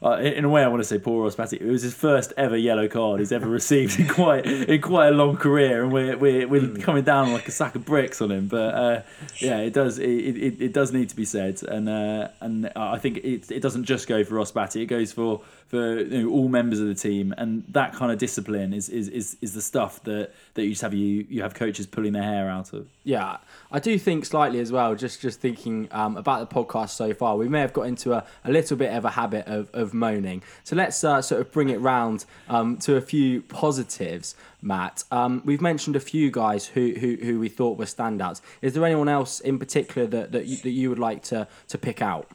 Uh, 0.02 0.16
in 0.16 0.46
a 0.46 0.48
way, 0.48 0.64
I 0.64 0.68
want 0.68 0.80
to 0.80 0.88
say 0.88 0.98
poor 0.98 1.24
Ross 1.24 1.34
Batty. 1.34 1.58
It 1.58 1.66
was 1.66 1.82
his 1.82 1.92
first 1.92 2.32
ever 2.38 2.56
yellow 2.56 2.88
card 2.88 3.20
he's 3.20 3.32
ever 3.32 3.46
received 3.46 4.00
in 4.00 4.08
quite 4.14 4.46
in 4.46 4.80
quite 4.80 5.08
a 5.08 5.10
long 5.10 5.36
career, 5.36 5.82
and 5.82 5.92
we're 5.92 6.16
we're, 6.16 6.48
we're 6.48 6.74
coming 6.76 7.04
down 7.04 7.32
like 7.32 7.46
a 7.48 7.50
sack 7.50 7.74
of 7.74 7.84
bricks 7.84 8.22
on 8.22 8.30
him. 8.30 8.48
But 8.48 8.74
uh, 8.74 9.02
yeah, 9.38 9.58
it 9.58 9.74
does 9.74 9.98
it, 9.98 10.08
it, 10.08 10.62
it 10.62 10.72
does 10.72 10.92
need 10.92 11.10
to 11.10 11.16
be 11.16 11.26
said, 11.26 11.62
and 11.64 11.88
uh, 11.88 12.28
and 12.40 12.72
I 12.74 12.98
think 12.98 13.18
it 13.18 13.50
it 13.50 13.60
doesn't 13.60 13.84
just 13.84 14.08
go 14.08 14.24
for 14.24 14.36
Ross 14.36 14.52
Batty. 14.52 14.82
It 14.82 14.86
goes 14.86 15.12
for 15.12 15.42
for 15.70 16.00
you 16.00 16.24
know, 16.24 16.30
all 16.30 16.48
members 16.48 16.80
of 16.80 16.88
the 16.88 16.96
team, 16.96 17.32
and 17.38 17.62
that 17.68 17.94
kind 17.94 18.10
of 18.10 18.18
discipline 18.18 18.74
is, 18.74 18.88
is, 18.88 19.06
is, 19.06 19.36
is 19.40 19.54
the 19.54 19.62
stuff 19.62 20.02
that, 20.02 20.32
that 20.54 20.64
you 20.64 20.70
just 20.70 20.82
have 20.82 20.92
you 20.92 21.24
you 21.30 21.42
have 21.42 21.54
coaches 21.54 21.86
pulling 21.86 22.12
their 22.12 22.24
hair 22.24 22.48
out 22.48 22.72
of. 22.72 22.88
Yeah, 23.04 23.36
I 23.70 23.78
do 23.78 23.96
think 23.96 24.26
slightly 24.26 24.58
as 24.58 24.72
well. 24.72 24.96
Just 24.96 25.20
just 25.20 25.40
thinking 25.40 25.86
um, 25.92 26.16
about 26.16 26.50
the 26.50 26.52
podcast 26.52 26.90
so 26.90 27.14
far, 27.14 27.36
we 27.36 27.48
may 27.48 27.60
have 27.60 27.72
got 27.72 27.82
into 27.82 28.14
a, 28.14 28.24
a 28.44 28.50
little 28.50 28.76
bit 28.76 28.92
of 28.92 29.04
a 29.04 29.10
habit 29.10 29.46
of, 29.46 29.70
of 29.72 29.89
moaning. 29.92 30.42
So 30.64 30.76
let's 30.76 31.03
uh, 31.05 31.22
sort 31.22 31.40
of 31.40 31.53
bring 31.53 31.68
it 31.68 31.81
round 31.81 32.24
um, 32.48 32.76
to 32.79 32.96
a 32.96 33.00
few 33.00 33.42
positives. 33.42 34.35
Matt, 34.62 35.05
um, 35.11 35.42
we've 35.44 35.61
mentioned 35.61 35.96
a 35.96 36.00
few 36.00 36.31
guys 36.31 36.66
who, 36.66 36.94
who, 36.98 37.16
who 37.16 37.40
we 37.40 37.48
thought 37.48 37.79
were 37.79 37.87
standouts. 37.87 38.40
Is 38.62 38.74
there 38.74 38.85
anyone 38.85 39.09
else 39.09 39.40
in 39.40 39.59
particular 39.59 40.07
that, 40.09 40.33
that, 40.33 40.46
you, 40.46 40.57
that 40.59 40.70
you 40.70 40.88
would 40.90 40.98
like 40.98 41.22
to, 41.24 41.48
to 41.68 41.79
pick 41.79 42.03
out? 42.03 42.29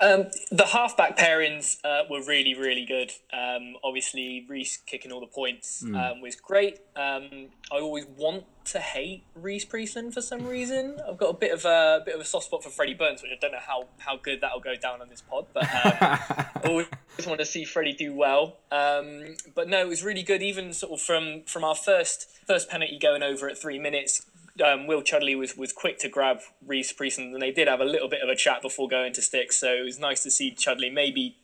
Um, 0.00 0.26
the 0.50 0.66
halfback 0.66 1.16
pairings 1.16 1.76
uh, 1.84 2.04
were 2.10 2.22
really, 2.22 2.54
really 2.54 2.84
good. 2.84 3.12
Um, 3.32 3.74
obviously, 3.82 4.44
Rhys 4.48 4.78
kicking 4.86 5.12
all 5.12 5.20
the 5.20 5.26
points 5.26 5.84
um, 5.84 6.20
was 6.20 6.36
great. 6.36 6.80
Um, 6.96 7.48
I 7.72 7.80
always 7.80 8.06
want 8.16 8.44
to 8.66 8.80
hate 8.80 9.24
Rhys 9.34 9.64
Priestland 9.64 10.14
for 10.14 10.22
some 10.22 10.46
reason. 10.46 10.98
I've 11.06 11.18
got 11.18 11.30
a 11.30 11.34
bit 11.34 11.52
of 11.52 11.64
a 11.64 12.02
bit 12.04 12.14
of 12.14 12.20
a 12.20 12.24
soft 12.24 12.46
spot 12.46 12.62
for 12.62 12.70
Freddie 12.70 12.94
Burns, 12.94 13.22
which 13.22 13.30
I 13.30 13.36
don't 13.40 13.52
know 13.52 13.58
how, 13.64 13.86
how 13.98 14.16
good 14.16 14.40
that'll 14.40 14.60
go 14.60 14.74
down 14.74 15.00
on 15.00 15.08
this 15.08 15.20
pod, 15.22 15.46
but 15.52 15.64
um, 15.64 15.68
I 16.00 16.60
always 16.64 16.86
want 17.26 17.40
to 17.40 17.46
see 17.46 17.64
Freddie 17.64 17.92
do 17.92 18.14
well. 18.14 18.58
Um, 18.72 19.36
but 19.54 19.68
no, 19.68 19.80
it 19.80 19.88
was 19.88 20.02
really 20.02 20.22
good. 20.22 20.42
Even 20.42 20.72
sort 20.72 20.92
of 20.92 21.00
from 21.00 21.42
from 21.46 21.64
our 21.64 21.74
first 21.74 22.28
first 22.46 22.68
penalty 22.68 22.98
going 22.98 23.22
over 23.22 23.48
at 23.48 23.58
three 23.58 23.78
minutes, 23.78 24.26
um, 24.62 24.86
Will 24.86 25.02
Chudley 25.02 25.34
was, 25.34 25.56
was 25.56 25.72
quick 25.72 25.98
to 26.00 26.08
grab 26.08 26.40
Rhys 26.64 26.92
Priestland, 26.92 27.32
and 27.32 27.42
they 27.42 27.50
did 27.50 27.68
have 27.68 27.80
a 27.80 27.84
little 27.84 28.08
bit 28.08 28.22
of 28.22 28.28
a 28.28 28.36
chat 28.36 28.62
before 28.62 28.88
going 28.88 29.12
to 29.14 29.22
sticks. 29.22 29.58
So 29.58 29.72
it 29.72 29.84
was 29.84 29.98
nice 29.98 30.22
to 30.22 30.30
see 30.30 30.52
Chudley 30.52 30.90
maybe 30.90 31.36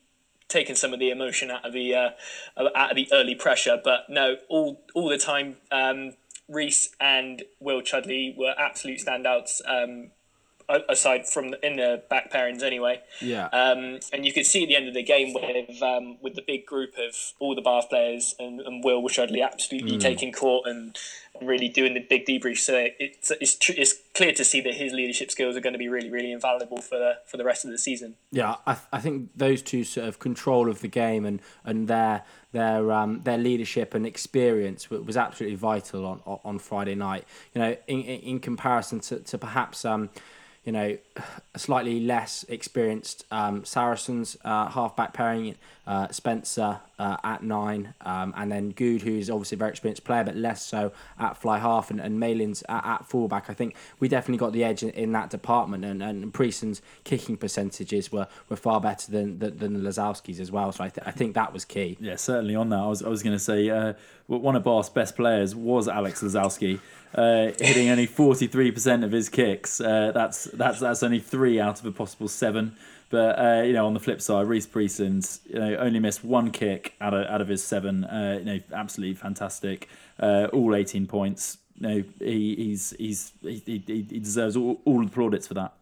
taking 0.49 0.75
some 0.75 0.92
of 0.92 0.99
the 0.99 1.11
emotion 1.11 1.51
out 1.51 1.64
of 1.64 1.73
the 1.73 1.94
uh, 1.94 2.11
out 2.57 2.90
of 2.90 2.96
the 2.96 3.09
early 3.12 3.35
pressure. 3.35 3.81
But 3.83 4.07
no, 4.09 4.37
all 4.49 4.83
all 4.94 5.09
the 5.09 5.18
time, 5.18 5.57
um, 5.70 6.12
Rhys 6.49 6.90
and 7.01 7.42
Will 7.59 7.83
Chudley 7.83 8.35
were 8.37 8.55
absolute 8.59 9.01
standouts. 9.01 9.61
Um, 9.66 10.11
aside 10.89 11.29
from 11.29 11.51
the, 11.51 11.67
in 11.67 11.77
the 11.77 12.03
back 12.09 12.33
pairings 12.33 12.63
anyway. 12.63 13.01
Yeah. 13.21 13.47
Um, 13.47 14.01
and 14.13 14.25
you 14.25 14.33
could 14.33 14.47
see 14.47 14.63
at 14.63 14.69
the 14.69 14.77
end 14.77 14.89
of 14.89 14.95
the 14.95 15.03
game 15.03 15.35
with 15.35 15.83
um, 15.83 16.19
with 16.21 16.35
the 16.35 16.45
big 16.47 16.67
group 16.67 16.95
of 16.99 17.15
all 17.39 17.55
the 17.55 17.63
Bath 17.63 17.89
players 17.89 18.35
and, 18.39 18.61
and 18.61 18.85
Will 18.85 19.07
Chudley 19.09 19.43
absolutely 19.43 19.99
taking 19.99 20.33
court 20.33 20.67
and, 20.67 20.97
and 21.39 21.49
really 21.49 21.69
doing 21.69 21.95
the 21.95 22.01
big 22.01 22.27
debrief. 22.27 22.59
So 22.59 22.89
it's 22.99 23.31
it's 23.41 23.57
tr- 23.57 23.73
it's 23.77 23.95
clear 24.15 24.33
to 24.33 24.45
see 24.45 24.61
that 24.63 24.75
his 24.75 24.93
leadership 24.93 25.31
skills 25.31 25.57
are 25.57 25.61
going 25.61 25.73
to 25.73 25.79
be 25.79 25.89
really 25.89 26.11
really 26.11 26.33
invaluable 26.33 26.81
for 26.81 26.99
the 26.99 27.15
for 27.27 27.37
the 27.37 27.45
rest 27.45 27.65
of 27.65 27.71
the 27.71 27.79
season. 27.79 28.17
Yeah, 28.31 28.57
I, 28.67 28.77
I 28.93 29.01
think 29.01 29.31
those 29.37 29.63
two 29.63 29.85
sort 29.85 30.09
of 30.09 30.19
control 30.19 30.69
of 30.69 30.81
the 30.81 30.89
game 30.89 31.25
and, 31.25 31.41
and 31.65 31.89
their 31.89 32.25
their 32.53 32.93
um, 32.93 33.23
their 33.25 33.39
leadership 33.39 33.95
and 33.95 34.07
experience 34.07 34.91
was 34.91 35.17
absolutely 35.17 35.57
vital 35.57 36.07
on 36.07 36.21
on- 36.45 36.59
Friday 36.59 36.95
night. 36.95 37.25
You 37.55 37.61
know, 37.61 37.77
in 37.87 38.01
in, 38.01 38.21
in 38.21 38.41
comparison 38.41 39.01
to, 39.01 39.21
to 39.21 39.39
perhaps 39.39 39.85
um, 39.85 40.11
you 40.64 40.73
know 40.73 40.96
slightly 41.57 42.01
less 42.01 42.44
experienced 42.49 43.25
um, 43.31 43.64
Saracens 43.64 44.37
uh, 44.44 44.68
halfback 44.68 45.12
pairing, 45.12 45.55
uh, 45.90 46.07
Spencer 46.12 46.79
uh, 47.00 47.16
at 47.24 47.42
nine, 47.42 47.94
um, 48.03 48.33
and 48.37 48.53
then 48.53 48.70
Goode, 48.70 49.03
who's 49.03 49.29
obviously 49.29 49.57
a 49.57 49.59
very 49.59 49.70
experienced 49.70 50.05
player, 50.05 50.22
but 50.22 50.37
less 50.37 50.64
so 50.64 50.92
at 51.18 51.37
fly 51.37 51.59
half, 51.59 51.90
and, 51.90 52.00
and 52.00 52.20
Malins 52.20 52.62
at, 52.68 52.87
at 52.87 53.07
fullback. 53.07 53.50
I 53.50 53.55
think 53.55 53.74
we 53.98 54.07
definitely 54.07 54.38
got 54.38 54.53
the 54.53 54.62
edge 54.62 54.85
in, 54.85 54.90
in 54.90 55.11
that 55.12 55.31
department, 55.31 55.85
and, 55.85 56.00
and 56.00 56.33
Priestland's 56.33 56.81
kicking 57.03 57.37
percentages 57.37 58.12
were, 58.12 58.29
were 58.48 58.55
far 58.55 58.81
better 58.81 59.11
than 59.11 59.40
than, 59.40 59.59
than 59.59 59.83
Lozowski's 59.83 60.38
as 60.38 60.53
well. 60.53 60.70
So 60.70 60.85
I, 60.85 60.90
th- 60.90 61.05
I 61.05 61.11
think 61.11 61.35
that 61.35 61.53
was 61.53 61.64
key. 61.64 61.96
Yeah, 61.98 62.14
certainly 62.14 62.55
on 62.55 62.68
that. 62.68 62.79
I 62.79 62.87
was, 62.87 63.03
I 63.03 63.09
was 63.09 63.24
going 63.24 63.35
to 63.35 63.42
say 63.42 63.68
uh, 63.68 63.94
one 64.29 64.55
of 64.55 64.62
Bath's 64.62 64.90
best 64.90 65.16
players 65.16 65.57
was 65.57 65.88
Alex 65.88 66.22
Lozowski, 66.22 66.79
uh, 67.16 67.50
hitting 67.59 67.90
only 67.90 68.07
43% 68.07 69.05
of 69.05 69.11
his 69.11 69.29
kicks. 69.29 69.81
Uh, 69.81 70.12
that's 70.14 70.44
that's 70.44 70.79
that's 70.79 71.03
only 71.03 71.18
three 71.18 71.59
out 71.59 71.81
of 71.81 71.87
a 71.87 71.90
possible 71.90 72.29
seven. 72.29 72.76
But 73.11 73.38
uh, 73.38 73.62
you 73.62 73.73
know, 73.73 73.87
on 73.87 73.94
the 73.94 74.01
flip 74.01 74.23
side, 74.23 74.46
Rhys 74.46 74.66
Priestland, 74.66 75.29
you 75.49 75.59
know, 75.59 75.77
only 75.77 75.99
missed 75.99 76.25
one 76.25 76.53
kick 76.53 76.94
out 77.01 77.12
of 77.12 77.27
out 77.27 77.40
of 77.40 77.49
his 77.49 77.62
seven. 77.62 78.05
Uh, 78.05 78.37
you 78.38 78.44
know, 78.44 78.61
absolutely 78.73 79.16
fantastic. 79.16 79.88
Uh, 80.18 80.46
all 80.53 80.75
18 80.75 81.07
points. 81.07 81.59
You 81.79 81.88
know, 81.88 82.05
he, 82.20 82.55
he's 82.55 82.94
he's 82.99 83.33
he, 83.42 83.62
he, 83.66 83.83
he 83.87 84.20
deserves 84.20 84.57
all, 84.57 84.81
all 84.85 85.05
the 85.05 85.11
plaudits 85.11 85.49
for 85.49 85.55
that. 85.55 85.75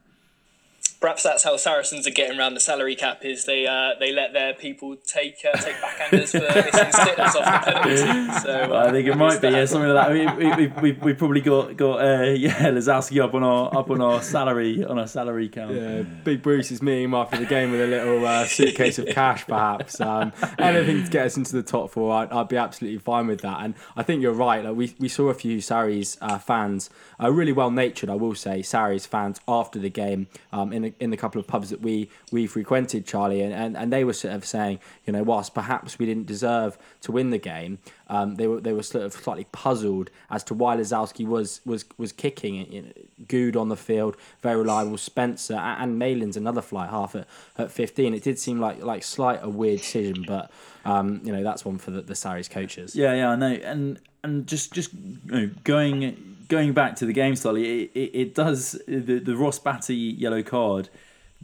Perhaps 1.01 1.23
that's 1.23 1.45
how 1.45 1.57
Saracens 1.57 2.07
are 2.07 2.11
getting 2.11 2.39
around 2.39 2.55
the 2.55 2.61
salary 2.61 2.97
cap. 2.97 3.25
Is 3.25 3.45
they 3.45 3.67
uh, 3.67 3.91
they 4.01 4.13
let 4.13 4.33
their 4.33 4.55
people 4.55 4.97
take 4.97 5.37
uh, 5.45 5.57
take 5.59 5.77
backhanders 5.77 6.31
for 6.31 6.41
missing 6.41 6.93
sitters 7.05 7.37
off 7.37 7.65
the 7.65 7.73
penalty. 7.73 8.39
So 8.49 8.75
uh, 8.75 8.87
I 8.87 8.91
think 8.91 9.09
it 9.09 9.17
might 9.17 9.41
be 9.41 9.49
yeah, 9.49 9.65
something 9.65 9.91
like 9.91 10.09
that. 10.09 10.37
We 10.39 10.47
we, 10.47 10.67
we, 10.67 10.73
we, 10.81 10.93
we 10.93 11.13
probably 11.15 11.41
got 11.41 11.77
got 11.77 12.01
uh, 12.01 12.23
yeah 12.31 12.71
Lozowski 12.71 13.23
up 13.23 13.35
on 13.35 13.43
our 13.43 13.77
up 13.77 13.91
on 13.91 14.01
our 14.01 14.23
salary 14.23 14.85
on 14.85 14.99
our 14.99 15.07
salary 15.07 15.49
count. 15.49 15.75
Yeah, 15.75 16.03
Big 16.03 16.43
Bruce 16.43 16.71
is 16.71 16.83
meeting 16.83 17.05
him 17.05 17.15
after 17.15 17.39
the 17.39 17.47
game 17.47 17.71
with 17.71 17.81
a 17.81 17.87
little 17.87 18.25
uh, 18.27 18.45
suitcase 18.47 18.99
of 18.99 19.07
cash, 19.07 19.47
perhaps. 19.47 20.01
Um, 20.01 20.33
anything 20.59 21.05
to 21.05 21.11
get 21.11 21.27
us 21.27 21.37
into 21.37 21.53
the 21.53 21.63
top 21.63 21.91
four, 21.91 22.13
I'd, 22.15 22.31
I'd 22.31 22.49
be 22.49 22.57
absolutely 22.57 22.99
fine 22.99 23.27
with 23.27 23.41
that. 23.43 23.61
And 23.63 23.75
I 23.97 24.03
think 24.03 24.23
you're 24.23 24.33
right. 24.33 24.65
Like 24.65 24.77
we, 24.77 24.95
we 24.99 25.09
saw 25.09 25.29
a 25.29 25.35
few 25.35 25.61
Sarries 25.61 26.19
uh, 26.21 26.39
fans, 26.39 26.91
uh, 27.21 27.31
really 27.31 27.53
well 27.53 27.71
natured, 27.71 28.11
I 28.11 28.15
will 28.15 28.35
say, 28.35 28.63
Sarries 28.63 29.07
fans 29.07 29.41
after 29.47 29.79
the 29.79 29.91
game 29.91 30.29
um, 30.53 30.73
in 30.73 30.85
the, 30.91 31.05
in 31.05 31.11
the 31.11 31.17
couple 31.17 31.41
of 31.41 31.47
pubs 31.47 31.71
that 31.71 31.81
we 31.81 32.11
we 32.33 32.47
frequented, 32.47 33.07
Charlie, 33.07 33.41
and, 33.43 33.53
and, 33.53 33.77
and 33.77 33.93
they 33.93 34.05
were 34.05 34.13
sort 34.13 34.35
of 34.35 34.45
saying, 34.45 34.79
you 35.07 35.13
know, 35.13 35.23
whilst 35.23 35.55
perhaps 35.55 35.99
we 35.99 36.07
didn't 36.07 36.27
deserve 36.27 36.79
to 37.03 37.13
win 37.13 37.31
the 37.31 37.39
game, 37.39 37.79
um, 38.09 38.37
they 38.37 38.47
were 38.47 38.61
they 38.61 38.73
were 38.73 38.83
sort 38.83 39.05
of 39.05 39.13
slightly 39.13 39.47
puzzled 39.53 40.11
as 40.31 40.43
to 40.45 40.55
why 40.55 40.77
Lozowski 40.77 41.27
was 41.27 41.61
was 41.65 41.85
was 41.97 42.13
kicking. 42.13 42.73
You 42.73 42.83
know, 42.83 42.93
Goode 43.27 43.57
on 43.57 43.69
the 43.69 43.77
field, 43.77 44.17
very 44.43 44.57
reliable. 44.57 44.97
Spencer 44.97 45.55
a- 45.55 45.77
and 45.81 45.99
Malins 45.99 46.37
another 46.37 46.63
fly 46.63 46.87
half 46.87 47.15
at, 47.15 47.27
at 47.57 47.71
15. 47.71 48.15
It 48.15 48.23
did 48.23 48.39
seem 48.39 48.61
like 48.61 48.83
like 48.83 49.03
slight 49.03 49.41
a 49.43 49.49
weird 49.49 49.79
decision, 49.79 50.25
but 50.27 50.51
um, 50.85 51.21
you 51.25 51.33
know 51.33 51.43
that's 51.43 51.65
one 51.65 51.79
for 51.79 51.91
the, 51.91 52.03
the 52.03 52.15
Sarries 52.15 52.49
coaches. 52.49 52.95
Yeah, 52.97 53.15
yeah, 53.15 53.31
I 53.31 53.37
know, 53.37 53.53
and 53.53 53.99
and 54.23 54.47
just 54.47 54.73
just 54.73 54.93
you 54.93 55.19
know, 55.27 55.51
going 55.65 56.37
going 56.49 56.73
back 56.73 56.97
to 56.97 57.07
the 57.07 57.13
game 57.13 57.37
slightly, 57.37 57.85
it, 57.85 57.91
it, 57.95 58.11
it 58.15 58.35
does 58.35 58.81
the 58.87 59.19
the 59.19 59.37
Ross 59.37 59.59
Batty 59.59 59.95
yellow 59.95 60.43
card 60.43 60.89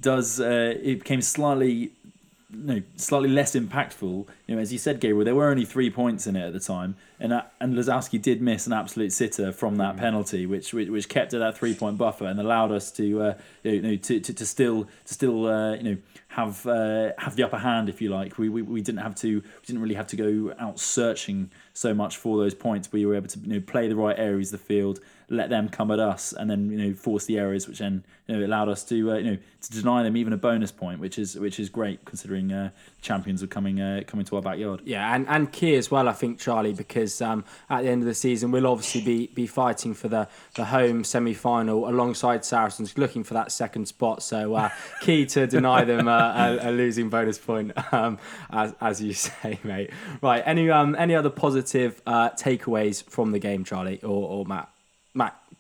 does 0.00 0.40
uh, 0.40 0.74
it 0.82 1.00
became 1.00 1.22
slightly 1.22 1.92
you 2.54 2.62
know, 2.62 2.82
slightly 2.96 3.28
less 3.28 3.54
impactful. 3.54 4.26
You 4.46 4.54
know, 4.54 4.60
as 4.60 4.72
you 4.72 4.78
said, 4.78 5.00
Gabriel, 5.00 5.24
there 5.24 5.34
were 5.34 5.50
only 5.50 5.64
three 5.64 5.90
points 5.90 6.26
in 6.26 6.36
it 6.36 6.46
at 6.46 6.52
the 6.52 6.60
time, 6.60 6.96
and 7.18 7.32
uh, 7.32 7.42
and 7.60 7.74
Lozowski 7.74 8.20
did 8.20 8.40
miss 8.40 8.66
an 8.66 8.72
absolute 8.72 9.12
sitter 9.12 9.52
from 9.52 9.76
that 9.76 9.96
penalty, 9.96 10.46
which, 10.46 10.72
which 10.72 10.88
which 10.88 11.08
kept 11.08 11.34
it 11.34 11.38
that 11.38 11.56
three 11.56 11.74
point 11.74 11.98
buffer 11.98 12.26
and 12.26 12.40
allowed 12.40 12.72
us 12.72 12.90
to 12.92 13.22
uh, 13.22 13.34
you 13.62 13.82
know 13.82 13.96
to, 13.96 14.20
to, 14.20 14.32
to 14.32 14.46
still 14.46 14.84
to 15.04 15.14
still 15.14 15.46
uh, 15.46 15.74
you 15.74 15.82
know 15.82 15.96
have 16.28 16.66
uh, 16.66 17.12
have 17.18 17.36
the 17.36 17.42
upper 17.42 17.58
hand 17.58 17.88
if 17.88 18.00
you 18.00 18.10
like. 18.10 18.38
We, 18.38 18.48
we 18.48 18.62
we 18.62 18.80
didn't 18.80 19.00
have 19.00 19.14
to 19.16 19.40
we 19.40 19.66
didn't 19.66 19.82
really 19.82 19.94
have 19.94 20.08
to 20.08 20.16
go 20.16 20.54
out 20.58 20.78
searching 20.78 21.50
so 21.72 21.94
much 21.94 22.16
for 22.16 22.38
those 22.38 22.54
points. 22.54 22.92
We 22.92 23.06
were 23.06 23.14
able 23.14 23.28
to 23.28 23.38
you 23.40 23.54
know 23.54 23.60
play 23.60 23.88
the 23.88 23.96
right 23.96 24.18
areas 24.18 24.52
of 24.52 24.60
the 24.60 24.66
field, 24.66 25.00
let 25.28 25.50
them 25.50 25.68
come 25.68 25.90
at 25.90 25.98
us, 25.98 26.32
and 26.32 26.50
then 26.50 26.70
you 26.70 26.78
know 26.78 26.94
force 26.94 27.26
the 27.26 27.38
errors, 27.38 27.66
which 27.68 27.78
then 27.78 28.04
you 28.26 28.36
know 28.36 28.46
allowed 28.46 28.68
us 28.68 28.84
to 28.84 29.12
uh, 29.12 29.16
you 29.16 29.30
know 29.32 29.38
to 29.62 29.70
deny 29.70 30.02
them 30.02 30.16
even 30.16 30.32
a 30.32 30.36
bonus 30.36 30.72
point, 30.72 31.00
which 31.00 31.18
is 31.18 31.36
which 31.36 31.58
is 31.58 31.68
great 31.68 32.04
considering 32.04 32.52
uh, 32.52 32.70
champions 33.00 33.42
are 33.42 33.46
coming 33.46 33.80
uh, 33.80 34.02
coming 34.06 34.26
to 34.26 34.36
our 34.36 34.42
backyard. 34.42 34.80
Yeah, 34.84 35.14
and, 35.14 35.26
and 35.28 35.52
key 35.52 35.76
as 35.76 35.90
well, 35.90 36.08
I 36.08 36.12
think, 36.12 36.38
Charlie, 36.38 36.72
because 36.72 37.20
um, 37.22 37.44
at 37.70 37.82
the 37.82 37.88
end 37.88 38.02
of 38.02 38.06
the 38.06 38.14
season, 38.14 38.50
we'll 38.50 38.66
obviously 38.66 39.00
be, 39.00 39.26
be 39.28 39.46
fighting 39.46 39.94
for 39.94 40.08
the, 40.08 40.28
the 40.54 40.66
home 40.66 41.04
semi 41.04 41.34
final 41.34 41.88
alongside 41.88 42.44
Saracens, 42.44 42.98
looking 42.98 43.22
for 43.24 43.34
that 43.34 43.52
second 43.52 43.86
spot. 43.86 44.22
So, 44.22 44.54
uh, 44.54 44.70
key 45.00 45.26
to 45.26 45.46
deny 45.46 45.84
them 45.84 46.08
a, 46.08 46.58
a, 46.62 46.70
losing 46.70 47.10
bonus 47.10 47.38
point, 47.38 47.72
um, 47.92 48.18
as, 48.50 48.74
as 48.80 49.02
you 49.02 49.12
say, 49.14 49.60
mate. 49.62 49.90
Right, 50.22 50.42
any 50.44 50.70
um, 50.70 50.94
any 50.98 51.14
other 51.14 51.30
positive 51.30 52.00
uh, 52.06 52.30
takeaways 52.30 53.04
from 53.08 53.32
the 53.32 53.38
game, 53.38 53.64
Charlie 53.64 54.00
or, 54.02 54.28
or 54.28 54.44
Matt? 54.44 54.73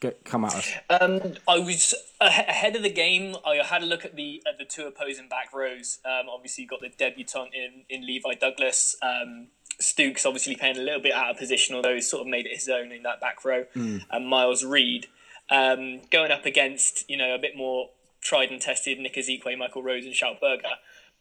Get, 0.04 0.22
come 0.22 0.44
at 0.44 0.54
us. 0.54 0.70
Um, 0.90 1.36
I 1.48 1.58
was 1.58 1.94
ahead 2.20 2.76
of 2.76 2.82
the 2.82 2.90
game. 2.90 3.36
I 3.42 3.54
had 3.64 3.82
a 3.82 3.86
look 3.86 4.04
at 4.04 4.16
the 4.16 4.42
at 4.46 4.58
the 4.58 4.66
two 4.66 4.82
opposing 4.86 5.30
back 5.30 5.50
rows. 5.54 5.98
Um, 6.04 6.26
obviously, 6.30 6.66
got 6.66 6.82
the 6.82 6.90
debutant 6.90 7.54
in 7.54 7.84
in 7.88 8.06
Levi 8.06 8.34
Douglas. 8.34 8.96
Um, 9.00 9.46
Stooks 9.80 10.26
obviously 10.26 10.56
playing 10.56 10.76
a 10.76 10.82
little 10.82 11.00
bit 11.00 11.14
out 11.14 11.30
of 11.30 11.38
position, 11.38 11.74
although 11.74 11.94
he's 11.94 12.10
sort 12.10 12.20
of 12.20 12.26
made 12.26 12.44
it 12.44 12.54
his 12.54 12.68
own 12.68 12.92
in 12.92 13.02
that 13.04 13.18
back 13.18 13.46
row. 13.46 13.64
Mm. 13.74 14.02
And 14.10 14.28
Miles 14.28 14.62
Reid 14.62 15.06
um, 15.48 16.02
going 16.10 16.30
up 16.30 16.44
against 16.44 17.08
you 17.08 17.16
know 17.16 17.34
a 17.34 17.38
bit 17.38 17.56
more 17.56 17.88
tried 18.20 18.50
and 18.50 18.60
tested 18.60 18.98
Nick 18.98 19.14
Isiekwe, 19.14 19.56
Michael 19.56 19.82
Rhodes, 19.82 20.04
and 20.04 20.14
Schalk 20.14 20.38
Burger. 20.38 20.68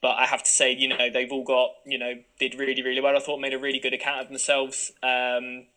But 0.02 0.18
I 0.18 0.26
have 0.26 0.44
to 0.44 0.52
say, 0.52 0.74
you 0.74 0.90
know, 0.90 1.10
they've 1.10 1.32
all 1.32 1.46
got, 1.46 1.70
you 1.86 1.98
know, 1.98 2.16
did 2.38 2.56
really, 2.56 2.82
really 2.82 3.00
well. 3.00 3.16
I 3.16 3.22
thought 3.22 3.40
made 3.40 3.54
a 3.54 3.58
really 3.58 3.80
good 3.80 3.94
account 3.94 4.24
of 4.24 4.28
themselves. 4.28 4.92
Um, 5.02 5.68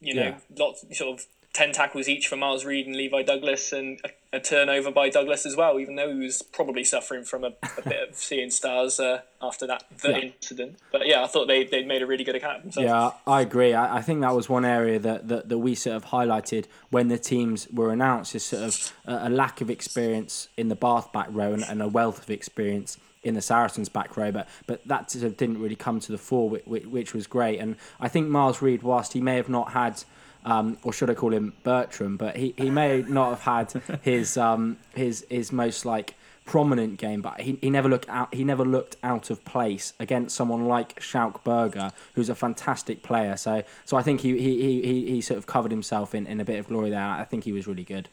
you 0.00 0.14
know, 0.14 0.22
yeah. 0.22 0.38
lots 0.56 0.84
sort 0.96 1.18
of 1.18 1.26
10 1.52 1.72
tackles 1.72 2.08
each 2.08 2.28
for 2.28 2.36
Miles 2.36 2.64
Reid 2.64 2.86
and 2.86 2.96
Levi 2.96 3.22
Douglas, 3.22 3.72
and 3.72 4.00
a, 4.04 4.36
a, 4.36 4.40
turnover 4.40 4.90
by 4.90 5.10
Douglas 5.10 5.44
as 5.44 5.54
well, 5.54 5.78
even 5.78 5.96
though 5.96 6.10
he 6.10 6.18
was 6.18 6.40
probably 6.40 6.82
suffering 6.82 7.24
from 7.24 7.44
a, 7.44 7.52
a 7.76 7.82
bit 7.82 8.08
of 8.08 8.14
seeing 8.16 8.50
stars 8.50 8.98
uh, 8.98 9.20
after 9.42 9.66
that 9.66 9.84
yeah. 10.02 10.16
incident. 10.16 10.78
But 10.90 11.06
yeah, 11.06 11.22
I 11.22 11.26
thought 11.26 11.48
they, 11.48 11.64
they 11.64 11.84
made 11.84 12.00
a 12.00 12.06
really 12.06 12.24
good 12.24 12.36
account 12.36 12.58
of 12.58 12.62
themselves. 12.62 12.86
Yeah, 12.86 13.10
I 13.30 13.42
agree. 13.42 13.74
I, 13.74 13.98
I 13.98 14.02
think 14.02 14.22
that 14.22 14.34
was 14.34 14.48
one 14.48 14.64
area 14.64 14.98
that, 15.00 15.28
that, 15.28 15.50
that 15.50 15.58
we 15.58 15.74
sort 15.74 15.96
of 15.96 16.06
highlighted 16.06 16.66
when 16.88 17.08
the 17.08 17.18
teams 17.18 17.68
were 17.68 17.92
announced 17.92 18.34
is 18.34 18.44
sort 18.44 18.62
of 18.62 18.92
a, 19.04 19.28
a 19.28 19.30
lack 19.30 19.60
of 19.60 19.68
experience 19.68 20.48
in 20.56 20.68
the 20.68 20.76
Bath 20.76 21.12
back 21.12 21.28
row 21.30 21.52
and, 21.52 21.64
and 21.64 21.82
a 21.82 21.88
wealth 21.88 22.22
of 22.22 22.30
experience 22.30 22.96
in 23.22 23.34
the 23.34 23.42
Saracens 23.42 23.88
back 23.88 24.16
row, 24.16 24.32
but 24.32 24.48
but 24.66 24.84
that 24.88 25.08
sort 25.08 25.24
of 25.24 25.36
didn't 25.36 25.60
really 25.60 25.76
come 25.76 26.00
to 26.00 26.10
the 26.10 26.18
fore, 26.18 26.50
which, 26.50 26.64
which 26.86 27.14
was 27.14 27.28
great. 27.28 27.60
And 27.60 27.76
I 28.00 28.08
think 28.08 28.28
Miles 28.28 28.60
Reid, 28.60 28.82
whilst 28.82 29.12
he 29.12 29.20
may 29.20 29.36
have 29.36 29.48
not 29.48 29.70
had 29.72 30.02
um, 30.44 30.78
or 30.82 30.92
should 30.92 31.10
I 31.10 31.14
call 31.14 31.32
him 31.32 31.52
Bertram? 31.62 32.16
But 32.16 32.36
he, 32.36 32.54
he 32.56 32.70
may 32.70 33.02
not 33.02 33.30
have 33.30 33.40
had 33.42 33.82
his 34.02 34.36
um, 34.36 34.78
his 34.94 35.24
his 35.30 35.52
most 35.52 35.84
like 35.84 36.14
prominent 36.44 36.98
game, 36.98 37.22
but 37.22 37.40
he, 37.40 37.58
he 37.60 37.70
never 37.70 37.88
looked 37.88 38.08
out 38.08 38.34
he 38.34 38.44
never 38.44 38.64
looked 38.64 38.96
out 39.02 39.30
of 39.30 39.44
place 39.44 39.92
against 40.00 40.36
someone 40.36 40.66
like 40.66 41.00
Schalk 41.00 41.44
Burger, 41.44 41.92
who's 42.14 42.28
a 42.28 42.34
fantastic 42.34 43.02
player. 43.02 43.36
So 43.36 43.62
so 43.84 43.96
I 43.96 44.02
think 44.02 44.20
he 44.20 44.38
he, 44.38 44.82
he, 44.82 45.10
he 45.10 45.20
sort 45.20 45.38
of 45.38 45.46
covered 45.46 45.70
himself 45.70 46.14
in, 46.14 46.26
in 46.26 46.40
a 46.40 46.44
bit 46.44 46.58
of 46.58 46.68
glory 46.68 46.90
there. 46.90 47.00
I 47.00 47.24
think 47.24 47.44
he 47.44 47.52
was 47.52 47.66
really 47.66 47.84
good. 47.84 48.08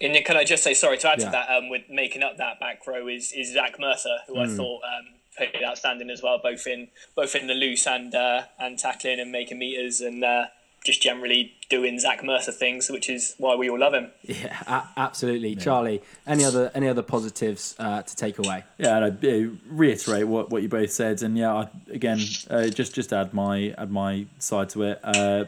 And 0.00 0.16
can 0.24 0.36
I 0.36 0.42
just 0.42 0.64
say 0.64 0.74
sorry 0.74 0.98
to 0.98 1.10
add 1.10 1.20
yeah. 1.20 1.26
to 1.26 1.30
that? 1.30 1.50
Um, 1.50 1.68
with 1.68 1.82
making 1.88 2.24
up 2.24 2.36
that 2.38 2.58
back 2.58 2.84
row 2.86 3.06
is 3.06 3.32
is 3.32 3.52
Zach 3.52 3.78
Mercer, 3.78 4.18
who 4.26 4.34
mm. 4.34 4.42
I 4.42 4.56
thought 4.56 4.82
um, 4.82 5.06
played 5.36 5.62
outstanding 5.64 6.10
as 6.10 6.22
well, 6.22 6.40
both 6.42 6.66
in 6.66 6.88
both 7.14 7.36
in 7.36 7.46
the 7.46 7.54
loose 7.54 7.86
and 7.86 8.12
uh, 8.12 8.42
and 8.58 8.78
tackling 8.78 9.20
and 9.20 9.30
making 9.30 9.58
meters 9.60 10.00
and. 10.00 10.24
Uh, 10.24 10.46
just 10.84 11.00
generally 11.00 11.54
doing 11.68 11.98
Zach 11.98 12.24
Mercer 12.24 12.52
things, 12.52 12.90
which 12.90 13.08
is 13.08 13.34
why 13.38 13.54
we 13.54 13.70
all 13.70 13.78
love 13.78 13.94
him. 13.94 14.10
Yeah, 14.22 14.56
a- 14.66 14.88
absolutely. 15.00 15.50
Yeah. 15.50 15.60
Charlie, 15.60 16.02
any 16.26 16.44
other 16.44 16.70
any 16.74 16.88
other 16.88 17.02
positives 17.02 17.74
uh, 17.78 18.02
to 18.02 18.16
take 18.16 18.38
away? 18.38 18.64
Yeah, 18.78 18.96
and 18.96 19.04
I'd 19.04 19.24
uh, 19.24 19.50
reiterate 19.68 20.26
what, 20.26 20.50
what 20.50 20.62
you 20.62 20.68
both 20.68 20.90
said, 20.90 21.22
and 21.22 21.36
yeah, 21.38 21.54
I, 21.54 21.68
again, 21.90 22.20
uh, 22.50 22.68
just 22.68 22.94
just 22.94 23.12
add 23.12 23.32
my 23.32 23.74
add 23.78 23.90
my 23.90 24.26
side 24.38 24.70
to 24.70 24.82
it. 24.82 25.00
Uh, 25.02 25.44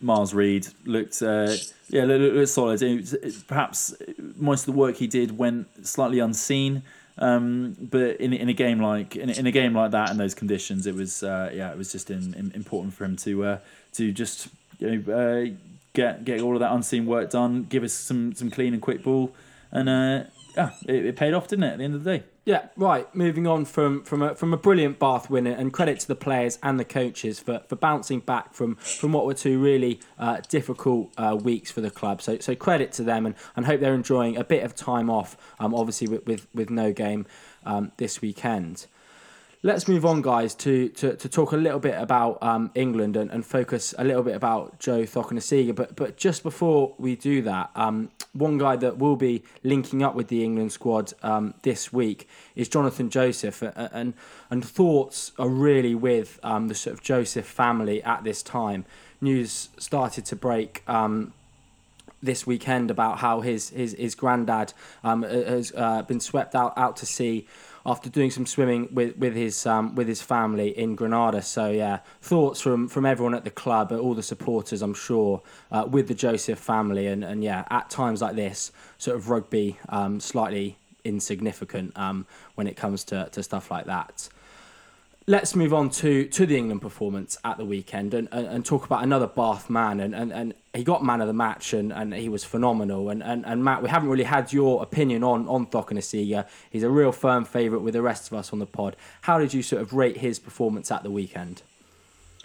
Miles 0.00 0.32
Reid 0.32 0.68
looked 0.84 1.20
uh, 1.22 1.54
yeah 1.88 2.04
looked, 2.04 2.34
looked 2.34 2.48
solid. 2.48 2.80
It, 2.82 3.12
it, 3.12 3.46
perhaps 3.46 3.94
most 4.36 4.62
of 4.62 4.74
the 4.74 4.78
work 4.78 4.96
he 4.96 5.06
did 5.06 5.36
went 5.36 5.86
slightly 5.86 6.18
unseen. 6.18 6.82
Um, 7.20 7.76
but 7.80 8.20
in 8.20 8.32
in 8.32 8.48
a 8.48 8.52
game 8.52 8.80
like 8.80 9.16
in, 9.16 9.28
in 9.28 9.46
a 9.46 9.50
game 9.50 9.74
like 9.74 9.90
that 9.90 10.10
in 10.10 10.18
those 10.18 10.34
conditions, 10.34 10.86
it 10.86 10.94
was 10.94 11.22
uh, 11.22 11.50
yeah, 11.52 11.72
it 11.72 11.76
was 11.76 11.90
just 11.90 12.10
in, 12.10 12.32
in, 12.34 12.52
important 12.52 12.94
for 12.94 13.04
him 13.04 13.16
to 13.16 13.44
uh, 13.44 13.58
to 13.94 14.12
just 14.12 14.48
you 14.78 14.98
know, 14.98 15.12
uh, 15.12 15.46
get 15.92 16.24
get 16.24 16.40
all 16.40 16.54
of 16.54 16.60
that 16.60 16.72
unseen 16.72 17.06
work 17.06 17.30
done, 17.30 17.64
give 17.64 17.82
us 17.82 17.92
some 17.92 18.34
some 18.34 18.50
clean 18.50 18.72
and 18.72 18.82
quick 18.82 19.02
ball, 19.02 19.34
and 19.70 19.88
uh, 19.88 20.24
yeah, 20.56 20.70
it, 20.86 21.06
it, 21.06 21.16
paid 21.16 21.34
off, 21.34 21.48
didn't 21.48 21.64
it? 21.64 21.72
At 21.72 21.78
the 21.78 21.84
end 21.84 21.94
of 21.94 22.04
the 22.04 22.18
day. 22.18 22.24
Yeah, 22.44 22.68
right. 22.76 23.12
Moving 23.14 23.46
on 23.46 23.64
from 23.64 24.02
from 24.04 24.22
a, 24.22 24.34
from 24.34 24.54
a 24.54 24.56
brilliant 24.56 24.98
Bath 24.98 25.28
winner, 25.28 25.50
and 25.50 25.72
credit 25.72 26.00
to 26.00 26.08
the 26.08 26.14
players 26.14 26.58
and 26.62 26.80
the 26.80 26.84
coaches 26.84 27.38
for, 27.38 27.60
for 27.68 27.76
bouncing 27.76 28.20
back 28.20 28.54
from, 28.54 28.76
from 28.76 29.12
what 29.12 29.26
were 29.26 29.34
two 29.34 29.60
really 29.60 30.00
uh, 30.18 30.40
difficult 30.48 31.12
uh, 31.18 31.36
weeks 31.40 31.70
for 31.70 31.80
the 31.80 31.90
club. 31.90 32.22
So 32.22 32.38
so 32.38 32.54
credit 32.54 32.92
to 32.92 33.02
them, 33.02 33.26
and, 33.26 33.34
and 33.54 33.66
hope 33.66 33.80
they're 33.80 33.94
enjoying 33.94 34.36
a 34.36 34.44
bit 34.44 34.64
of 34.64 34.74
time 34.74 35.10
off. 35.10 35.36
Um, 35.60 35.74
obviously 35.74 36.08
with 36.08 36.26
with, 36.26 36.46
with 36.54 36.70
no 36.70 36.92
game 36.92 37.26
um, 37.64 37.92
this 37.98 38.22
weekend. 38.22 38.86
Let's 39.64 39.88
move 39.88 40.06
on, 40.06 40.22
guys, 40.22 40.54
to, 40.56 40.88
to, 40.90 41.16
to 41.16 41.28
talk 41.28 41.50
a 41.50 41.56
little 41.56 41.80
bit 41.80 42.00
about 42.00 42.40
um, 42.40 42.70
England 42.76 43.16
and, 43.16 43.28
and 43.28 43.44
focus 43.44 43.92
a 43.98 44.04
little 44.04 44.22
bit 44.22 44.36
about 44.36 44.78
Joe 44.78 45.02
Cokanasiga. 45.02 45.74
But 45.74 45.96
but 45.96 46.16
just 46.16 46.44
before 46.44 46.94
we 46.96 47.16
do 47.16 47.42
that, 47.42 47.70
um, 47.74 48.12
one 48.34 48.58
guy 48.58 48.76
that 48.76 48.98
will 48.98 49.16
be 49.16 49.42
linking 49.64 50.00
up 50.00 50.14
with 50.14 50.28
the 50.28 50.44
England 50.44 50.70
squad 50.70 51.12
um, 51.24 51.54
this 51.62 51.92
week 51.92 52.28
is 52.54 52.68
Jonathan 52.68 53.10
Joseph, 53.10 53.60
and 53.74 54.14
and 54.48 54.64
thoughts 54.64 55.32
are 55.40 55.48
really 55.48 55.96
with 55.96 56.38
um, 56.44 56.68
the 56.68 56.74
sort 56.76 56.94
of 56.94 57.02
Joseph 57.02 57.46
family 57.46 58.00
at 58.04 58.22
this 58.22 58.44
time. 58.44 58.84
News 59.20 59.70
started 59.76 60.24
to 60.26 60.36
break 60.36 60.84
um, 60.86 61.32
this 62.22 62.46
weekend 62.46 62.92
about 62.92 63.18
how 63.18 63.40
his 63.40 63.70
his 63.70 63.92
his 63.94 64.14
granddad 64.14 64.72
um, 65.02 65.24
has 65.24 65.72
uh, 65.76 66.02
been 66.02 66.20
swept 66.20 66.54
out 66.54 66.78
out 66.78 66.96
to 66.98 67.06
sea 67.06 67.48
after 67.88 68.10
doing 68.10 68.30
some 68.30 68.44
swimming 68.44 68.86
with 68.92 69.16
with 69.16 69.34
his 69.34 69.64
um, 69.64 69.94
with 69.94 70.06
his 70.06 70.20
family 70.20 70.78
in 70.78 70.94
Granada. 70.94 71.40
So 71.40 71.70
yeah, 71.70 72.00
thoughts 72.20 72.60
from 72.60 72.86
from 72.86 73.06
everyone 73.06 73.34
at 73.34 73.44
the 73.44 73.50
club, 73.50 73.92
all 73.92 74.14
the 74.14 74.22
supporters, 74.22 74.82
I'm 74.82 74.94
sure, 74.94 75.42
uh, 75.72 75.86
with 75.90 76.06
the 76.08 76.14
Joseph 76.14 76.58
family, 76.58 77.06
and 77.06 77.24
and 77.24 77.42
yeah, 77.42 77.64
at 77.70 77.88
times 77.88 78.20
like 78.20 78.36
this, 78.36 78.72
sort 78.98 79.16
of 79.16 79.30
rugby 79.30 79.78
um, 79.88 80.20
slightly 80.20 80.76
insignificant 81.04 81.96
um, 81.96 82.26
when 82.56 82.66
it 82.66 82.76
comes 82.76 83.04
to 83.04 83.28
to 83.32 83.42
stuff 83.42 83.70
like 83.70 83.86
that 83.86 84.28
let's 85.28 85.54
move 85.54 85.74
on 85.74 85.90
to 85.90 86.24
to 86.24 86.46
the 86.46 86.56
England 86.56 86.80
performance 86.80 87.36
at 87.44 87.58
the 87.58 87.64
weekend 87.64 88.14
and, 88.14 88.28
and, 88.32 88.46
and, 88.46 88.64
talk 88.64 88.86
about 88.86 89.04
another 89.04 89.26
Bath 89.26 89.68
man. 89.68 90.00
And, 90.00 90.14
and, 90.14 90.32
and 90.32 90.54
he 90.72 90.82
got 90.82 91.04
man 91.04 91.20
of 91.20 91.26
the 91.26 91.34
match 91.34 91.74
and, 91.74 91.92
and 91.92 92.14
he 92.14 92.30
was 92.30 92.44
phenomenal. 92.44 93.10
And, 93.10 93.22
and, 93.22 93.44
and 93.44 93.62
Matt 93.62 93.82
we 93.82 93.90
haven't 93.90 94.08
really 94.08 94.24
had 94.24 94.52
your 94.54 94.82
opinion 94.82 95.22
on 95.22 95.46
on 95.46 95.66
Cokanasiga 95.66 96.48
he's 96.70 96.82
a 96.82 96.90
real 96.90 97.12
firm 97.12 97.44
favourite 97.44 97.82
with 97.82 97.92
the 97.92 98.02
rest 98.02 98.32
of 98.32 98.38
us 98.38 98.52
on 98.52 98.58
the 98.58 98.66
pod. 98.66 98.96
How 99.22 99.38
did 99.38 99.52
you 99.52 99.62
sort 99.62 99.82
of 99.82 99.92
rate 99.92 100.16
his 100.16 100.38
performance 100.38 100.90
at 100.90 101.02
the 101.02 101.10
weekend 101.10 101.62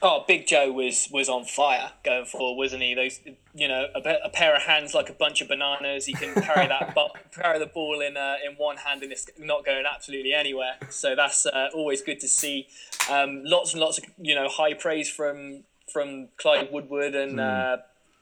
Oh, 0.06 0.26
Big 0.28 0.46
Joe 0.46 0.70
was 0.70 1.08
was 1.12 1.30
on 1.30 1.46
fire 1.46 1.94
going 2.04 2.26
forward, 2.26 2.58
wasn't 2.58 2.84
he? 2.84 2.94
Those, 2.94 3.22
you 3.56 3.70
know, 3.70 3.88
a, 3.96 4.00
a 4.26 4.30
pair 4.30 4.54
of 4.54 4.63
hands 4.63 4.94
like 4.94 5.10
a 5.10 5.13
bunch 5.13 5.39
of 5.39 5.48
bananas. 5.48 6.06
He 6.06 6.13
can 6.13 6.34
carry 6.42 6.68
that, 6.68 6.94
carry 7.34 7.58
the 7.58 7.68
ball 7.68 8.02
in 8.02 8.18
uh, 8.18 8.36
in 8.46 8.58
one 8.58 8.76
hand, 8.76 9.02
and 9.02 9.13
it's 9.13 9.30
not 9.39 9.66
going 9.66 9.86
absolutely 9.86 10.34
anywhere. 10.34 10.74
So 10.89 11.16
that's 11.16 11.46
uh, 11.46 11.70
always 11.74 12.02
good 12.02 12.20
to 12.20 12.28
see. 12.28 12.68
Um, 13.10 13.44
lots 13.46 13.72
and 13.72 13.80
lots 13.80 13.98
of 13.98 14.04
you 14.18 14.36
know 14.36 14.50
high 14.50 14.74
praise 14.74 15.10
from 15.10 15.63
from 15.92 16.28
Clive 16.36 16.68
Woodward 16.70 17.16
and 17.16 17.39
mm. 17.39 17.74
uh, 17.74 17.78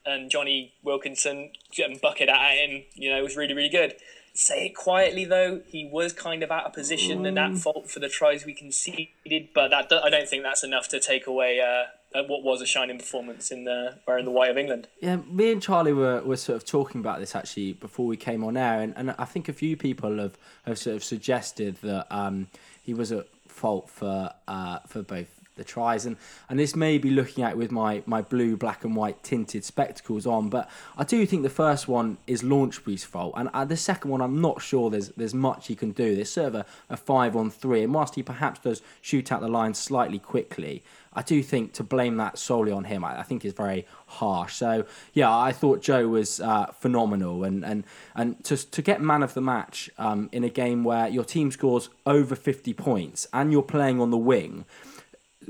and 0.06 0.30
Jonny 0.30 0.74
Wilkinson 0.84 1.50
getting 1.74 1.98
bucket 1.98 2.28
at 2.28 2.52
him. 2.58 2.84
You 2.94 3.10
know, 3.10 3.18
it 3.18 3.22
was 3.22 3.36
really 3.36 3.54
really 3.54 3.68
good 3.68 3.96
say 4.34 4.66
it 4.66 4.74
quietly 4.74 5.24
though, 5.24 5.60
he 5.66 5.84
was 5.84 6.12
kind 6.12 6.42
of 6.42 6.50
out 6.50 6.64
of 6.64 6.72
position 6.72 7.26
and 7.26 7.38
at 7.38 7.56
fault 7.58 7.90
for 7.90 8.00
the 8.00 8.08
tries 8.08 8.44
we 8.46 8.54
conceded. 8.54 9.48
But 9.54 9.68
that 9.68 9.92
I 9.92 10.10
don't 10.10 10.28
think 10.28 10.42
that's 10.42 10.64
enough 10.64 10.88
to 10.88 11.00
take 11.00 11.26
away 11.26 11.60
uh, 11.60 12.22
what 12.24 12.42
was 12.42 12.60
a 12.60 12.66
shining 12.66 12.98
performance 12.98 13.50
in 13.50 13.64
the 13.64 13.98
wearing 14.06 14.24
the 14.24 14.30
white 14.30 14.50
of 14.50 14.58
England. 14.58 14.88
Yeah, 15.00 15.16
me 15.16 15.52
and 15.52 15.62
Charlie 15.62 15.92
were, 15.92 16.22
were 16.22 16.36
sort 16.36 16.56
of 16.56 16.64
talking 16.64 17.00
about 17.00 17.20
this 17.20 17.34
actually 17.34 17.74
before 17.74 18.06
we 18.06 18.16
came 18.16 18.44
on 18.44 18.56
air, 18.56 18.80
and, 18.80 18.94
and 18.96 19.14
I 19.18 19.24
think 19.24 19.48
a 19.48 19.52
few 19.52 19.76
people 19.76 20.18
have, 20.18 20.36
have 20.64 20.78
sort 20.78 20.96
of 20.96 21.04
suggested 21.04 21.76
that 21.82 22.06
um, 22.10 22.48
he 22.82 22.94
was 22.94 23.12
at 23.12 23.26
fault 23.48 23.90
for 23.90 24.30
uh, 24.48 24.78
for 24.86 25.02
both 25.02 25.41
the 25.56 25.64
tries. 25.64 26.06
And 26.06 26.16
and 26.48 26.58
this 26.58 26.74
may 26.74 26.98
be 26.98 27.10
looking 27.10 27.44
at 27.44 27.52
it 27.52 27.56
with 27.56 27.70
my 27.70 28.02
my 28.06 28.22
blue 28.22 28.56
black 28.56 28.84
and 28.84 28.96
white 28.96 29.22
tinted 29.22 29.64
spectacles 29.64 30.26
on 30.26 30.48
but 30.48 30.68
I 30.96 31.04
do 31.04 31.24
think 31.26 31.42
the 31.42 31.50
first 31.50 31.88
one 31.88 32.18
is 32.26 32.42
Launchbury's 32.42 33.04
fault. 33.04 33.34
And 33.36 33.48
uh, 33.52 33.64
the 33.64 33.76
second 33.76 34.10
one 34.10 34.20
I'm 34.20 34.40
not 34.40 34.62
sure 34.62 34.90
there's 34.90 35.08
there's 35.10 35.34
much 35.34 35.68
he 35.68 35.74
can 35.74 35.92
do. 35.92 36.22
Sort 36.24 36.48
of 36.48 36.54
a, 36.54 36.66
a 36.90 36.96
five 36.96 37.36
on 37.36 37.50
three. 37.50 37.82
And 37.82 37.94
whilst 37.94 38.14
he 38.14 38.22
perhaps 38.22 38.60
does 38.60 38.82
shoot 39.00 39.32
out 39.32 39.40
the 39.40 39.48
line 39.48 39.74
slightly 39.74 40.18
quickly 40.18 40.82
I 41.14 41.22
do 41.22 41.42
think 41.42 41.72
to 41.74 41.82
blame 41.82 42.16
that 42.16 42.38
solely 42.38 42.72
on 42.72 42.84
him, 42.84 43.04
I, 43.04 43.20
I 43.20 43.22
think 43.22 43.44
is 43.44 43.52
very 43.52 43.86
harsh. 44.06 44.54
So 44.54 44.86
yeah, 45.12 45.34
I 45.34 45.52
thought 45.52 45.82
Joe 45.82 46.08
was 46.08 46.40
uh, 46.40 46.66
phenomenal, 46.72 47.44
and 47.44 47.64
and 47.64 47.84
and 48.14 48.42
to 48.44 48.56
to 48.56 48.82
get 48.82 49.00
man 49.00 49.22
of 49.22 49.34
the 49.34 49.40
match 49.40 49.90
um, 49.98 50.28
in 50.32 50.44
a 50.44 50.48
game 50.48 50.84
where 50.84 51.08
your 51.08 51.24
team 51.24 51.50
scores 51.50 51.90
over 52.06 52.34
fifty 52.34 52.72
points 52.72 53.26
and 53.32 53.52
you're 53.52 53.62
playing 53.62 54.00
on 54.00 54.10
the 54.10 54.18
wing 54.18 54.64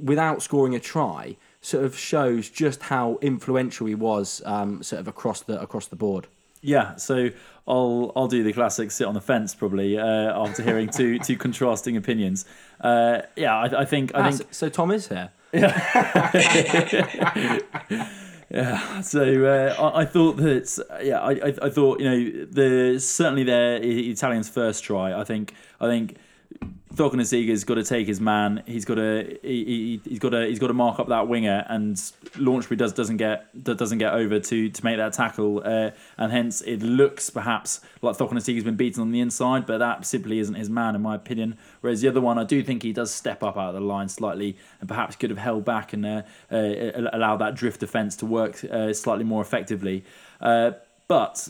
without 0.00 0.42
scoring 0.42 0.74
a 0.74 0.80
try, 0.80 1.36
sort 1.60 1.84
of 1.84 1.96
shows 1.98 2.48
just 2.50 2.82
how 2.84 3.18
influential 3.20 3.86
he 3.86 3.94
was, 3.94 4.42
um, 4.44 4.82
sort 4.82 5.00
of 5.00 5.08
across 5.08 5.40
the 5.42 5.60
across 5.60 5.86
the 5.86 5.96
board. 5.96 6.26
Yeah, 6.60 6.96
so 6.96 7.30
I'll 7.66 8.12
I'll 8.14 8.28
do 8.28 8.44
the 8.44 8.52
classic 8.52 8.90
sit 8.92 9.06
on 9.06 9.14
the 9.14 9.20
fence 9.20 9.54
probably 9.54 9.98
uh, 9.98 10.04
after 10.04 10.62
hearing 10.62 10.88
two 10.88 11.18
two 11.18 11.36
contrasting 11.36 11.96
opinions. 11.96 12.44
Uh, 12.80 13.22
yeah, 13.36 13.56
I, 13.56 13.80
I 13.80 13.84
think 13.84 14.14
I 14.14 14.20
Ah, 14.20 14.30
think 14.30 14.54
so, 14.54 14.68
Tom 14.68 14.90
is 14.92 15.08
here. 15.08 15.30
Yeah, 18.50 19.00
so 19.00 19.46
uh, 19.46 19.74
I, 19.94 20.02
I 20.02 20.04
thought 20.04 20.36
that 20.36 21.00
yeah, 21.02 21.20
I, 21.20 21.30
I, 21.30 21.54
I 21.62 21.70
thought 21.70 22.00
you 22.00 22.04
know 22.04 22.46
the 22.50 22.98
certainly 23.00 23.44
their 23.44 23.76
Italians' 23.82 24.50
first 24.50 24.84
try. 24.84 25.18
I 25.18 25.24
think 25.24 25.54
I 25.80 25.86
think 25.86 26.16
Cokanasiga's 26.94 27.64
got 27.64 27.76
to 27.76 27.84
take 27.84 28.06
his 28.06 28.20
man. 28.20 28.62
He's 28.66 28.84
got 28.84 28.96
to 28.96 29.38
he, 29.42 30.00
he, 30.04 30.10
has 30.10 30.18
got 30.18 30.30
to 30.30 30.46
he's 30.46 30.58
got 30.58 30.66
to 30.66 30.74
mark 30.74 30.98
up 30.98 31.08
that 31.08 31.26
winger, 31.26 31.64
and 31.68 31.96
Launchbury 32.36 32.76
does 32.76 32.92
doesn't 32.92 33.16
get 33.16 33.64
doesn't 33.64 33.98
get 33.98 34.12
over 34.12 34.38
to 34.38 34.68
to 34.68 34.84
make 34.84 34.98
that 34.98 35.14
tackle, 35.14 35.62
uh, 35.64 35.92
and 36.18 36.32
hence 36.32 36.60
it 36.60 36.82
looks 36.82 37.30
perhaps 37.30 37.80
like 38.02 38.16
Cokanasiga's 38.16 38.64
been 38.64 38.76
beaten 38.76 39.00
on 39.00 39.10
the 39.10 39.20
inside, 39.20 39.66
but 39.66 39.78
that 39.78 40.04
simply 40.04 40.38
isn't 40.38 40.54
his 40.54 40.68
man 40.68 40.94
in 40.94 41.00
my 41.00 41.14
opinion. 41.14 41.56
Whereas 41.80 42.02
the 42.02 42.08
other 42.08 42.20
one, 42.20 42.38
I 42.38 42.44
do 42.44 42.62
think 42.62 42.82
he 42.82 42.92
does 42.92 43.10
step 43.10 43.42
up 43.42 43.56
out 43.56 43.68
of 43.68 43.74
the 43.74 43.80
line 43.80 44.08
slightly, 44.08 44.58
and 44.80 44.88
perhaps 44.88 45.16
could 45.16 45.30
have 45.30 45.38
held 45.38 45.64
back 45.64 45.94
and 45.94 46.04
uh, 46.04 46.22
uh, 46.50 47.08
allowed 47.12 47.38
that 47.38 47.54
drift 47.54 47.80
defence 47.80 48.16
to 48.16 48.26
work 48.26 48.62
uh, 48.64 48.92
slightly 48.92 49.24
more 49.24 49.40
effectively. 49.40 50.04
Uh, 50.42 50.72
but 51.08 51.48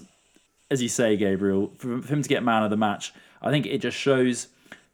as 0.71 0.81
you 0.81 0.89
say, 0.89 1.17
Gabriel, 1.17 1.73
for 1.79 2.01
him 2.01 2.23
to 2.23 2.29
get 2.29 2.45
man 2.45 2.63
of 2.63 2.71
the 2.71 2.77
match, 2.77 3.13
I 3.43 3.51
think 3.51 3.67
it 3.67 3.79
just 3.79 3.97
shows 3.97 4.47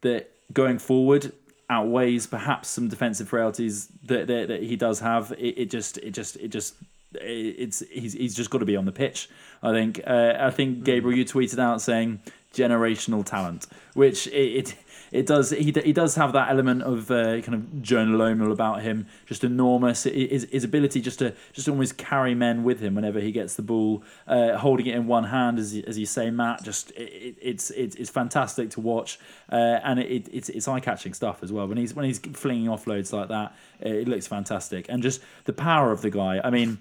that 0.02 0.30
going 0.52 0.78
forward 0.78 1.32
outweighs 1.70 2.26
perhaps 2.26 2.68
some 2.68 2.88
defensive 2.88 3.28
frailties 3.28 3.88
that, 4.04 4.26
that, 4.26 4.48
that 4.48 4.62
he 4.62 4.76
does 4.76 5.00
have. 5.00 5.32
It, 5.32 5.58
it 5.58 5.70
just 5.70 5.98
it 5.98 6.12
just 6.12 6.36
it 6.36 6.48
just 6.48 6.74
it's 7.12 7.80
he's 7.90 8.12
he's 8.14 8.34
just 8.34 8.50
got 8.50 8.58
to 8.58 8.64
be 8.64 8.76
on 8.76 8.84
the 8.84 8.92
pitch. 8.92 9.28
I 9.62 9.72
think 9.72 10.00
uh, 10.06 10.34
I 10.38 10.50
think 10.50 10.84
Gabriel 10.84 11.18
you 11.18 11.24
tweeted 11.24 11.58
out 11.58 11.80
saying 11.82 12.20
generational 12.58 13.24
talent, 13.24 13.66
which 13.94 14.26
it, 14.28 14.32
it 14.32 14.74
it 15.10 15.26
does 15.26 15.50
he 15.50 15.72
he 15.84 15.92
does 15.92 16.14
have 16.16 16.32
that 16.32 16.50
element 16.50 16.82
of 16.82 17.10
uh, 17.10 17.40
kind 17.40 17.54
of 17.54 17.82
journal 17.82 18.52
about 18.52 18.82
him, 18.82 19.06
just 19.26 19.44
enormous. 19.44 20.04
His, 20.04 20.46
his 20.50 20.64
ability 20.64 21.00
just 21.00 21.18
to 21.20 21.34
just 21.52 21.68
almost 21.68 21.96
carry 21.96 22.34
men 22.34 22.64
with 22.64 22.80
him 22.80 22.94
whenever 22.94 23.20
he 23.20 23.32
gets 23.32 23.54
the 23.54 23.62
ball, 23.62 24.02
uh, 24.26 24.56
holding 24.58 24.86
it 24.86 24.94
in 24.94 25.06
one 25.06 25.24
hand, 25.24 25.58
as 25.58 25.74
as 25.86 25.98
you 25.98 26.06
say, 26.06 26.30
Matt. 26.30 26.62
Just 26.62 26.90
it, 26.92 27.36
it's 27.40 27.70
it's 27.70 27.96
it's 27.96 28.10
fantastic 28.10 28.70
to 28.70 28.80
watch, 28.80 29.18
uh, 29.50 29.80
and 29.82 29.98
it, 29.98 30.28
it's 30.32 30.48
it's 30.50 30.68
eye 30.68 30.80
catching 30.80 31.14
stuff 31.14 31.42
as 31.42 31.52
well. 31.52 31.66
When 31.66 31.78
he's 31.78 31.94
when 31.94 32.04
he's 32.04 32.18
flinging 32.18 32.66
offloads 32.66 33.12
like 33.12 33.28
that, 33.28 33.54
it 33.80 34.08
looks 34.08 34.26
fantastic, 34.26 34.86
and 34.88 35.02
just 35.02 35.20
the 35.44 35.52
power 35.52 35.90
of 35.90 36.02
the 36.02 36.10
guy. 36.10 36.40
I 36.42 36.50
mean, 36.50 36.78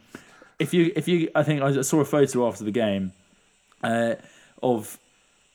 if 0.60 0.74
you 0.74 0.92
if 0.96 1.08
you 1.08 1.30
I 1.34 1.44
think 1.44 1.62
I 1.62 1.82
saw 1.82 2.02
a 2.02 2.06
photo 2.06 2.48
after 2.48 2.64
the 2.64 2.72
game 2.72 3.14
uh, 3.84 4.16
of 4.62 5.00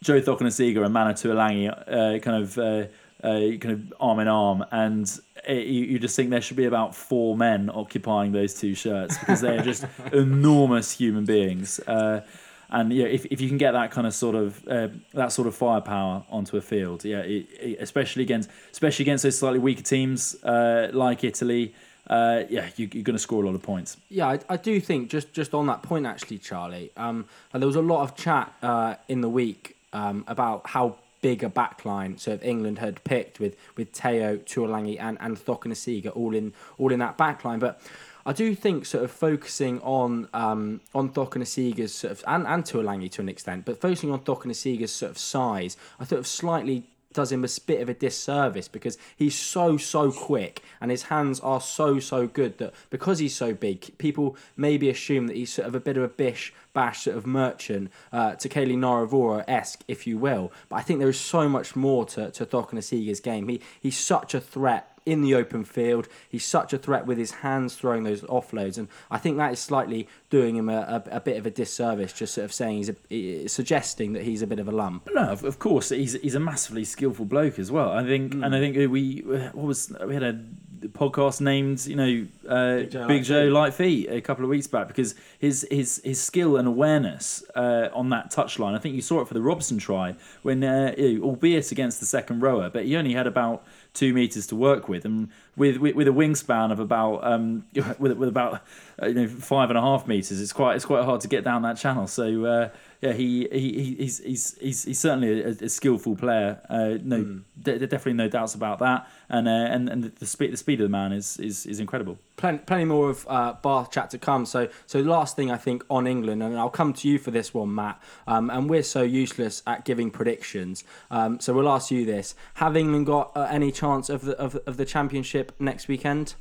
Joe 0.03 0.21
Cokanasiga 0.21 0.85
and 0.85 0.93
Manu 0.93 1.13
Tuilagi 1.13 1.69
uh, 1.71 2.19
kind 2.19 2.43
of 2.43 2.59
uh, 2.59 2.87
uh, 3.23 3.57
kind 3.59 3.71
of 3.71 3.95
arm 4.01 4.19
in 4.19 4.29
arm, 4.29 4.65
and 4.73 5.21
it, 5.47 5.67
you, 5.67 5.85
you 5.85 5.99
just 5.99 6.17
think 6.17 6.31
there 6.31 6.41
should 6.41 6.57
be 6.57 6.65
about 6.65 6.95
four 6.95 7.37
men 7.37 7.71
occupying 7.73 8.33
those 8.33 8.53
two 8.55 8.75
shirts 8.75 9.17
because 9.19 9.41
they're 9.41 9.63
just 9.63 9.87
enormous 10.13 10.91
human 10.93 11.25
beings. 11.25 11.79
Uh, 11.81 12.23
and 12.71 12.93
yeah, 12.93 13.05
if, 13.05 13.27
if 13.27 13.41
you 13.41 13.49
can 13.49 13.59
get 13.59 13.73
that 13.73 13.91
kind 13.91 14.07
of 14.07 14.15
sort 14.15 14.35
of 14.35 14.67
uh, 14.67 14.89
that 15.15 15.31
sort 15.31 15.47
of 15.47 15.55
firepower 15.55 16.25
onto 16.31 16.57
a 16.57 16.61
field, 16.61 17.05
yeah, 17.05 17.19
it, 17.19 17.47
it, 17.61 17.79
especially 17.81 18.23
against 18.25 18.51
especially 18.73 19.05
against 19.05 19.23
those 19.23 19.39
slightly 19.39 19.61
weaker 19.61 19.83
teams 19.83 20.43
uh, 20.43 20.91
like 20.93 21.23
Italy. 21.23 21.75
Uh, 22.09 22.43
yeah, 22.51 22.69
you, 22.77 22.89
you're 22.93 23.05
going 23.05 23.15
to 23.15 23.19
score 23.19 23.45
a 23.45 23.47
lot 23.47 23.55
of 23.55 23.63
points. 23.63 23.97
Yeah, 24.09 24.27
I, 24.27 24.41
I 24.49 24.57
do 24.57 24.81
think 24.81 25.11
just 25.11 25.33
just 25.33 25.55
on 25.55 25.67
that 25.67 25.83
point 25.83 26.07
actually, 26.07 26.39
Charlie. 26.39 26.91
Um, 26.97 27.27
there 27.53 27.67
was 27.67 27.77
a 27.77 27.83
lot 27.83 28.03
of 28.03 28.17
chat 28.17 28.53
uh, 28.63 28.97
in 29.07 29.21
the 29.21 29.29
week 29.29 29.77
um, 29.93 30.25
about 30.27 30.69
how 30.69 30.97
big 31.21 31.45
a 31.45 31.49
backline 31.49 32.19
sort 32.19 32.35
of 32.35 32.43
England 32.43 32.79
had 32.79 33.03
picked 33.05 33.39
with 33.39 33.57
with 33.77 33.93
Teo, 33.93 34.37
Tuilagi 34.39 35.01
and 35.01 35.17
and 35.21 35.37
Cokanasiga 35.39 36.15
all 36.17 36.35
in 36.35 36.53
all 36.79 36.93
in 36.93 36.99
that 37.01 37.17
backline, 37.19 37.61
but. 37.61 37.81
I 38.25 38.33
do 38.33 38.55
think 38.55 38.87
sort 38.87 39.03
of 39.03 39.11
focusing 39.11 39.81
on 39.81 40.29
um, 40.33 40.81
on 40.95 41.11
Cokanasiga's 41.11 41.93
sort 41.93 42.13
of 42.13 42.25
and, 42.29 42.47
and 42.47 42.63
Tuilagi 42.63 43.11
to 43.11 43.21
an 43.21 43.29
extent, 43.29 43.65
but 43.65 43.81
focusing 43.81 44.13
on 44.13 44.21
Cokanasiga's 44.21 44.93
sort 44.93 45.11
of 45.11 45.19
size, 45.19 45.77
I 45.99 46.05
thought 46.05 46.21
of 46.21 46.29
slightly 46.29 46.85
does 47.13 47.33
him 47.33 47.45
a 47.45 47.49
bit 47.67 47.81
of 47.81 47.89
a 47.89 47.95
disservice 47.95 48.69
because 48.69 48.99
he's 49.17 49.39
so 49.39 49.77
so 49.77 50.11
quick 50.13 50.63
and 50.81 50.91
his 50.91 51.05
hands 51.05 51.41
are 51.41 51.61
so 51.61 51.99
so 51.99 52.27
good 52.27 52.59
that 52.59 52.75
because 52.91 53.19
he's 53.19 53.35
so 53.35 53.55
big, 53.55 53.97
people 53.99 54.37
maybe 54.57 54.89
assume 54.89 55.27
that 55.27 55.37
he's 55.37 55.53
sort 55.53 55.69
of 55.69 55.75
a 55.75 55.81
bit 55.81 55.97
of 55.97 56.03
a 56.03 56.09
bish 56.09 56.53
bash 56.73 57.03
sort 57.03 57.17
of 57.17 57.27
merchant 57.27 57.91
uh, 58.13 58.35
to 58.37 58.49
Kaylee 58.49 58.79
Noravora 58.79 59.45
esque, 59.47 59.83
if 59.89 60.07
you 60.07 60.19
will. 60.19 60.53
But 60.69 60.77
I 60.77 60.83
think 60.83 60.99
there 60.99 61.09
is 61.09 61.21
so 61.21 61.49
much 61.49 61.77
more 61.77 62.05
to 62.07 62.31
to 62.31 62.47
Cokanasiga's 62.47 63.21
game. 63.21 63.49
He 63.49 63.61
he's 63.81 63.99
such 63.99 64.35
a 64.35 64.41
threat 64.41 64.92
in 65.07 65.23
the 65.23 65.35
open 65.35 65.65
field. 65.65 66.09
He's 66.29 66.45
such 66.45 66.73
a 66.73 66.79
threat 66.79 67.07
with 67.07 67.19
his 67.19 67.31
hands 67.31 67.75
throwing 67.75 68.05
those 68.05 68.23
offloads, 68.23 68.79
and 68.79 68.89
I 69.11 69.19
think 69.19 69.37
that 69.37 69.53
is 69.53 69.61
slightly 69.61 70.09
doing 70.31 70.57
him 70.57 70.69
a, 70.69 71.05
a, 71.11 71.17
a 71.17 71.21
bit 71.21 71.37
of 71.37 71.47
a 71.47 71.51
disservice. 71.51 72.13
Just 72.13 72.35
sort 72.35 72.45
of 72.45 72.53
saying 72.53 72.79
he's 72.79 72.91
a, 73.11 73.49
suggesting 73.49 74.13
that 74.15 74.23
he's 74.23 74.43
a 74.43 74.47
bit 74.47 74.59
of 74.59 74.69
a 74.69 74.73
lump. 74.73 75.09
No, 75.13 75.23
of, 75.23 75.45
of 75.45 75.59
course 75.59 75.91
he's 75.91 76.15
he's 76.15 76.35
a 76.35 76.41
massively 76.41 76.85
skillful 76.85 77.25
bloke 77.25 77.59
as 77.59 77.71
well. 77.71 77.91
I 77.91 78.05
think, 78.05 78.35
mm. 78.35 78.45
and 78.45 78.55
I 78.55 78.61
think 78.61 78.77
we 78.91 79.21
what 79.53 79.67
was 79.67 79.93
we 80.07 80.15
had 80.15 80.23
a 80.23 80.41
podcast 80.89 81.41
named 81.41 81.87
you 81.87 81.97
know 81.97 82.27
uh, 82.49 82.77
Big 82.77 82.91
Joe, 82.91 83.09
Big 83.09 83.25
Joe 83.25 83.45
Light 83.49 83.75
Feet 83.75 84.11
a 84.11 84.21
couple 84.21 84.45
of 84.45 84.51
weeks 84.51 84.67
back 84.67 84.89
because 84.89 85.15
his 85.39 85.67
his 85.71 86.01
his 86.05 86.21
skill 86.21 86.57
and 86.57 86.67
awareness 86.67 87.45
uh, 87.55 87.89
on 87.93 88.11
that 88.11 88.33
touchline. 88.33 88.75
I 88.75 88.79
think 88.79 88.95
you 88.95 89.03
saw 89.03 89.21
it 89.21 89.29
for 89.29 89.35
the 89.35 89.43
Robson 89.43 89.79
try 89.79 90.15
when, 90.43 90.63
uh, 90.65 90.95
albeit 91.21 91.73
against 91.73 92.01
the 92.01 92.07
second 92.07 92.41
rower, 92.41 92.71
but 92.71 92.85
he 92.85 92.97
only 92.97 93.15
had 93.15 93.27
about 93.27 93.65
two 93.95 94.15
meters 94.15 94.47
to 94.49 94.57
work 94.57 94.89
with, 94.89 95.05
and 95.05 95.29
with 95.57 95.77
with, 95.79 95.95
with 95.95 96.09
a 96.09 96.13
wingspan 96.13 96.73
of 96.73 96.81
about 96.81 97.25
um, 97.25 97.65
with 97.99 98.13
with 98.13 98.29
about 98.29 98.63
uh, 99.03 99.07
you 99.07 99.15
know 99.15 99.29
five 99.29 99.71
and 99.71 99.79
a 99.79 99.83
half 99.83 100.07
meters, 100.07 100.41
it's 100.41 100.53
quite 100.53 100.77
it's 100.77 100.85
quite 100.85 101.05
hard 101.05 101.21
to 101.23 101.29
get 101.29 101.45
down 101.45 101.63
that 101.63 101.77
channel. 101.77 102.07
So 102.07 102.45
uh, 102.45 102.69
yeah, 103.03 103.13
he, 103.15 103.49
he 103.51 103.97
he's 103.99 104.19
he's 104.19 104.57
he's, 104.59 104.85
he's 104.85 105.01
certainly 105.01 105.43
a, 105.43 105.49
a 105.49 105.69
skillful 105.69 106.15
player. 106.15 106.61
Uh, 106.71 106.99
no, 107.03 107.19
mm. 107.19 107.43
d- 107.61 107.79
definitely 107.79 108.13
no 108.13 108.29
doubts 108.29 108.55
about 108.55 108.79
that. 108.79 109.09
And 109.29 109.49
uh, 109.49 109.51
and 109.51 109.89
and 109.89 110.05
the 110.05 110.25
speed 110.25 110.53
the 110.53 110.57
speed 110.57 110.81
of 110.81 110.85
the 110.85 110.89
man 110.89 111.13
is 111.13 111.37
is, 111.41 111.67
is 111.67 111.81
incredible. 111.81 112.19
Plenty, 112.37 112.59
plenty 112.59 112.85
more 112.85 113.11
of 113.11 113.27
uh, 113.29 113.55
Bath 113.61 113.91
chat 113.91 114.11
to 114.11 114.19
come. 114.19 114.47
So 114.47 114.69
so 114.87 115.03
the 115.03 115.11
last 115.11 115.35
thing 115.35 115.51
I 115.51 115.57
think 115.57 115.85
on 115.91 116.07
England, 116.07 116.45
and 116.45 116.57
I'll 116.57 116.71
come 116.71 116.93
to 116.93 117.09
you 117.09 117.19
for 117.19 117.33
this 117.33 117.53
one, 117.53 117.75
Matt. 117.75 118.01
Um, 118.29 118.51
and 118.51 118.71
we're 118.71 118.85
so 118.85 119.03
useless 119.03 119.65
at 119.67 119.85
giving 119.85 120.13
predictions. 120.13 120.85
Um, 121.11 121.41
so 121.41 121.53
we'll 121.53 121.69
ask 121.69 121.91
you 121.91 122.07
this: 122.07 122.37
Have 122.55 122.77
England 122.77 123.07
got 123.07 123.37
uh, 123.37 123.49
any 123.51 123.73
chance 123.73 124.11
of 124.11 124.23
the 124.23 124.39
of, 124.39 124.55
of 124.65 124.77
the 124.77 124.85
championship 124.85 125.51
next 125.59 125.89
weekend? 125.89 126.37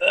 Uh, 0.00 0.06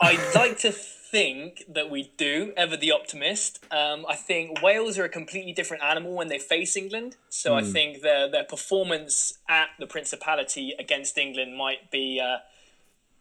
I'd 0.00 0.34
like 0.34 0.58
to 0.58 0.72
think 1.14 1.62
that 1.68 1.88
we 1.90 2.12
do, 2.16 2.52
ever 2.56 2.76
the 2.76 2.90
optimist. 2.90 3.64
Um, 3.70 4.04
I 4.08 4.16
think 4.16 4.60
Wales 4.60 4.98
are 4.98 5.04
a 5.04 5.08
completely 5.08 5.52
different 5.52 5.84
animal 5.84 6.12
when 6.16 6.26
they 6.26 6.40
face 6.40 6.76
England. 6.76 7.14
So 7.28 7.52
mm. 7.52 7.62
I 7.62 7.62
think 7.62 8.02
their 8.02 8.28
their 8.28 8.42
performance 8.42 9.38
at 9.48 9.68
the 9.78 9.86
Principality 9.86 10.74
against 10.76 11.16
England 11.16 11.56
might 11.56 11.88
be 11.92 12.20
uh, 12.20 12.38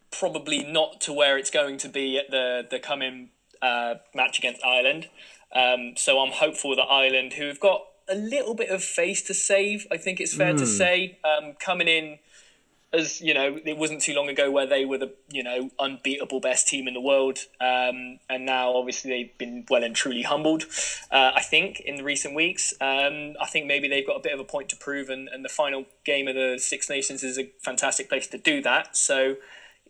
probably 0.10 0.64
not 0.64 1.02
to 1.02 1.14
where 1.14 1.38
it's 1.38 1.52
going 1.52 1.78
to 1.78 1.88
be 1.88 2.18
at 2.18 2.32
the 2.32 2.66
the 2.74 2.80
coming 2.80 3.30
uh, 3.62 3.96
match 4.16 4.40
against 4.40 4.66
Ireland. 4.66 5.10
Um, 5.56 5.94
so 5.96 6.20
I'm 6.20 6.32
hopeful 6.32 6.76
that 6.76 6.88
Ireland, 7.04 7.34
who 7.34 7.46
have 7.46 7.60
got 7.60 7.82
a 8.10 8.16
little 8.16 8.56
bit 8.56 8.70
of 8.70 8.84
face 8.84 9.22
to 9.30 9.36
save, 9.36 9.86
I 9.92 9.98
think 9.98 10.20
it's 10.20 10.34
fair 10.34 10.56
mm. 10.56 10.58
to 10.58 10.66
say, 10.66 11.20
um, 11.24 11.54
coming 11.60 11.88
in 11.88 12.18
as 12.94 13.20
you 13.22 13.34
know, 13.34 13.58
it 13.66 13.78
wasn't 13.78 14.02
too 14.02 14.14
long 14.14 14.30
ago 14.30 14.52
where 14.52 14.68
they 14.68 14.86
were 14.86 14.98
the 15.00 15.14
you 15.32 15.44
know 15.44 15.70
unbeatable 15.80 16.40
best 16.40 16.68
team 16.68 16.88
in 16.88 16.94
the 16.94 17.02
world, 17.02 17.40
um, 17.60 18.20
and 18.30 18.46
now 18.46 18.74
obviously 18.76 19.10
they've 19.12 19.38
been 19.38 19.66
well 19.70 19.84
and 19.84 19.96
truly 19.96 20.22
humbled. 20.22 20.64
Uh, 21.12 21.32
I 21.36 21.42
think 21.42 21.80
in 21.80 21.96
the 21.96 22.04
recent 22.04 22.36
weeks, 22.36 22.74
um, 22.80 23.34
I 23.42 23.48
think 23.52 23.66
maybe 23.66 23.88
they've 23.88 24.06
got 24.06 24.16
a 24.18 24.22
bit 24.22 24.34
of 24.34 24.40
a 24.40 24.44
point 24.44 24.70
to 24.70 24.76
prove, 24.76 25.10
and, 25.10 25.28
and 25.28 25.44
the 25.44 25.50
final 25.50 25.86
game 26.06 26.28
of 26.28 26.36
the 26.36 26.58
Six 26.60 26.90
Nations 26.90 27.24
is 27.24 27.38
a 27.40 27.50
fantastic 27.62 28.10
place 28.10 28.28
to 28.28 28.38
do 28.38 28.62
that. 28.62 28.96
So. 28.96 29.36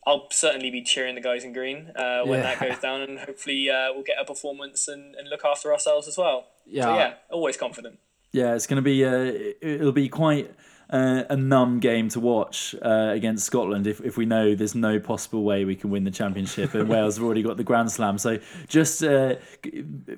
I'll 0.06 0.28
certainly 0.32 0.70
be 0.70 0.82
cheering 0.82 1.16
the 1.16 1.22
guys 1.22 1.46
in 1.46 1.54
green 1.54 1.90
uh, 1.96 2.24
when 2.26 2.40
Yeah. 2.42 2.56
that 2.56 2.60
goes 2.60 2.78
down, 2.80 3.04
and 3.04 3.20
hopefully 3.20 3.70
uh, 3.70 3.94
we'll 3.94 4.04
get 4.04 4.18
a 4.20 4.26
performance 4.26 4.90
and, 4.90 5.16
and 5.16 5.30
look 5.30 5.46
after 5.46 5.72
ourselves 5.72 6.10
as 6.10 6.18
well. 6.18 6.48
Yeah. 6.66 6.84
So 6.84 6.96
yeah, 6.96 7.14
always 7.32 7.56
confident. 7.56 8.00
Yeah, 8.34 8.54
it's 8.54 8.68
going 8.68 8.76
to 8.76 8.82
be. 8.82 9.06
Uh, 9.06 9.12
it- 9.14 9.58
it'll 9.62 9.94
be 9.94 10.10
quite 10.10 10.52
a 10.96 11.36
numb 11.36 11.80
game 11.80 12.08
to 12.10 12.20
watch 12.20 12.76
uh, 12.84 13.10
against 13.14 13.46
Scotland 13.46 13.88
if, 13.88 14.00
if 14.02 14.16
we 14.16 14.26
know 14.26 14.54
there's 14.54 14.76
no 14.76 15.00
possible 15.00 15.44
way 15.44 15.66
we 15.66 15.76
can 15.76 15.90
win 15.90 16.04
the 16.04 16.12
championship 16.12 16.74
and 16.76 16.88
Wales 16.90 17.16
have 17.16 17.26
already 17.26 17.42
got 17.42 17.58
the 17.58 17.64
Grand 17.64 17.92
Slam. 17.92 18.18
So 18.20 18.38
just 18.68 19.04
uh, 19.04 19.36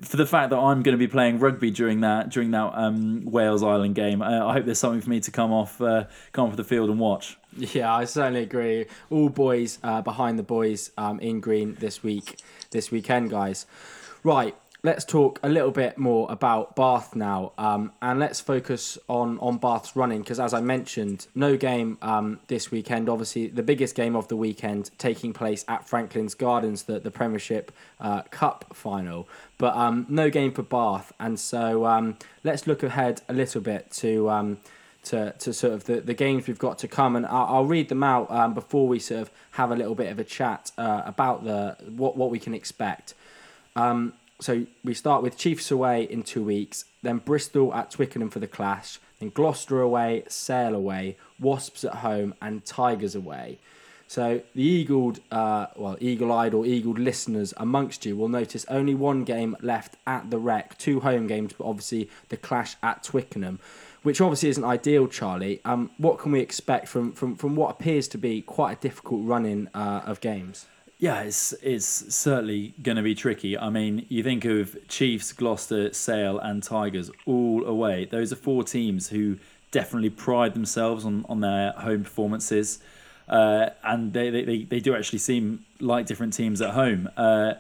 for 0.02 0.18
the 0.18 0.26
fact 0.26 0.50
that 0.50 0.58
I'm 0.58 0.84
going 0.84 0.94
to 0.94 0.98
be 0.98 1.08
playing 1.08 1.40
rugby 1.40 1.72
during 1.72 2.02
that 2.02 2.30
during 2.30 2.52
that 2.52 2.74
um, 2.76 3.24
Wales 3.26 3.64
Ireland 3.64 3.96
game, 3.96 4.22
uh, 4.22 4.46
I 4.46 4.54
hope 4.54 4.66
there's 4.66 4.80
something 4.80 5.02
for 5.02 5.10
me 5.10 5.22
to 5.22 5.32
come 5.32 5.54
off 5.54 5.80
uh, 5.80 6.06
come 6.34 6.50
off 6.50 6.58
the 6.58 6.64
field 6.64 6.90
and 6.90 7.00
watch. 7.00 7.38
Yeah, 7.56 7.94
I 7.94 8.04
certainly 8.04 8.44
agree. 8.44 8.88
All 9.10 9.30
boys 9.30 9.80
uh, 9.82 10.02
behind 10.02 10.38
the 10.38 10.44
boys 10.44 10.92
um, 10.98 11.22
in 11.22 11.40
green 11.40 11.76
this 11.80 12.04
week, 12.04 12.42
this 12.72 12.92
weekend, 12.92 13.30
guys. 13.30 13.66
Right, 14.24 14.56
let's 14.86 15.04
talk 15.04 15.40
a 15.42 15.50
little 15.50 15.72
bit 15.72 15.98
more 15.98 16.32
about 16.32 16.76
Bath 16.76 17.16
now, 17.16 17.52
um, 17.58 17.92
and 18.02 18.20
let's 18.20 18.40
focus 18.40 18.98
on 19.10 19.40
on 19.40 19.58
Bath's 19.58 19.96
running 19.96 20.22
because, 20.22 20.40
as 20.40 20.54
I 20.54 20.62
mentioned, 20.62 21.28
no 21.34 21.58
game 21.58 21.98
um, 22.02 22.40
this 22.48 22.72
weekend. 22.72 23.10
Obviously, 23.10 23.48
the 23.48 23.64
biggest 23.64 23.96
game 23.96 24.16
of 24.16 24.28
the 24.28 24.36
weekend 24.38 24.92
taking 24.98 25.34
place 25.34 25.66
at 25.68 25.90
Franklin's 25.90 26.36
Gardens, 26.36 26.84
the 26.84 27.00
the 27.00 27.12
Premiership 27.12 27.72
uh, 28.00 28.22
Cup 28.24 28.74
final. 28.74 29.28
But 29.58 29.76
um, 29.76 30.06
no 30.08 30.30
game 30.30 30.52
for 30.52 30.64
Bath, 30.64 31.12
and 31.20 31.40
so 31.40 31.86
um, 31.86 32.18
let's 32.44 32.68
look 32.68 32.84
ahead 32.84 33.22
a 33.28 33.34
little 33.34 33.62
bit 33.62 33.92
to. 33.94 34.30
Um, 34.30 34.58
to, 35.06 35.36
to 35.38 35.54
sort 35.54 35.74
of 35.74 35.84
the, 35.84 36.02
the 36.02 36.16
games 36.16 36.48
we've 36.48 36.58
got 36.58 36.80
to 36.80 36.88
come, 36.88 37.16
and 37.16 37.28
I'll, 37.28 37.46
I'll 37.58 37.66
read 37.66 37.90
them 37.90 38.02
out 38.02 38.32
um, 38.32 38.56
before 38.56 38.88
we 38.88 38.98
sort 38.98 39.22
of 39.22 39.32
have 39.52 39.70
a 39.70 39.76
little 39.76 39.94
bit 39.94 40.12
of 40.12 40.18
a 40.18 40.24
chat 40.24 40.72
uh, 40.80 41.04
about 41.06 41.44
the 41.44 41.78
what 41.96 42.18
what 42.18 42.32
we 42.32 42.40
can 42.40 42.56
expect. 42.56 43.14
Um, 43.76 44.14
so 44.40 44.66
we 44.84 44.94
start 44.94 45.24
with 45.24 45.38
Chiefs 45.38 45.72
away 45.72 46.04
in 46.04 46.24
two 46.24 46.44
weeks, 46.44 46.86
then 47.02 47.20
Bristol 47.20 47.74
at 47.74 47.92
Twickenham 47.92 48.30
for 48.30 48.40
the 48.40 48.48
clash, 48.48 49.00
then 49.20 49.30
Gloucester 49.30 49.82
away, 49.82 50.24
Sale 50.28 50.76
away, 50.76 51.18
Wasps 51.40 51.84
at 51.84 51.96
home, 51.96 52.34
and 52.42 52.66
Tigers 52.66 53.16
away. 53.16 53.60
So 54.08 54.42
the 54.54 54.62
eagled, 54.62 55.20
uh, 55.32 55.68
well, 55.76 55.98
eagle-eyed 56.00 56.54
or 56.54 56.66
eagled 56.66 57.00
listeners 57.00 57.54
amongst 57.58 58.06
you 58.06 58.16
will 58.16 58.28
notice 58.28 58.66
only 58.70 58.94
one 58.94 59.24
game 59.24 59.58
left 59.62 59.96
at 60.06 60.30
the 60.30 60.38
Rec, 60.38 60.78
two 60.78 61.00
home 61.00 61.28
games, 61.28 61.54
but 61.58 61.66
obviously 61.66 62.10
the 62.30 62.38
clash 62.38 62.76
at 62.84 63.04
Twickenham, 63.04 63.60
which 64.04 64.22
obviously 64.22 64.50
isn't 64.50 64.64
ideal. 64.64 65.08
Charlie, 65.08 65.60
um, 65.66 65.90
what 65.98 66.20
can 66.20 66.32
we 66.32 66.40
expect 66.40 66.88
from 66.88 67.14
from 67.14 67.36
from 67.36 67.56
what 67.56 67.72
appears 67.72 68.08
to 68.10 68.20
be 68.20 68.42
quite 68.42 68.78
a 68.78 68.82
difficult 68.82 69.26
run-in 69.26 69.70
uh, 69.74 70.02
of 70.06 70.22
games? 70.22 70.68
Yeah, 70.98 71.22
it's 71.22 71.54
it's 71.62 72.16
certainly 72.16 72.74
going 72.82 72.96
to 72.96 73.04
be 73.04 73.16
tricky. 73.16 73.58
I 73.58 73.70
mean, 73.70 74.06
you 74.08 74.24
think 74.24 74.46
of 74.46 74.78
Chiefs, 74.88 75.34
Gloucester, 75.34 75.94
Sale, 75.94 76.40
and 76.40 76.64
Tigers 76.64 77.12
all 77.26 77.66
away. 77.66 78.06
Those 78.06 78.32
are 78.32 78.38
four 78.38 78.64
teams 78.64 79.10
who 79.10 79.38
definitely 79.72 80.10
pride 80.10 80.54
themselves 80.54 81.04
on, 81.06 81.26
on 81.28 81.42
their 81.42 81.74
home 81.74 82.04
performances, 82.04 82.80
uh, 83.28 83.72
and 83.84 84.14
they, 84.14 84.30
they, 84.30 84.46
they, 84.46 84.64
they 84.64 84.80
do 84.80 84.96
actually 84.96 85.20
seem 85.20 85.66
like 85.82 86.06
different 86.06 86.32
teams 86.32 86.62
at 86.62 86.70
home. 86.70 87.10
Uh, 87.18 87.56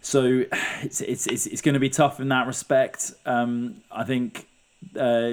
so 0.00 0.44
it's 0.82 1.00
it's 1.00 1.26
it's, 1.26 1.46
it's 1.46 1.62
going 1.62 1.74
to 1.74 1.80
be 1.80 1.90
tough 1.90 2.20
in 2.20 2.28
that 2.28 2.46
respect. 2.46 3.12
Um, 3.26 3.82
I 3.90 4.04
think 4.04 4.46
uh, 4.96 5.32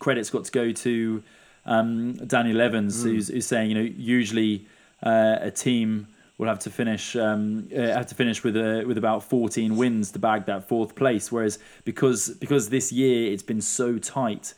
credit's 0.00 0.30
got 0.30 0.44
to 0.46 0.52
go 0.52 0.72
to 0.72 1.22
um, 1.66 2.14
Daniel 2.14 2.60
Evans, 2.60 3.04
who's, 3.04 3.28
who's 3.28 3.46
saying 3.46 3.70
you 3.70 3.74
know 3.76 3.92
usually 3.96 4.66
uh, 5.04 5.36
a 5.40 5.52
team 5.52 6.08
will 6.44 6.52
have 6.52 6.60
to 6.60 6.70
finish 6.70 7.16
um, 7.16 7.68
uh, 7.74 7.80
have 7.80 8.06
to 8.06 8.14
finish 8.14 8.44
with 8.44 8.56
a, 8.56 8.84
with 8.86 8.98
about 8.98 9.24
14 9.24 9.76
wins 9.76 10.12
to 10.12 10.18
bag 10.18 10.46
that 10.46 10.68
fourth 10.68 10.94
place. 10.94 11.32
Whereas 11.32 11.58
because 11.84 12.30
because 12.30 12.68
this 12.68 12.92
year 12.92 13.32
it's 13.32 13.42
been 13.42 13.60
so 13.60 13.98
tight. 13.98 14.54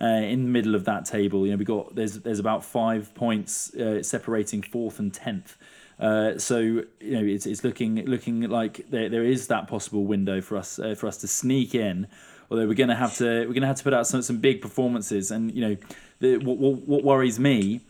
Uh, 0.00 0.06
in 0.06 0.44
the 0.44 0.48
middle 0.48 0.76
of 0.76 0.84
that 0.84 1.04
table, 1.04 1.44
you 1.44 1.50
know, 1.50 1.56
we 1.56 1.64
got 1.64 1.92
there's 1.92 2.20
there's 2.20 2.38
about 2.38 2.64
five 2.64 3.12
points 3.16 3.74
uh, 3.74 4.00
separating 4.00 4.62
fourth 4.62 5.00
and 5.00 5.12
tenth. 5.12 5.56
Uh, 5.98 6.38
so 6.38 6.58
you 6.60 6.86
know 7.00 7.24
it's, 7.24 7.46
it's 7.46 7.64
looking 7.64 8.06
looking 8.06 8.42
like 8.42 8.88
there, 8.90 9.08
there 9.08 9.24
is 9.24 9.48
that 9.48 9.66
possible 9.66 10.04
window 10.04 10.40
for 10.40 10.56
us 10.56 10.78
uh, 10.78 10.94
for 10.94 11.08
us 11.08 11.16
to 11.16 11.26
sneak 11.26 11.74
in. 11.74 12.06
Although 12.48 12.68
we're 12.68 12.74
gonna 12.74 12.94
have 12.94 13.16
to 13.16 13.46
we're 13.48 13.54
gonna 13.54 13.66
have 13.66 13.78
to 13.78 13.82
put 13.82 13.92
out 13.92 14.06
some 14.06 14.22
some 14.22 14.38
big 14.38 14.60
performances, 14.60 15.32
and 15.32 15.52
you 15.52 15.62
know 15.68 15.76
the, 16.20 16.36
what, 16.36 16.58
what 16.58 16.74
what 16.86 17.02
worries 17.02 17.40
me 17.40 17.80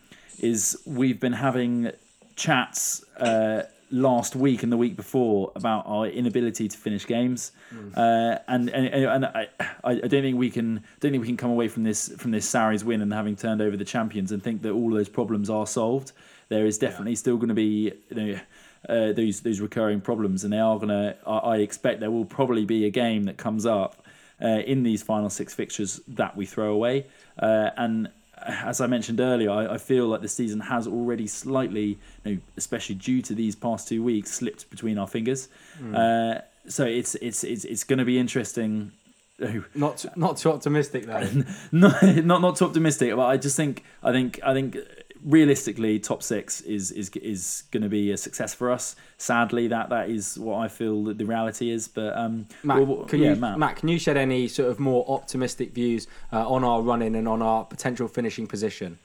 is 0.41 0.81
we've 0.87 1.21
been 1.21 1.35
having 1.35 1.93
chats 2.39 3.05
uh, 3.19 3.65
last 3.91 4.37
week 4.37 4.63
and 4.63 4.71
the 4.71 4.77
week 4.77 4.97
before 4.97 5.53
about 5.57 5.85
our 5.87 6.07
inability 6.07 6.69
to 6.69 6.79
finish 6.79 7.07
games, 7.07 7.53
uh, 7.97 8.39
and 8.49 8.71
and, 8.71 8.87
and 8.87 9.27
I, 9.27 9.49
I 9.85 9.95
don't 9.95 10.23
think 10.23 10.39
we 10.39 10.51
can 10.51 10.83
don't 11.01 11.13
think 11.13 11.21
we 11.21 11.27
can 11.27 11.37
come 11.37 11.51
away 11.51 11.69
from 11.69 11.83
this 11.83 12.09
from 12.17 12.31
this 12.31 12.49
Sarries 12.49 12.85
win 12.85 13.03
and 13.03 13.13
having 13.13 13.37
turned 13.37 13.61
over 13.61 13.77
the 13.77 13.85
champions 13.85 14.33
and 14.33 14.43
think 14.43 14.63
that 14.63 14.71
all 14.71 14.91
those 14.91 15.09
problems 15.09 15.51
are 15.51 15.67
solved. 15.67 16.13
There 16.49 16.65
is 16.65 16.79
definitely 16.79 17.17
still 17.17 17.37
going 17.37 17.49
to 17.49 17.55
be 17.55 17.93
you 18.11 18.17
know. 18.17 18.41
Uh, 18.89 19.13
those 19.13 19.41
those 19.41 19.59
recurring 19.59 20.01
problems, 20.01 20.45
and 20.45 20.53
they 20.53 20.59
are 20.61 20.79
gonna. 20.79 21.17
I, 21.27 21.39
I 21.39 21.57
expect 21.57 21.99
there 21.99 22.13
will 22.13 22.25
probably 22.25 22.65
be 22.65 22.87
a 22.87 22.91
game 22.91 23.25
that 23.25 23.37
comes 23.37 23.67
up 23.67 24.07
uh, 24.41 24.47
in 24.47 24.85
these 24.85 25.03
final 25.03 25.31
six 25.31 25.53
fixtures 25.53 26.01
that 26.07 26.37
we 26.37 26.47
throw 26.47 26.73
away. 26.73 27.07
Uh, 27.39 27.71
and 27.77 28.09
as 28.47 28.81
I 28.81 28.87
mentioned 28.87 29.21
earlier, 29.21 29.51
I, 29.51 29.75
I 29.75 29.79
feel 29.79 30.07
like 30.07 30.21
the 30.23 30.29
season 30.29 30.61
has 30.61 30.87
already 30.87 31.27
slightly, 31.27 31.99
you 32.25 32.35
know, 32.35 32.39
especially 32.57 32.95
due 32.97 33.23
to 33.23 33.35
these 33.35 33.55
past 33.57 33.89
two 33.89 34.03
weeks, 34.03 34.31
slipped 34.31 34.71
between 34.71 34.99
our 34.99 35.07
fingers. 35.07 35.49
Uh, 35.95 36.41
so 36.69 36.85
it's 36.85 37.15
it's 37.17 37.45
it's 37.45 37.65
it's 37.65 37.85
going 37.85 37.99
to 37.99 38.05
be 38.05 38.19
interesting. 38.19 38.93
Not 39.75 39.99
too, 39.99 40.09
not 40.17 40.37
too 40.37 40.51
optimistic 40.51 41.07
though. 41.07 41.45
not 41.73 42.03
not 42.03 42.41
not 42.41 42.57
too 42.57 42.65
optimistic, 42.65 43.15
but 43.15 43.27
I 43.27 43.37
just 43.37 43.57
think 43.57 43.85
I 44.03 44.11
think 44.11 44.41
I 44.43 44.53
think 44.53 44.77
realistically, 45.25 45.99
top 45.99 46.23
six 46.23 46.61
is 46.63 46.91
is 46.91 47.11
is 47.11 47.65
going 47.71 47.83
to 47.83 47.89
be 47.89 48.11
a 48.11 48.17
success 48.17 48.55
for 48.55 48.71
us. 48.71 48.97
Sadly, 49.17 49.69
that 49.69 49.91
that 49.91 50.11
is 50.11 50.39
what 50.39 50.59
I 50.59 50.69
feel 50.69 51.05
that 51.05 51.19
the 51.19 51.25
reality 51.25 51.71
is. 51.71 51.89
But 51.89 52.17
um, 52.17 52.47
Matt, 52.63 52.87
well, 52.87 53.05
can 53.05 53.21
yeah, 53.21 53.35
you, 53.35 53.37
Matt. 53.37 53.59
Matt. 53.59 53.77
can 53.77 53.89
you 53.89 53.99
shed 53.99 54.17
any 54.17 54.49
sort 54.49 54.71
of 54.71 54.79
more 54.79 55.05
optimistic 55.09 55.73
views 55.73 56.07
uh, 56.33 56.49
on 56.49 56.65
our 56.65 56.83
running 56.83 57.15
and 57.15 57.29
on 57.29 57.43
our 57.43 57.65
potential 57.65 58.09
finishing 58.09 58.47
position? 58.47 58.99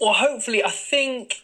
Well, 0.00 0.14
hopefully, 0.14 0.64
I 0.64 0.70
think. 0.70 1.42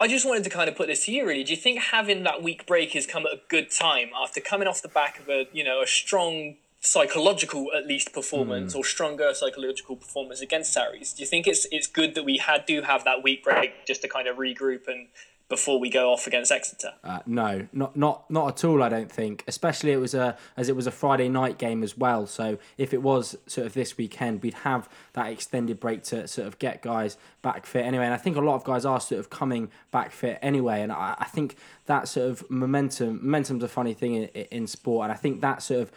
I 0.00 0.06
just 0.06 0.24
wanted 0.24 0.44
to 0.44 0.50
kind 0.50 0.68
of 0.68 0.76
put 0.76 0.86
this 0.86 1.06
to 1.06 1.12
you, 1.12 1.26
really. 1.26 1.42
Do 1.42 1.50
you 1.50 1.56
think 1.56 1.80
having 1.80 2.22
that 2.22 2.40
week 2.40 2.66
break 2.66 2.92
has 2.92 3.04
come 3.04 3.26
at 3.26 3.32
a 3.32 3.40
good 3.48 3.68
time 3.68 4.10
after 4.16 4.40
coming 4.40 4.68
off 4.68 4.80
the 4.80 4.86
back 4.86 5.18
of 5.18 5.28
a, 5.28 5.46
you 5.52 5.64
know, 5.64 5.82
a 5.82 5.88
strong 5.88 6.54
psychological, 6.80 7.68
at 7.76 7.86
least, 7.86 8.12
performance 8.12 8.74
or 8.74 8.84
stronger 8.84 9.32
psychological 9.34 9.96
performance 9.96 10.40
against 10.40 10.72
Sarries? 10.72 11.12
Do 11.12 11.22
you 11.22 11.26
think 11.26 11.46
it's 11.46 11.66
it's 11.70 11.86
good 11.86 12.14
that 12.14 12.24
we 12.24 12.38
had 12.38 12.66
do 12.66 12.82
have 12.82 13.04
that 13.04 13.22
week 13.22 13.44
break 13.44 13.86
just 13.86 14.02
to 14.02 14.08
kind 14.08 14.28
of 14.28 14.36
regroup 14.36 14.86
and 14.86 15.08
before 15.48 15.80
we 15.80 15.88
go 15.88 16.12
off 16.12 16.26
against 16.26 16.52
Exeter? 16.52 16.92
Uh, 17.02 17.20
no, 17.26 17.66
not 17.72 17.96
not 17.96 18.30
not 18.30 18.48
at 18.48 18.64
all. 18.64 18.82
I 18.82 18.88
don't 18.88 19.10
think. 19.10 19.44
Especially 19.46 19.92
it 19.92 19.96
was 19.96 20.14
a 20.14 20.36
as 20.56 20.68
it 20.68 20.76
was 20.76 20.86
a 20.86 20.90
Friday 20.90 21.28
night 21.28 21.58
game 21.58 21.82
as 21.82 21.96
well. 21.96 22.26
So 22.26 22.58
if 22.76 22.92
it 22.92 23.02
was 23.02 23.36
sort 23.46 23.66
of 23.66 23.74
this 23.74 23.96
weekend, 23.96 24.42
we'd 24.42 24.54
have 24.54 24.88
that 25.14 25.28
extended 25.32 25.80
break 25.80 26.02
to 26.04 26.28
sort 26.28 26.46
of 26.46 26.58
get 26.58 26.82
guys 26.82 27.16
back 27.40 27.64
fit 27.64 27.84
anyway. 27.84 28.04
And 28.04 28.14
I 28.14 28.18
think 28.18 28.36
a 28.36 28.40
lot 28.40 28.56
of 28.56 28.64
guys 28.64 28.84
are 28.84 29.00
sort 29.00 29.20
of 29.20 29.30
coming 29.30 29.70
back 29.90 30.12
fit 30.12 30.38
anyway. 30.42 30.82
And 30.82 30.92
I, 30.92 31.16
I 31.18 31.24
think 31.24 31.56
that 31.86 32.08
sort 32.08 32.30
of 32.30 32.50
momentum 32.50 33.20
momentum's 33.22 33.64
a 33.64 33.68
funny 33.68 33.94
thing 33.94 34.14
in, 34.14 34.24
in 34.28 34.66
sport. 34.66 35.04
And 35.04 35.12
I 35.12 35.16
think 35.16 35.40
that 35.40 35.62
sort 35.62 35.80
of 35.80 35.92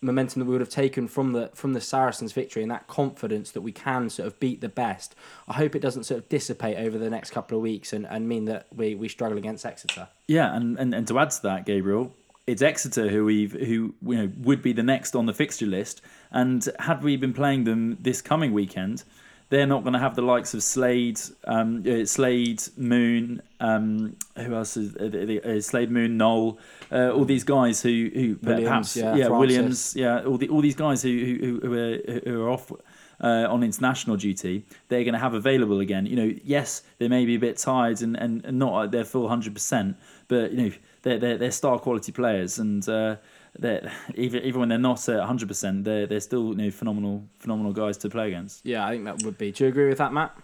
momentum 0.00 0.40
that 0.40 0.46
we 0.46 0.52
would 0.52 0.60
have 0.60 0.70
taken 0.70 1.08
from 1.08 1.32
the 1.32 1.50
from 1.54 1.72
the 1.72 1.80
Saracens 1.80 2.32
victory 2.32 2.62
and 2.62 2.70
that 2.70 2.86
confidence 2.86 3.50
that 3.52 3.62
we 3.62 3.72
can 3.72 4.10
sort 4.10 4.26
of 4.26 4.38
beat 4.38 4.60
the 4.60 4.68
best. 4.68 5.14
I 5.48 5.54
hope 5.54 5.74
it 5.74 5.80
doesn't 5.80 6.04
sort 6.04 6.18
of 6.18 6.28
dissipate 6.28 6.76
over 6.78 6.98
the 6.98 7.10
next 7.10 7.30
couple 7.30 7.56
of 7.56 7.62
weeks 7.62 7.92
and, 7.92 8.06
and 8.06 8.28
mean 8.28 8.44
that 8.46 8.66
we, 8.74 8.94
we 8.94 9.08
struggle 9.08 9.38
against 9.38 9.64
Exeter. 9.64 10.08
Yeah, 10.28 10.54
and, 10.54 10.78
and, 10.78 10.94
and 10.94 11.08
to 11.08 11.18
add 11.18 11.30
to 11.30 11.42
that, 11.42 11.66
Gabriel, 11.66 12.14
it's 12.46 12.62
Exeter 12.62 13.08
who 13.08 13.24
we've 13.24 13.52
who 13.52 13.94
you 14.02 14.16
know 14.16 14.30
would 14.38 14.62
be 14.62 14.72
the 14.72 14.82
next 14.82 15.16
on 15.16 15.26
the 15.26 15.34
fixture 15.34 15.66
list, 15.66 16.02
and 16.30 16.68
had 16.78 17.02
we 17.02 17.16
been 17.16 17.32
playing 17.32 17.64
them 17.64 17.98
this 18.00 18.20
coming 18.22 18.52
weekend, 18.52 19.02
they're 19.48 19.66
not 19.66 19.82
going 19.82 19.92
to 19.92 19.98
have 19.98 20.16
the 20.16 20.22
likes 20.22 20.54
of 20.54 20.62
Slade, 20.62 21.20
um, 21.44 21.84
uh, 21.86 22.04
Slade, 22.04 22.62
Moon, 22.76 23.42
um, 23.60 24.16
who 24.36 24.54
else 24.54 24.76
is 24.76 24.96
uh, 24.96 25.48
uh, 25.48 25.60
Slade, 25.60 25.90
Moon, 25.90 26.16
Nowell, 26.16 26.58
uh, 26.90 27.10
all 27.10 27.24
these 27.24 27.44
guys 27.44 27.80
who 27.80 28.10
who 28.12 28.38
Williams, 28.42 28.64
perhaps 28.64 28.96
yeah, 28.96 29.14
yeah 29.14 29.28
Williams, 29.28 29.94
yeah, 29.96 30.24
all 30.24 30.38
the 30.38 30.48
all 30.48 30.60
these 30.60 30.74
guys 30.74 31.02
who 31.02 31.10
who, 31.40 31.60
who, 31.62 31.74
are, 31.74 32.20
who 32.24 32.42
are 32.42 32.50
off 32.50 32.72
uh, 33.20 33.46
on 33.48 33.62
international 33.62 34.16
duty, 34.16 34.64
they're 34.88 35.04
going 35.04 35.14
to 35.14 35.20
have 35.20 35.34
available 35.34 35.80
again. 35.80 36.06
You 36.06 36.16
know, 36.16 36.34
yes, 36.44 36.82
they 36.98 37.08
may 37.08 37.24
be 37.24 37.36
a 37.36 37.40
bit 37.40 37.56
tired 37.56 38.02
and, 38.02 38.16
and, 38.16 38.44
and 38.44 38.58
not 38.58 38.84
at 38.84 38.90
their 38.90 39.04
full 39.04 39.28
hundred 39.28 39.54
percent, 39.54 39.96
but 40.28 40.50
you 40.50 40.56
know 40.56 40.72
they're, 41.02 41.18
they're 41.18 41.38
they're 41.38 41.50
star 41.52 41.78
quality 41.78 42.12
players 42.12 42.58
and. 42.58 42.88
They're, 43.58 43.90
even 44.14 44.42
even 44.42 44.60
when 44.60 44.68
they're 44.68 44.78
not 44.78 45.08
at 45.08 45.24
hundred 45.24 45.48
percent, 45.48 45.84
they're 45.84 46.06
they're 46.06 46.20
still 46.20 46.48
you 46.50 46.54
know 46.56 46.70
phenomenal 46.70 47.24
phenomenal 47.38 47.72
guys 47.72 47.96
to 47.98 48.10
play 48.10 48.28
against. 48.28 48.64
Yeah, 48.64 48.86
I 48.86 48.90
think 48.90 49.04
that 49.04 49.22
would 49.22 49.38
be. 49.38 49.52
Do 49.52 49.64
you 49.64 49.68
agree 49.70 49.88
with 49.88 49.98
that, 49.98 50.12
Matt? 50.12 50.36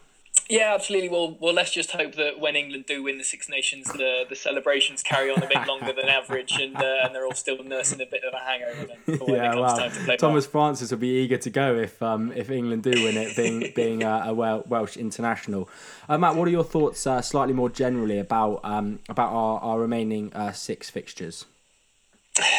Yeah, 0.48 0.74
absolutely. 0.74 1.08
Well, 1.08 1.36
well, 1.40 1.54
let's 1.54 1.70
just 1.70 1.92
hope 1.92 2.14
that 2.16 2.40
when 2.40 2.56
England 2.56 2.84
do 2.86 3.02
win 3.02 3.16
the 3.16 3.24
Six 3.24 3.48
Nations, 3.48 3.86
the, 3.86 4.24
the 4.28 4.34
celebrations 4.34 5.02
carry 5.02 5.30
on 5.30 5.42
a 5.42 5.46
bit 5.46 5.66
longer 5.66 5.92
than 5.92 6.08
average, 6.08 6.52
and 6.58 6.76
uh, 6.76 6.96
and 7.04 7.14
they're 7.14 7.24
all 7.24 7.32
still 7.34 7.62
nursing 7.62 8.00
a 8.00 8.06
bit 8.06 8.22
of 8.24 8.34
a 8.34 8.38
hangover 8.38 8.86
then 8.86 9.18
for 9.18 9.26
when 9.28 9.36
it 9.36 9.44
Yeah, 9.44 9.52
comes 9.52 9.60
wow. 9.60 9.76
time 9.78 9.90
to 9.92 10.00
play. 10.00 10.16
Thomas 10.16 10.46
Francis 10.46 10.90
will 10.90 10.98
be 10.98 11.20
eager 11.22 11.38
to 11.38 11.48
go 11.50 11.76
if 11.76 12.02
um, 12.02 12.32
if 12.32 12.50
England 12.50 12.82
do 12.82 12.90
win 13.02 13.16
it, 13.16 13.36
being 13.36 13.72
being 13.76 14.02
uh, 14.04 14.24
a 14.26 14.34
Wel- 14.34 14.64
Welsh 14.66 14.96
international. 14.96 15.68
Uh, 16.08 16.18
Matt, 16.18 16.34
what 16.34 16.48
are 16.48 16.50
your 16.50 16.64
thoughts, 16.64 17.06
uh, 17.06 17.22
slightly 17.22 17.54
more 17.54 17.70
generally, 17.70 18.18
about 18.18 18.60
um, 18.64 18.98
about 19.08 19.30
our, 19.32 19.58
our 19.60 19.78
remaining 19.80 20.32
uh, 20.34 20.52
six 20.52 20.90
fixtures? 20.90 21.46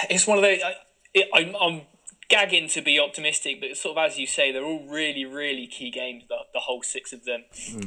It's 0.09 0.27
one 0.27 0.37
of 0.37 0.43
those. 0.43 0.59
I, 0.63 0.73
it, 1.13 1.27
I'm, 1.33 1.55
I'm 1.55 1.81
gagging 2.29 2.67
to 2.69 2.81
be 2.81 2.99
optimistic, 2.99 3.59
but 3.61 3.77
sort 3.77 3.97
of 3.97 4.03
as 4.03 4.17
you 4.17 4.25
say, 4.27 4.51
they're 4.51 4.63
all 4.63 4.87
really, 4.87 5.25
really 5.25 5.67
key 5.67 5.91
games. 5.91 6.23
The, 6.27 6.37
the 6.53 6.59
whole 6.59 6.81
six 6.81 7.13
of 7.13 7.25
them. 7.25 7.43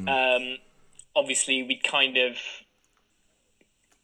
Um, 0.09 0.59
obviously, 1.15 1.63
we 1.63 1.77
kind 1.77 2.17
of. 2.17 2.37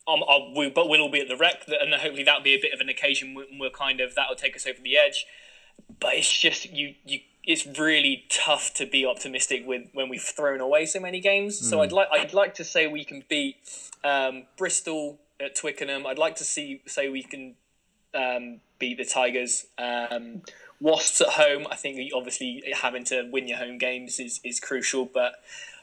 Um, 0.08 0.20
I'll, 0.28 0.52
we, 0.56 0.68
but 0.68 0.88
we'll 0.88 1.00
all 1.00 1.10
be 1.10 1.20
at 1.20 1.28
the 1.28 1.36
rec, 1.36 1.62
and 1.68 1.94
hopefully 1.94 2.24
that'll 2.24 2.42
be 2.42 2.54
a 2.54 2.60
bit 2.60 2.74
of 2.74 2.80
an 2.80 2.88
occasion. 2.88 3.34
when 3.34 3.46
We'll 3.58 3.70
kind 3.70 4.00
of 4.00 4.14
that'll 4.14 4.36
take 4.36 4.56
us 4.56 4.66
over 4.66 4.80
the 4.82 4.96
edge. 4.96 5.26
But 6.00 6.14
it's 6.14 6.36
just 6.36 6.70
you, 6.72 6.94
you. 7.04 7.20
It's 7.44 7.66
really 7.66 8.24
tough 8.30 8.72
to 8.74 8.86
be 8.86 9.04
optimistic 9.04 9.64
with 9.66 9.88
when 9.92 10.08
we've 10.08 10.22
thrown 10.22 10.60
away 10.60 10.86
so 10.86 11.00
many 11.00 11.18
games. 11.20 11.58
So 11.58 11.82
I'd 11.82 11.90
like, 11.90 12.06
I'd 12.12 12.32
like 12.32 12.54
to 12.54 12.64
say 12.64 12.86
we 12.86 13.04
can 13.04 13.24
beat 13.28 13.56
um, 14.04 14.44
Bristol 14.56 15.18
at 15.40 15.56
Twickenham. 15.56 16.06
I'd 16.06 16.18
like 16.18 16.36
to 16.36 16.44
see 16.44 16.82
say 16.86 17.08
we 17.08 17.24
can 17.24 17.56
um, 18.14 18.60
beat 18.78 18.98
the 18.98 19.04
Tigers. 19.04 19.66
Um, 19.78 20.42
Wasps 20.80 21.20
at 21.20 21.28
home, 21.28 21.66
I 21.70 21.76
think 21.76 22.10
obviously 22.12 22.64
having 22.74 23.04
to 23.04 23.28
win 23.30 23.46
your 23.46 23.58
home 23.58 23.78
games 23.78 24.18
is, 24.18 24.40
is 24.42 24.58
crucial, 24.58 25.04
but 25.06 25.34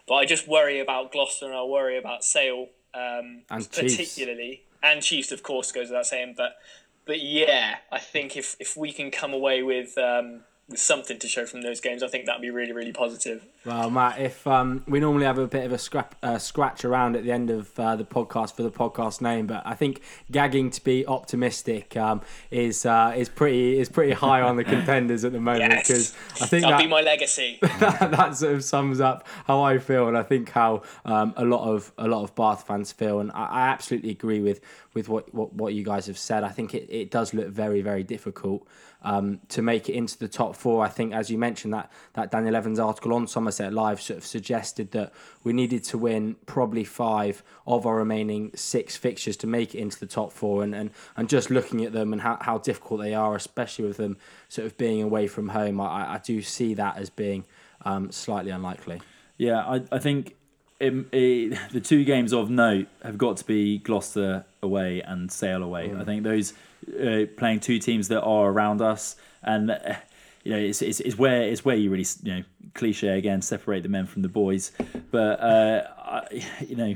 but 0.07 0.15
I 0.15 0.25
just 0.25 0.47
worry 0.47 0.79
about 0.79 1.11
Gloucester 1.11 1.45
and 1.45 1.55
I 1.55 1.63
worry 1.63 1.97
about 1.97 2.23
Sale, 2.23 2.67
um, 2.93 3.43
And 3.49 3.71
Chiefs. 3.71 3.95
particularly, 3.95 4.63
and 4.83 5.01
Chiefs 5.01 5.31
of 5.31 5.41
course 5.41 5.71
goes 5.71 5.87
without 5.89 6.05
saying. 6.05 6.33
But 6.35 6.57
but 7.05 7.21
yeah, 7.21 7.77
I 7.91 7.99
think 7.99 8.35
if 8.35 8.57
if 8.59 8.75
we 8.75 8.91
can 8.91 9.09
come 9.09 9.33
away 9.33 9.63
with 9.63 9.97
um, 9.97 10.41
with 10.69 10.79
something 10.79 11.17
to 11.19 11.27
show 11.27 11.45
from 11.45 11.61
those 11.61 11.79
games, 11.81 12.03
I 12.03 12.07
think 12.07 12.25
that'd 12.25 12.41
be 12.41 12.49
really 12.49 12.71
really 12.71 12.91
positive. 12.91 13.45
Well, 13.65 13.89
Matt, 13.89 14.19
if 14.19 14.47
um, 14.47 14.83
we 14.87 14.99
normally 14.99 15.25
have 15.25 15.37
a 15.37 15.47
bit 15.47 15.65
of 15.65 15.73
a 15.73 15.77
scrap, 15.77 16.15
uh, 16.23 16.37
scratch 16.37 16.85
around 16.85 17.15
at 17.15 17.23
the 17.23 17.31
end 17.31 17.49
of 17.49 17.77
uh, 17.79 17.95
the 17.95 18.05
podcast 18.05 18.55
for 18.55 18.63
the 18.63 18.71
podcast 18.71 19.21
name, 19.21 19.47
but 19.47 19.61
I 19.65 19.75
think 19.75 20.01
gagging 20.31 20.69
to 20.71 20.83
be 20.83 21.05
optimistic 21.05 21.97
um, 21.97 22.21
is 22.51 22.85
uh, 22.85 23.13
is 23.15 23.29
pretty 23.29 23.79
is 23.79 23.89
pretty 23.89 24.13
high 24.13 24.41
on 24.41 24.55
the 24.55 24.63
contenders 24.75 25.25
at 25.25 25.33
the 25.33 25.39
moment 25.39 25.71
Yes, 25.71 25.87
because 25.87 26.15
I 26.41 26.45
think 26.45 26.63
that'll 26.63 26.77
that, 26.77 26.83
be 26.83 26.89
my 26.89 27.01
legacy. 27.01 27.59
that, 27.61 28.11
that 28.11 28.35
sort 28.37 28.53
of 28.53 28.63
sums 28.63 28.99
up 28.99 29.27
how 29.45 29.61
I 29.61 29.77
feel, 29.79 30.07
and 30.07 30.17
I 30.17 30.23
think 30.23 30.51
how 30.51 30.83
um, 31.05 31.33
a 31.35 31.45
lot 31.45 31.67
of 31.67 31.91
a 31.97 32.07
lot 32.07 32.23
of 32.23 32.35
Bath 32.35 32.65
fans 32.65 32.91
feel, 32.91 33.19
and 33.19 33.31
I, 33.31 33.45
I 33.45 33.67
absolutely 33.69 34.11
agree 34.11 34.39
with 34.39 34.61
with 34.93 35.09
what, 35.09 35.33
what 35.33 35.53
what 35.53 35.73
you 35.73 35.83
guys 35.83 36.07
have 36.07 36.17
said. 36.17 36.43
I 36.43 36.49
think 36.49 36.73
it, 36.73 36.87
it 36.89 37.11
does 37.11 37.33
look 37.33 37.47
very 37.47 37.81
very 37.81 38.03
difficult 38.03 38.67
um, 39.01 39.39
to 39.49 39.61
make 39.61 39.87
it 39.87 39.93
into 39.93 40.17
the 40.17 40.27
top 40.27 40.55
four. 40.55 40.85
I 40.85 40.89
think, 40.89 41.13
as 41.13 41.29
you 41.29 41.37
mentioned, 41.37 41.73
that 41.73 41.91
that 42.13 42.31
Daniel 42.31 42.55
Evans 42.55 42.79
article 42.79 43.13
on 43.13 43.27
Somerset 43.27 43.73
Live 43.73 44.01
sort 44.01 44.17
of 44.17 44.25
suggested 44.25 44.91
that 44.91 45.13
we 45.43 45.53
needed 45.53 45.83
to 45.85 45.97
win 45.97 46.35
probably 46.45 46.83
five 46.83 47.43
of 47.65 47.85
our 47.85 47.95
remaining 47.95 48.51
six 48.55 48.97
fixtures 48.97 49.37
to 49.37 49.47
make 49.47 49.73
it 49.73 49.79
into 49.79 49.99
the 49.99 50.05
top 50.05 50.31
four, 50.31 50.63
and 50.63 50.75
and, 50.75 50.91
and 51.15 51.29
just 51.29 51.49
looking 51.49 51.85
at 51.85 51.93
them 51.93 52.13
and 52.13 52.21
how, 52.21 52.37
how 52.41 52.57
difficult 52.57 53.01
they 53.01 53.13
are, 53.13 53.35
especially 53.35 53.85
with 53.85 53.97
them 53.97 54.17
sort 54.49 54.65
of 54.65 54.77
being 54.77 55.01
away 55.01 55.27
from 55.27 55.49
home, 55.49 55.79
I, 55.79 56.15
I 56.15 56.21
do 56.23 56.41
see 56.41 56.73
that 56.73 56.97
as 56.97 57.09
being 57.09 57.45
um, 57.85 58.11
slightly 58.11 58.51
unlikely. 58.51 59.01
Yeah, 59.37 59.59
I, 59.59 59.81
I 59.91 59.99
think 59.99 60.35
it, 60.79 60.93
it, 61.13 61.71
the 61.71 61.79
two 61.79 62.03
games 62.03 62.33
of 62.33 62.49
note 62.49 62.87
have 63.03 63.17
got 63.17 63.37
to 63.37 63.45
be 63.45 63.77
Gloucester 63.77 64.45
away 64.61 65.01
and 65.01 65.31
Sale 65.31 65.63
away. 65.63 65.93
I 65.95 66.03
think 66.03 66.23
those 66.23 66.53
uh, 66.87 67.25
playing 67.37 67.59
two 67.59 67.79
teams 67.79 68.07
that 68.07 68.21
are 68.21 68.49
around 68.49 68.81
us, 68.81 69.15
and 69.43 69.71
uh, 69.71 69.95
you 70.43 70.51
know, 70.51 70.57
it's, 70.59 70.81
it's, 70.81 70.99
it's 70.99 71.17
where 71.17 71.41
it's 71.43 71.65
where 71.65 71.75
you 71.75 71.89
really 71.89 72.05
you 72.23 72.35
know 72.35 72.43
cliche 72.73 73.17
again 73.17 73.41
separate 73.41 73.83
the 73.83 73.89
men 73.89 74.05
from 74.05 74.21
the 74.21 74.29
boys. 74.29 74.71
But 75.11 75.39
uh, 75.39 75.87
I, 75.97 76.43
you 76.67 76.75
know, 76.75 76.95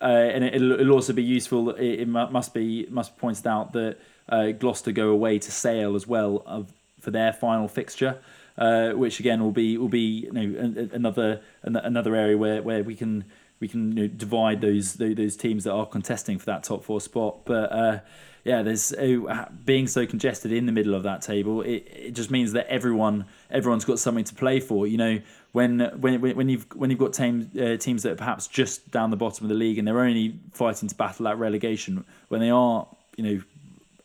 uh, 0.00 0.04
and 0.04 0.44
it, 0.44 0.54
it'll, 0.54 0.72
it'll 0.72 0.94
also 0.94 1.12
be 1.12 1.22
useful. 1.22 1.70
It, 1.70 2.00
it 2.00 2.08
must 2.08 2.54
be 2.54 2.86
must 2.90 3.16
be 3.16 3.20
pointed 3.20 3.46
out 3.46 3.72
that 3.72 3.98
uh, 4.28 4.52
Gloucester 4.52 4.92
go 4.92 5.10
away 5.10 5.38
to 5.38 5.50
Sale 5.50 5.94
as 5.96 6.06
well 6.06 6.42
of, 6.46 6.72
for 7.00 7.10
their 7.10 7.32
final 7.32 7.68
fixture, 7.68 8.18
uh, 8.56 8.90
which 8.90 9.20
again 9.20 9.42
will 9.42 9.50
be 9.50 9.76
will 9.76 9.88
be 9.88 10.26
you 10.26 10.32
know 10.32 10.40
an- 10.40 10.78
an- 10.78 10.90
another 10.92 11.40
another 11.62 12.14
area 12.14 12.38
where, 12.38 12.62
where 12.62 12.82
we 12.82 12.94
can 12.94 13.24
we 13.58 13.68
can 13.68 13.96
you 13.96 14.02
know, 14.04 14.08
divide 14.08 14.60
those 14.60 14.94
those 14.94 15.16
those 15.16 15.36
teams 15.36 15.64
that 15.64 15.72
are 15.72 15.86
contesting 15.86 16.38
for 16.38 16.46
that 16.46 16.62
top 16.62 16.84
four 16.84 17.00
spot. 17.00 17.44
But 17.44 17.72
uh, 17.72 17.98
yeah, 18.44 18.62
there's 18.62 18.92
uh, 18.92 19.48
being 19.64 19.86
so 19.86 20.06
congested 20.06 20.52
in 20.52 20.66
the 20.66 20.72
middle 20.72 20.94
of 20.94 21.02
that 21.02 21.22
table. 21.22 21.62
It, 21.62 21.86
it 21.94 22.10
just 22.14 22.30
means 22.30 22.52
that 22.52 22.66
everyone 22.68 23.26
everyone's 23.50 23.84
got 23.84 23.98
something 23.98 24.24
to 24.24 24.34
play 24.34 24.60
for. 24.60 24.86
You 24.86 24.96
know, 24.96 25.20
when 25.52 25.80
when 26.00 26.20
when 26.20 26.48
you've 26.48 26.66
when 26.74 26.90
you've 26.90 26.98
got 26.98 27.12
team, 27.12 27.50
uh, 27.60 27.76
teams 27.76 28.02
that 28.04 28.12
are 28.12 28.16
perhaps 28.16 28.46
just 28.46 28.90
down 28.90 29.10
the 29.10 29.16
bottom 29.16 29.44
of 29.44 29.48
the 29.48 29.54
league 29.54 29.78
and 29.78 29.86
they're 29.86 30.00
only 30.00 30.38
fighting 30.52 30.88
to 30.88 30.94
battle 30.94 31.24
that 31.24 31.38
relegation, 31.38 32.04
when 32.28 32.40
they 32.40 32.50
are 32.50 32.86
you 33.16 33.24
know 33.24 33.42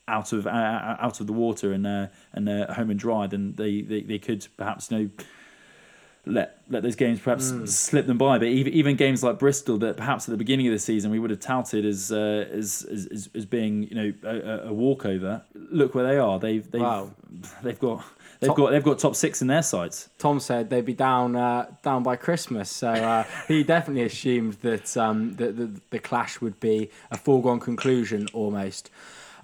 out 0.08 0.32
of 0.32 0.46
uh, 0.46 0.96
out 1.00 1.20
of 1.20 1.26
the 1.26 1.32
water 1.32 1.72
and 1.72 1.86
uh, 1.86 2.06
and 2.32 2.48
uh, 2.48 2.72
home 2.74 2.90
and 2.90 3.00
dry, 3.00 3.26
then 3.26 3.54
they, 3.56 3.80
they, 3.80 4.02
they 4.02 4.18
could 4.18 4.46
perhaps 4.56 4.90
you 4.90 4.98
know 4.98 5.10
let 6.26 6.58
let 6.68 6.82
those 6.82 6.96
games 6.96 7.20
perhaps 7.20 7.52
slip 7.72 8.06
them 8.06 8.18
by. 8.18 8.38
But 8.38 8.48
even 8.48 8.72
even 8.72 8.96
games 8.96 9.22
like 9.22 9.38
Bristol, 9.38 9.78
that 9.78 9.96
perhaps 9.96 10.28
at 10.28 10.32
the 10.32 10.36
beginning 10.36 10.66
of 10.66 10.72
the 10.72 10.78
season 10.78 11.10
we 11.10 11.18
would 11.18 11.30
have 11.30 11.40
touted 11.40 11.84
as 11.86 12.10
uh, 12.12 12.46
as, 12.52 12.86
as 12.90 13.28
as 13.34 13.46
being 13.46 13.84
you 13.84 13.94
know 13.94 14.12
a, 14.24 14.68
a- 14.68 14.72
walkover. 14.72 15.42
Look 15.54 15.94
where 15.94 16.04
they 16.06 16.18
are. 16.18 16.38
They've 16.38 16.68
they've 16.70 16.82
Wow. 16.82 17.10
they've 17.62 17.78
got 17.78 18.04
they've 18.40 18.48
Top- 18.48 18.56
got 18.56 18.70
they've 18.70 18.82
got 18.82 18.98
top 18.98 19.14
six 19.14 19.40
in 19.40 19.48
their 19.48 19.62
sights. 19.62 20.08
Tom 20.18 20.40
said 20.40 20.68
they'd 20.68 20.84
be 20.84 20.94
down 20.94 21.36
uh, 21.36 21.66
down 21.82 22.02
by 22.02 22.16
Christmas, 22.16 22.70
so 22.70 22.88
uh, 22.90 23.24
he 23.48 23.62
definitely 23.62 24.02
assumed 24.02 24.54
that 24.62 24.96
um, 24.96 25.36
that 25.36 25.56
the, 25.56 25.80
the 25.90 25.98
clash 26.00 26.40
would 26.40 26.58
be 26.60 26.90
a 27.10 27.16
foregone 27.16 27.60
conclusion 27.60 28.26
almost. 28.32 28.90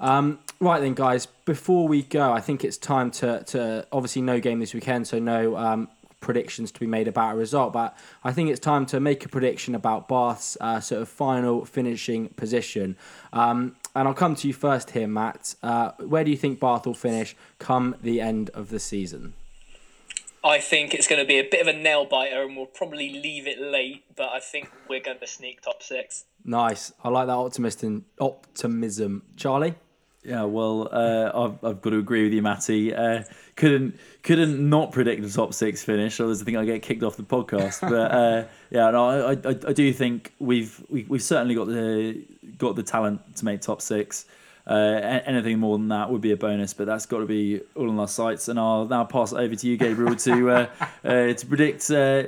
Um, 0.00 0.40
right 0.58 0.80
then, 0.80 0.94
guys. 0.94 1.26
Before 1.44 1.86
we 1.86 2.02
go, 2.02 2.32
I 2.32 2.40
think 2.40 2.64
it's 2.64 2.76
time 2.76 3.12
to 3.12 3.44
to 3.44 3.86
obviously 3.92 4.22
no 4.22 4.40
game 4.40 4.58
this 4.58 4.74
weekend, 4.74 5.06
so 5.06 5.20
no 5.20 5.56
um, 5.56 5.88
predictions 6.22 6.72
to 6.72 6.80
be 6.80 6.86
made 6.86 7.08
about 7.08 7.34
a 7.34 7.36
result. 7.36 7.74
But 7.74 7.94
I 8.24 8.32
think 8.32 8.48
it's 8.48 8.60
time 8.60 8.86
to 8.86 9.00
make 9.00 9.24
a 9.24 9.28
prediction 9.28 9.74
about 9.74 10.08
Bath's 10.08 10.56
uh, 10.60 10.80
sort 10.80 11.02
of 11.02 11.08
final 11.08 11.66
finishing 11.66 12.28
position. 12.30 12.96
Um, 13.34 13.76
and 13.94 14.08
I'll 14.08 14.14
come 14.14 14.34
to 14.36 14.48
you 14.48 14.54
first 14.54 14.92
here, 14.92 15.06
Matt. 15.06 15.54
Uh, 15.62 15.90
where 15.98 16.24
do 16.24 16.30
you 16.30 16.36
think 16.38 16.58
Bath 16.58 16.86
will 16.86 16.94
finish 16.94 17.36
come 17.58 17.96
the 18.02 18.22
end 18.22 18.48
of 18.50 18.70
the 18.70 18.78
season? 18.78 19.34
I 20.44 20.58
think 20.58 20.92
it's 20.92 21.06
going 21.06 21.20
to 21.20 21.26
be 21.26 21.38
a 21.38 21.48
bit 21.48 21.60
of 21.60 21.68
a 21.68 21.72
nail 21.72 22.04
biter, 22.04 22.42
and 22.42 22.56
we'll 22.56 22.66
probably 22.66 23.10
leave 23.10 23.46
it 23.46 23.60
late. 23.60 24.04
But 24.16 24.30
I 24.30 24.40
think 24.40 24.70
we're 24.88 25.00
going 25.00 25.18
to 25.18 25.26
sneak 25.26 25.60
top 25.60 25.82
six. 25.82 26.24
Nice. 26.44 26.92
I 27.04 27.10
like 27.10 27.26
that 27.26 27.34
optimism. 27.34 28.06
Optimism, 28.18 29.22
Charlie. 29.36 29.74
Yeah, 30.24 30.44
well, 30.44 30.88
uh, 30.92 31.30
I've, 31.34 31.64
I've 31.64 31.82
got 31.82 31.90
to 31.90 31.98
agree 31.98 32.24
with 32.24 32.32
you, 32.32 32.42
Matty. 32.42 32.94
Uh, 32.94 33.24
couldn't 33.56 33.98
couldn't 34.22 34.68
not 34.68 34.92
predict 34.92 35.22
the 35.22 35.30
top 35.30 35.54
six 35.54 35.82
finish. 35.82 36.18
Otherwise, 36.20 36.42
I 36.42 36.44
think 36.44 36.56
I 36.56 36.64
get 36.64 36.82
kicked 36.82 37.02
off 37.02 37.16
the 37.16 37.22
podcast. 37.22 37.80
But 37.92 38.12
uh, 38.12 38.44
yeah, 38.70 38.90
no, 38.90 39.26
I, 39.26 39.32
I 39.32 39.56
I 39.68 39.72
do 39.72 39.92
think 39.92 40.32
we've 40.38 40.82
we, 40.88 41.04
we've 41.04 41.22
certainly 41.22 41.54
got 41.54 41.66
the 41.66 42.22
got 42.58 42.76
the 42.76 42.82
talent 42.82 43.36
to 43.36 43.44
make 43.44 43.60
top 43.60 43.82
six. 43.82 44.24
Uh, 44.64 45.20
anything 45.26 45.58
more 45.58 45.76
than 45.76 45.88
that 45.88 46.08
would 46.08 46.20
be 46.20 46.30
a 46.30 46.36
bonus, 46.36 46.72
but 46.72 46.86
that's 46.86 47.04
got 47.04 47.18
to 47.18 47.26
be 47.26 47.60
all 47.74 47.90
on 47.90 47.98
our 47.98 48.06
sights. 48.06 48.46
And 48.46 48.60
I'll 48.60 48.86
now 48.86 49.02
pass 49.02 49.32
it 49.32 49.36
over 49.36 49.56
to 49.56 49.66
you, 49.66 49.76
Gabriel, 49.76 50.14
to 50.14 50.50
uh, 50.50 50.66
uh, 51.04 51.32
to 51.32 51.46
predict 51.46 51.90
uh, 51.90 52.24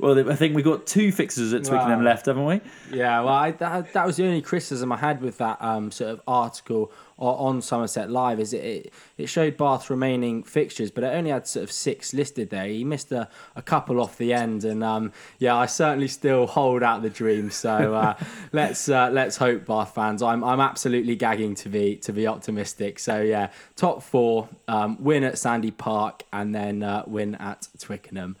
Well, 0.00 0.30
I 0.30 0.36
think 0.36 0.54
we've 0.54 0.64
got 0.64 0.86
two 0.86 1.10
fixes 1.10 1.52
at 1.52 1.64
Twickenham 1.64 1.98
Wow. 1.98 2.04
left, 2.04 2.26
haven't 2.26 2.44
we? 2.44 2.60
Yeah, 2.92 3.20
well, 3.20 3.34
I, 3.34 3.50
that, 3.50 3.92
that 3.94 4.06
was 4.06 4.16
the 4.16 4.24
only 4.26 4.42
criticism 4.42 4.92
I 4.92 4.96
had 4.96 5.20
with 5.20 5.38
that 5.38 5.60
um, 5.60 5.90
sort 5.90 6.10
of 6.10 6.20
article 6.28 6.92
on 7.18 7.60
Somerset 7.60 8.08
Live. 8.08 8.38
Is 8.38 8.52
it, 8.52 8.64
it 8.64 8.92
it 9.16 9.26
showed 9.26 9.56
Bath's 9.56 9.90
remaining 9.90 10.44
fixtures, 10.44 10.92
but 10.92 11.02
it 11.02 11.08
only 11.08 11.30
had 11.30 11.48
sort 11.48 11.64
of 11.64 11.72
six 11.72 12.14
listed 12.14 12.50
there. 12.50 12.66
He 12.66 12.84
missed 12.84 13.10
a, 13.10 13.28
a 13.56 13.62
couple 13.62 14.00
off 14.00 14.16
the 14.18 14.32
end, 14.32 14.64
and 14.64 14.84
um, 14.84 15.12
yeah, 15.40 15.56
I 15.56 15.66
certainly 15.66 16.06
still 16.06 16.46
hold 16.46 16.84
out 16.84 17.02
the 17.02 17.10
dream. 17.10 17.50
So 17.50 17.94
uh, 17.94 18.16
let's 18.52 18.88
uh, 18.88 19.10
let's 19.12 19.36
hope, 19.36 19.66
Bath 19.66 19.96
fans. 19.96 20.22
I'm 20.22 20.44
I'm 20.44 20.60
absolutely 20.60 21.16
gagging 21.16 21.56
to 21.56 21.68
be 21.68 21.96
to 21.96 22.12
be 22.12 22.28
optimistic. 22.28 23.00
So 23.00 23.20
yeah, 23.20 23.50
top 23.74 24.04
four, 24.04 24.48
um, 24.68 25.02
win 25.02 25.24
at 25.24 25.38
Sandy 25.38 25.72
Park, 25.72 26.22
and 26.32 26.54
then 26.54 26.84
uh, 26.84 27.02
win 27.08 27.34
at 27.34 27.66
Twickenham 27.80 28.36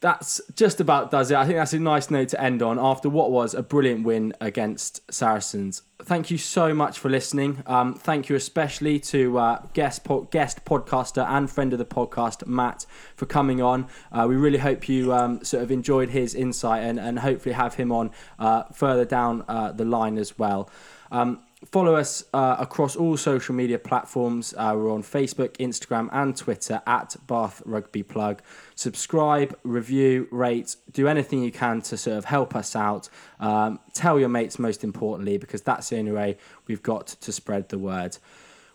that's 0.00 0.40
just 0.56 0.80
about 0.80 1.10
does 1.10 1.30
it. 1.30 1.36
I 1.36 1.44
think 1.44 1.58
that's 1.58 1.74
a 1.74 1.78
nice 1.78 2.10
note 2.10 2.28
to 2.30 2.42
end 2.42 2.62
on 2.62 2.78
after 2.78 3.10
what 3.10 3.30
was 3.30 3.52
a 3.52 3.62
brilliant 3.62 4.04
win 4.04 4.32
against 4.40 5.12
Saracens. 5.12 5.82
Thank 6.02 6.30
you 6.30 6.38
so 6.38 6.72
much 6.72 6.98
for 6.98 7.10
listening. 7.10 7.62
Um, 7.66 7.92
thank 7.94 8.30
you 8.30 8.36
especially 8.36 8.98
to 9.00 9.38
uh, 9.38 9.62
guest 9.74 10.04
po- 10.04 10.22
guest 10.22 10.64
podcaster 10.64 11.28
and 11.28 11.50
friend 11.50 11.74
of 11.74 11.78
the 11.78 11.84
podcast 11.84 12.46
Matt 12.46 12.86
for 13.14 13.26
coming 13.26 13.60
on. 13.60 13.88
Uh, 14.10 14.24
we 14.26 14.36
really 14.36 14.58
hope 14.58 14.88
you 14.88 15.12
um, 15.12 15.44
sort 15.44 15.62
of 15.62 15.70
enjoyed 15.70 16.08
his 16.08 16.34
insight 16.34 16.82
and, 16.82 16.98
and 16.98 17.18
hopefully 17.18 17.54
have 17.54 17.74
him 17.74 17.92
on 17.92 18.10
uh, 18.38 18.62
further 18.72 19.04
down 19.04 19.44
uh, 19.48 19.70
the 19.70 19.84
line 19.84 20.16
as 20.16 20.38
well. 20.38 20.70
Um, 21.12 21.40
Follow 21.66 21.94
us 21.94 22.24
uh, 22.32 22.56
across 22.58 22.96
all 22.96 23.18
social 23.18 23.54
media 23.54 23.78
platforms. 23.78 24.54
Uh, 24.56 24.72
we're 24.74 24.90
on 24.90 25.02
Facebook, 25.02 25.50
Instagram, 25.58 26.08
and 26.10 26.34
Twitter 26.34 26.80
at 26.86 27.14
Bath 27.26 27.62
Rugby 27.66 28.02
Plug. 28.02 28.40
Subscribe, 28.74 29.56
review, 29.62 30.26
rate, 30.30 30.76
do 30.92 31.06
anything 31.06 31.42
you 31.42 31.52
can 31.52 31.82
to 31.82 31.98
sort 31.98 32.16
of 32.16 32.24
help 32.24 32.56
us 32.56 32.74
out. 32.74 33.10
Um, 33.40 33.78
tell 33.92 34.18
your 34.18 34.30
mates, 34.30 34.58
most 34.58 34.82
importantly, 34.82 35.36
because 35.36 35.60
that's 35.60 35.90
the 35.90 35.98
only 35.98 36.12
way 36.12 36.38
we've 36.66 36.82
got 36.82 37.08
to 37.08 37.30
spread 37.30 37.68
the 37.68 37.78
word. 37.78 38.16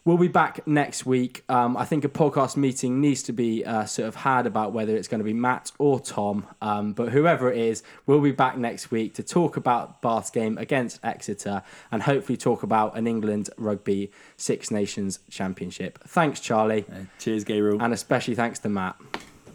We'll 0.05 0.17
be 0.17 0.27
back 0.27 0.67
next 0.67 1.07
week. 1.07 1.43
Um, 1.49 1.75
I 1.75 1.83
think 1.83 2.05
a 2.05 2.09
podcast 2.09 2.55
meeting 2.57 3.01
needs 3.01 3.23
to 3.23 3.33
be 3.33 3.65
uh, 3.65 3.85
sort 3.85 4.07
of 4.07 4.13
had 4.13 4.45
about 4.45 4.71
whether 4.71 4.95
it's 4.95 5.07
going 5.07 5.17
to 5.19 5.23
be 5.25 5.33
Matt 5.33 5.71
or 5.79 5.99
Tom, 5.99 6.45
um, 6.61 6.93
but 6.93 7.09
whoever 7.09 7.51
it 7.51 7.57
is, 7.57 7.81
we'll 8.05 8.21
be 8.21 8.31
back 8.31 8.55
next 8.55 8.91
week 8.91 9.15
to 9.15 9.23
talk 9.23 9.57
about 9.57 10.03
Bath's 10.03 10.29
game 10.29 10.59
against 10.59 10.99
Exeter 11.03 11.63
and 11.91 12.03
hopefully 12.03 12.37
talk 12.37 12.61
about 12.61 12.95
an 12.95 13.07
England 13.07 13.49
Rugby 13.57 14.11
Six 14.37 14.69
Nations 14.69 15.19
Championship. 15.31 15.97
Thanks, 16.07 16.39
Charlie, 16.39 16.85
Cheers, 17.17 17.43
Gabriel. 17.43 17.81
and 17.81 17.91
especially 17.91 18.35
thanks 18.35 18.59
to 18.59 18.69
Matt. 18.69 18.95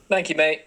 Thank 0.09 0.31
you, 0.31 0.35
mate. 0.35 0.63